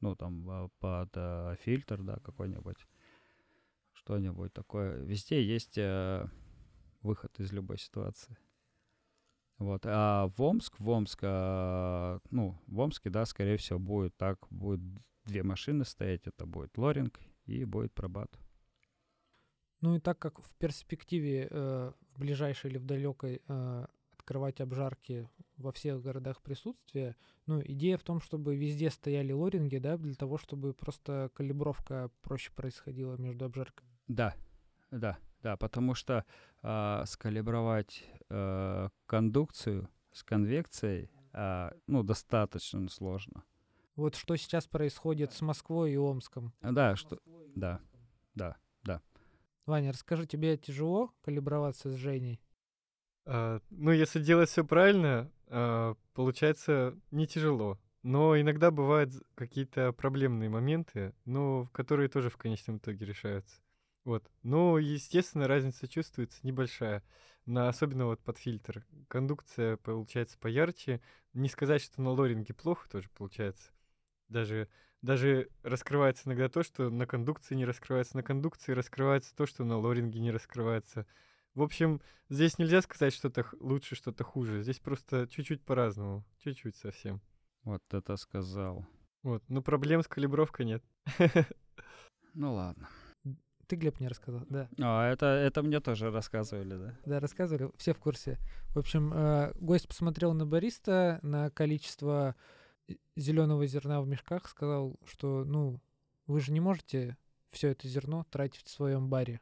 ну, 0.00 0.16
там, 0.16 0.70
под 0.80 1.10
э, 1.14 1.56
фильтр, 1.60 2.02
да, 2.02 2.16
какой-нибудь, 2.16 2.86
что-нибудь 3.92 4.52
такое. 4.52 4.98
Везде 5.04 5.42
есть... 5.44 5.78
Э, 5.78 6.26
выход 7.02 7.38
из 7.40 7.52
любой 7.52 7.78
ситуации. 7.78 8.36
Вот. 9.58 9.82
А 9.86 10.28
в 10.28 10.40
Омск, 10.42 10.78
в 10.78 10.88
Омск, 10.88 11.20
а, 11.22 12.20
ну, 12.30 12.56
в 12.66 12.78
Омске, 12.78 13.10
да, 13.10 13.26
скорее 13.26 13.56
всего, 13.56 13.78
будет 13.78 14.16
так, 14.16 14.46
будет 14.50 14.80
две 15.24 15.42
машины 15.42 15.84
стоять, 15.84 16.26
это 16.26 16.46
будет 16.46 16.76
лоринг 16.78 17.20
и 17.44 17.64
будет 17.64 17.92
пробат. 17.92 18.38
Ну 19.80 19.96
и 19.96 20.00
так 20.00 20.18
как 20.18 20.40
в 20.40 20.54
перспективе 20.56 21.48
э, 21.50 21.92
в 22.14 22.20
ближайшей 22.20 22.70
или 22.70 22.78
в 22.78 22.84
далекой 22.84 23.42
э, 23.46 23.86
открывать 24.12 24.60
обжарки 24.60 25.28
во 25.56 25.70
всех 25.72 26.02
городах 26.02 26.42
присутствия, 26.42 27.16
ну, 27.46 27.62
идея 27.64 27.96
в 27.96 28.02
том, 28.02 28.20
чтобы 28.20 28.56
везде 28.56 28.90
стояли 28.90 29.32
лоринги, 29.32 29.78
да, 29.78 29.96
для 29.96 30.14
того, 30.14 30.36
чтобы 30.36 30.74
просто 30.74 31.30
калибровка 31.34 32.10
проще 32.22 32.50
происходила 32.52 33.16
между 33.16 33.44
обжарками. 33.44 33.90
Да, 34.08 34.34
да, 34.90 35.18
да, 35.42 35.56
потому 35.56 35.94
что 35.94 36.24
э, 36.62 37.02
скалибровать 37.06 38.04
э, 38.28 38.88
кондукцию 39.06 39.88
с 40.12 40.22
конвекцией, 40.22 41.10
э, 41.32 41.70
ну, 41.86 42.02
достаточно 42.02 42.88
сложно. 42.88 43.44
Вот 43.96 44.14
что 44.14 44.36
сейчас 44.36 44.66
происходит 44.66 45.32
с 45.32 45.40
Москвой 45.40 45.92
и 45.92 45.96
Омском. 45.96 46.52
Да, 46.60 46.94
что, 46.96 47.18
да, 47.56 47.80
да, 48.34 48.56
да. 48.82 49.02
Ваня, 49.66 49.92
расскажи, 49.92 50.26
тебе 50.26 50.56
тяжело 50.56 51.12
калиброваться 51.22 51.90
с 51.90 51.94
Женей? 51.94 52.40
А, 53.26 53.60
ну, 53.70 53.90
если 53.90 54.22
делать 54.22 54.48
все 54.48 54.64
правильно, 54.64 55.30
а, 55.48 55.96
получается 56.14 56.98
не 57.10 57.26
тяжело. 57.26 57.78
Но 58.02 58.40
иногда 58.40 58.70
бывают 58.70 59.12
какие-то 59.34 59.92
проблемные 59.92 60.48
моменты, 60.48 61.12
но 61.24 61.68
которые 61.72 62.08
тоже 62.08 62.30
в 62.30 62.36
конечном 62.36 62.78
итоге 62.78 63.04
решаются. 63.04 63.60
Вот. 64.08 64.24
Ну, 64.42 64.78
естественно, 64.78 65.46
разница 65.46 65.86
чувствуется 65.86 66.38
небольшая. 66.42 67.02
На, 67.44 67.68
особенно 67.68 68.06
вот 68.06 68.20
под 68.20 68.38
фильтр. 68.38 68.86
Кондукция 69.06 69.76
получается 69.76 70.38
поярче. 70.38 71.02
Не 71.34 71.50
сказать, 71.50 71.82
что 71.82 72.00
на 72.00 72.12
лоринге 72.12 72.54
плохо 72.54 72.88
тоже 72.88 73.10
получается. 73.10 73.70
Даже 74.30 74.66
даже 75.02 75.50
раскрывается 75.62 76.22
иногда 76.26 76.48
то, 76.48 76.62
что 76.62 76.88
на 76.88 77.06
кондукции 77.06 77.54
не 77.54 77.66
раскрывается, 77.66 78.16
на 78.16 78.22
кондукции 78.22 78.72
раскрывается 78.72 79.36
то, 79.36 79.44
что 79.44 79.62
на 79.64 79.76
лоринге 79.76 80.20
не 80.20 80.30
раскрывается. 80.30 81.06
В 81.54 81.60
общем, 81.60 82.00
здесь 82.30 82.56
нельзя 82.56 82.80
сказать 82.80 83.12
что-то 83.12 83.44
лучше, 83.60 83.94
что-то 83.94 84.24
хуже. 84.24 84.62
Здесь 84.62 84.78
просто 84.78 85.28
чуть-чуть 85.30 85.62
по-разному. 85.62 86.24
Чуть-чуть 86.42 86.76
совсем. 86.76 87.20
Вот 87.62 87.82
это 87.90 88.16
сказал. 88.16 88.86
Вот. 89.22 89.44
Но 89.48 89.60
проблем 89.60 90.02
с 90.02 90.08
калибровкой 90.08 90.64
нет. 90.64 90.82
Ну 92.34 92.54
ладно. 92.54 92.88
Ты, 93.68 93.76
Глеб, 93.76 94.00
мне 94.00 94.08
рассказал, 94.08 94.46
да. 94.48 94.66
А, 94.80 95.06
это, 95.10 95.26
это 95.26 95.62
мне 95.62 95.80
тоже 95.80 96.10
рассказывали, 96.10 96.74
да? 96.74 96.98
Да, 97.04 97.20
рассказывали, 97.20 97.70
все 97.76 97.92
в 97.92 97.98
курсе. 97.98 98.38
В 98.70 98.78
общем, 98.78 99.12
э, 99.12 99.52
гость 99.60 99.86
посмотрел 99.86 100.32
на 100.32 100.46
бариста, 100.46 101.18
на 101.20 101.50
количество 101.50 102.34
зеленого 103.14 103.66
зерна 103.66 104.00
в 104.00 104.08
мешках, 104.08 104.48
сказал, 104.48 104.96
что, 105.04 105.44
ну, 105.44 105.82
вы 106.26 106.40
же 106.40 106.50
не 106.50 106.60
можете 106.60 107.18
все 107.50 107.68
это 107.68 107.86
зерно 107.86 108.24
тратить 108.30 108.64
в 108.64 108.70
своем 108.70 109.10
баре. 109.10 109.40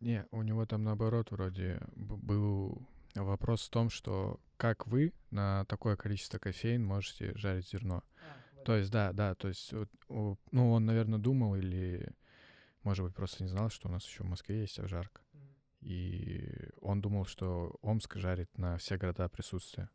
Не, 0.00 0.26
у 0.32 0.42
него 0.42 0.66
там 0.66 0.82
наоборот 0.82 1.30
вроде 1.30 1.80
был 1.94 2.82
вопрос 3.14 3.66
в 3.66 3.70
том, 3.70 3.90
что 3.90 4.40
как 4.56 4.88
вы 4.88 5.12
на 5.30 5.64
такое 5.66 5.94
количество 5.94 6.38
кофеин 6.38 6.84
можете 6.84 7.32
жарить 7.36 7.68
зерно. 7.68 8.02
То 8.64 8.76
есть, 8.76 8.90
да, 8.90 9.12
да, 9.12 9.36
то 9.36 9.46
есть, 9.46 9.72
вот, 10.08 10.38
ну, 10.50 10.72
он, 10.72 10.84
наверное, 10.84 11.20
думал 11.20 11.54
или, 11.54 12.12
может 12.88 13.04
быть, 13.04 13.14
просто 13.14 13.42
не 13.42 13.50
знал, 13.50 13.68
что 13.68 13.86
у 13.86 13.92
нас 13.92 14.06
еще 14.06 14.24
в 14.24 14.28
Москве 14.28 14.60
есть 14.60 14.78
обжарка. 14.78 15.20
И 15.82 16.70
он 16.80 17.02
думал, 17.02 17.26
что 17.26 17.76
Омск 17.82 18.16
жарит 18.16 18.56
на 18.56 18.78
все 18.78 18.96
города 18.96 19.28
присутствие. 19.28 19.90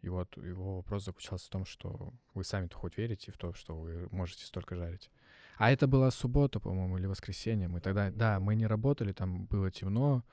И 0.00 0.08
вот 0.08 0.34
его 0.38 0.76
вопрос 0.76 1.04
заключался 1.04 1.48
в 1.48 1.50
том, 1.50 1.66
что 1.66 2.14
вы 2.32 2.42
сами-то 2.42 2.78
хоть 2.78 2.96
верите 2.96 3.30
в 3.30 3.36
то, 3.36 3.52
что 3.52 3.78
вы 3.78 4.08
можете 4.10 4.46
столько 4.46 4.74
жарить. 4.74 5.10
А 5.58 5.70
это 5.70 5.86
была 5.86 6.10
суббота, 6.10 6.60
по-моему, 6.60 6.96
или 6.96 7.04
воскресенье. 7.04 7.68
Мы 7.68 7.82
тогда, 7.82 8.10
да, 8.10 8.40
мы 8.40 8.54
не 8.54 8.66
работали, 8.66 9.12
там 9.12 9.44
было 9.44 9.70
темно, 9.70 10.24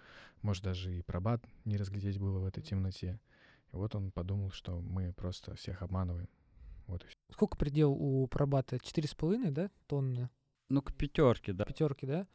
может, 0.41 0.63
даже 0.63 0.97
и 0.97 1.01
пробат 1.01 1.43
не 1.65 1.75
разглядеть 1.75 2.19
было 2.19 2.39
в 2.39 2.45
этой 2.45 2.63
темноте. 2.63 3.19
И 3.73 3.75
вот 3.75 3.95
он 3.95 4.11
подумал, 4.11 4.51
что 4.51 4.79
мы 4.79 5.11
просто 5.11 5.55
всех 5.55 5.81
обманываем. 5.81 6.29
Вот 6.85 7.03
и 7.03 7.07
всё. 7.07 7.17
Сколько 7.33 7.57
предел 7.57 7.91
у 7.91 8.25
пробата? 8.27 8.79
Четыре 8.79 9.09
с 9.09 9.13
половиной, 9.13 9.51
да, 9.51 9.69
тонны? 9.87 10.29
Ну, 10.69 10.81
к 10.81 10.93
пятерке, 10.93 11.53
да. 11.53 11.65
Пятерки, 11.65 12.05
да? 12.05 12.27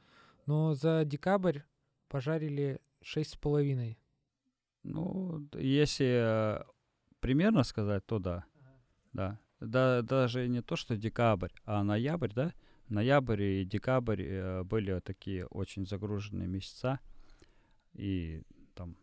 Но 0.47 0.75
за 0.75 1.05
декабрь 1.05 1.61
пожарили 2.09 2.81
шесть 3.03 3.33
с 3.33 3.37
половиной. 3.37 3.99
Ну, 4.83 5.49
если 5.55 6.61
э, 6.61 6.65
примерно 7.21 7.63
сказать, 7.63 8.05
то 8.07 8.19
да. 8.19 8.45
Да. 9.13 9.39
Да, 9.61 10.03
даже 10.03 10.49
не 10.49 10.61
то, 10.61 10.75
что 10.75 10.97
декабрь, 10.97 11.53
а 11.65 11.85
ноябрь, 11.85 12.33
да? 12.35 12.53
Ноябрь 12.89 13.43
и 13.43 13.65
декабрь 13.65 14.23
э, 14.23 14.65
были 14.65 14.99
такие 15.01 15.47
очень 15.47 15.87
загруженные 15.87 16.49
месяца. 16.49 16.99
И 17.93 18.43
там 18.75 18.97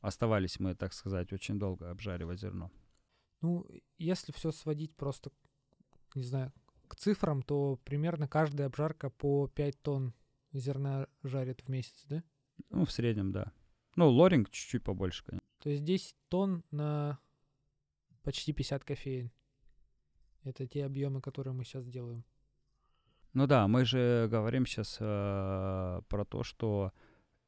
оставались 0.00 0.58
мы, 0.58 0.74
так 0.74 0.92
сказать, 0.92 1.32
очень 1.32 1.58
долго 1.58 1.90
обжаривать 1.90 2.40
зерно. 2.40 2.70
Ну, 3.42 3.66
если 3.98 4.32
все 4.32 4.52
сводить 4.52 4.94
просто, 4.96 5.30
не 6.14 6.22
знаю, 6.22 6.52
к 6.86 6.96
цифрам, 6.96 7.42
то 7.42 7.78
примерно 7.84 8.28
каждая 8.28 8.68
обжарка 8.68 9.10
по 9.10 9.48
5 9.48 9.82
тонн 9.82 10.14
зерна 10.52 11.06
жарит 11.22 11.62
в 11.62 11.68
месяц, 11.68 12.04
да? 12.08 12.22
Ну, 12.70 12.84
в 12.84 12.92
среднем, 12.92 13.32
да. 13.32 13.52
Ну, 13.96 14.08
лоринг 14.08 14.50
чуть-чуть 14.50 14.84
побольше, 14.84 15.24
конечно. 15.24 15.46
То 15.58 15.70
есть 15.70 15.84
10 15.84 16.16
тонн 16.28 16.64
на 16.70 17.18
почти 18.22 18.52
50 18.52 18.84
кофеин. 18.84 19.30
Это 20.42 20.66
те 20.66 20.84
объемы, 20.84 21.20
которые 21.20 21.54
мы 21.54 21.64
сейчас 21.64 21.86
делаем. 21.86 22.24
Ну 23.32 23.46
да, 23.46 23.68
мы 23.68 23.84
же 23.84 24.28
говорим 24.30 24.64
сейчас 24.64 24.96
про 24.96 26.24
то, 26.28 26.42
что 26.42 26.92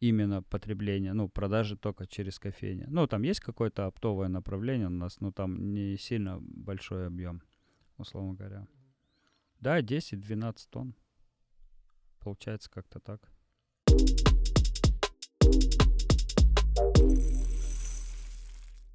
именно 0.01 0.43
потребление, 0.43 1.13
ну, 1.13 1.29
продажи 1.29 1.77
только 1.77 2.07
через 2.07 2.39
кофейни. 2.39 2.87
Ну, 2.89 3.07
там 3.07 3.23
есть 3.23 3.41
какое-то 3.41 3.87
оптовое 3.87 4.29
направление 4.29 4.89
у 4.89 4.91
нас, 4.91 5.21
но 5.21 5.33
там 5.33 5.73
не 5.73 5.97
сильно 5.97 6.39
большой 6.41 7.07
объем, 7.07 7.43
условно 7.97 8.35
говоря. 8.35 8.67
Да, 9.61 9.81
10-12 9.81 10.69
тонн. 10.71 10.95
Получается 12.21 12.71
как-то 12.71 13.01
так. 13.01 13.29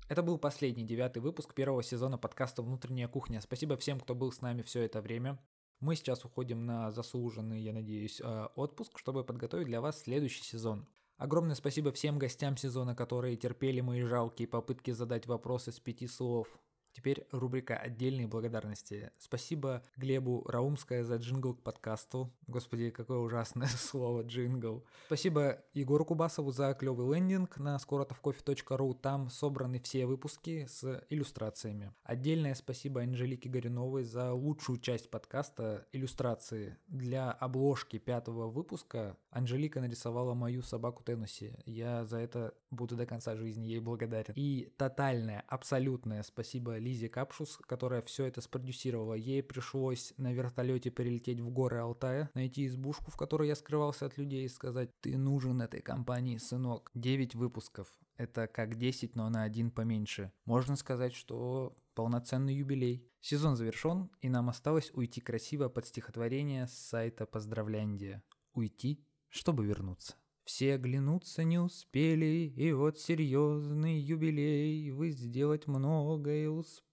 Это 0.07 0.21
был 0.21 0.37
последний, 0.37 0.85
девятый 0.85 1.21
выпуск 1.21 1.53
первого 1.53 1.83
сезона 1.83 2.17
подкаста 2.17 2.61
«Внутренняя 2.61 3.07
кухня». 3.07 3.41
Спасибо 3.41 3.75
всем, 3.77 3.99
кто 3.99 4.15
был 4.15 4.31
с 4.31 4.41
нами 4.41 4.61
все 4.61 4.83
это 4.83 5.01
время. 5.01 5.37
Мы 5.79 5.95
сейчас 5.95 6.23
уходим 6.23 6.65
на 6.65 6.91
заслуженный, 6.91 7.59
я 7.59 7.73
надеюсь, 7.73 8.21
э, 8.21 8.47
отпуск, 8.55 8.99
чтобы 8.99 9.25
подготовить 9.25 9.67
для 9.67 9.81
вас 9.81 10.03
следующий 10.03 10.43
сезон. 10.43 10.87
Огромное 11.17 11.55
спасибо 11.55 11.91
всем 11.91 12.19
гостям 12.19 12.55
сезона, 12.55 12.95
которые 12.95 13.35
терпели 13.35 13.81
мои 13.81 14.03
жалкие 14.03 14.47
попытки 14.47 14.91
задать 14.91 15.25
вопросы 15.25 15.71
с 15.71 15.79
пяти 15.79 16.07
слов. 16.07 16.47
Теперь 16.93 17.25
рубрика 17.31 17.75
«Отдельные 17.75 18.27
благодарности». 18.27 19.11
Спасибо 19.17 19.81
Глебу 19.97 20.43
Раумское 20.47 21.03
за 21.03 21.15
джингл 21.15 21.55
к 21.55 21.63
подкасту. 21.63 22.31
Господи, 22.45 22.91
какое 22.91 23.17
ужасное 23.17 23.67
слово 23.77 24.21
джингл. 24.21 24.85
Спасибо 25.07 25.63
Егору 25.73 26.05
Кубасову 26.05 26.51
за 26.51 26.73
клевый 26.75 27.15
лендинг 27.15 27.57
на 27.57 27.79
скоротовкофе.ру. 27.79 28.93
Там 28.93 29.29
собраны 29.29 29.79
все 29.79 30.05
выпуски 30.05 30.67
с 30.69 31.03
иллюстрациями. 31.09 31.91
Отдельное 32.03 32.53
спасибо 32.53 33.01
Анжелике 33.01 33.49
Горюновой 33.49 34.03
за 34.03 34.31
лучшую 34.31 34.79
часть 34.79 35.09
подкаста 35.09 35.87
иллюстрации. 35.93 36.77
Для 36.87 37.31
обложки 37.31 37.97
пятого 37.97 38.49
выпуска 38.49 39.17
Анжелика 39.31 39.81
нарисовала 39.81 40.35
мою 40.35 40.61
собаку 40.61 41.03
Теннесси. 41.03 41.53
Я 41.65 42.05
за 42.05 42.19
это 42.19 42.53
буду 42.69 42.95
до 42.95 43.07
конца 43.07 43.35
жизни 43.35 43.65
ей 43.65 43.79
благодарен. 43.79 44.33
И 44.35 44.71
тотальное, 44.77 45.43
абсолютное 45.47 46.21
спасибо 46.23 46.77
Лизе 46.83 47.09
Капшус, 47.09 47.57
которая 47.67 48.01
все 48.01 48.25
это 48.25 48.41
спродюсировала. 48.41 49.13
Ей 49.13 49.41
пришлось 49.41 50.13
на 50.17 50.33
вертолете 50.33 50.91
прилететь 50.91 51.39
в 51.39 51.49
горы 51.49 51.77
Алтая, 51.77 52.29
найти 52.33 52.67
избушку, 52.67 53.09
в 53.09 53.17
которой 53.17 53.47
я 53.47 53.55
скрывался 53.55 54.05
от 54.05 54.17
людей 54.17 54.45
и 54.45 54.49
сказать 54.49 54.89
«Ты 55.01 55.17
нужен 55.17 55.61
этой 55.61 55.81
компании, 55.81 56.37
сынок». 56.37 56.91
9 56.93 57.35
выпусков. 57.35 57.87
Это 58.17 58.47
как 58.47 58.77
10, 58.77 59.15
но 59.15 59.29
на 59.29 59.43
один 59.43 59.71
поменьше. 59.71 60.31
Можно 60.45 60.75
сказать, 60.75 61.13
что 61.13 61.75
полноценный 61.95 62.55
юбилей. 62.55 63.09
Сезон 63.21 63.55
завершен, 63.55 64.09
и 64.21 64.29
нам 64.29 64.49
осталось 64.49 64.91
уйти 64.93 65.21
красиво 65.21 65.69
под 65.69 65.85
стихотворение 65.87 66.67
с 66.67 66.73
сайта 66.73 67.25
Поздравляндия. 67.25 68.21
Уйти, 68.53 69.03
чтобы 69.29 69.65
вернуться. 69.65 70.15
Все 70.43 70.75
оглянуться 70.75 71.43
не 71.43 71.57
успели, 71.57 72.53
и 72.55 72.73
вот 72.73 72.99
серьезный 72.99 73.97
юбилей, 73.97 74.91
вы 74.91 75.11
сделать 75.11 75.67
многое 75.67 76.49
усп... 76.49 76.83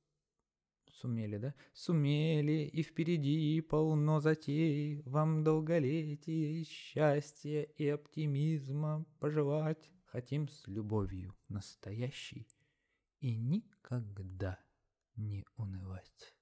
Сумели, 0.93 1.39
да? 1.39 1.55
Сумели, 1.73 2.69
и 2.73 2.83
впереди 2.83 3.61
полно 3.63 4.21
затей, 4.21 5.03
вам 5.05 5.43
долголетия, 5.43 6.65
счастья 6.65 7.63
и 7.63 7.89
оптимизма 7.89 9.07
пожелать. 9.19 9.91
Хотим 10.05 10.49
с 10.49 10.67
любовью 10.67 11.37
настоящей 11.49 12.47
и 13.21 13.37
никогда 13.37 14.59
не 15.17 15.45
унывать. 15.57 16.35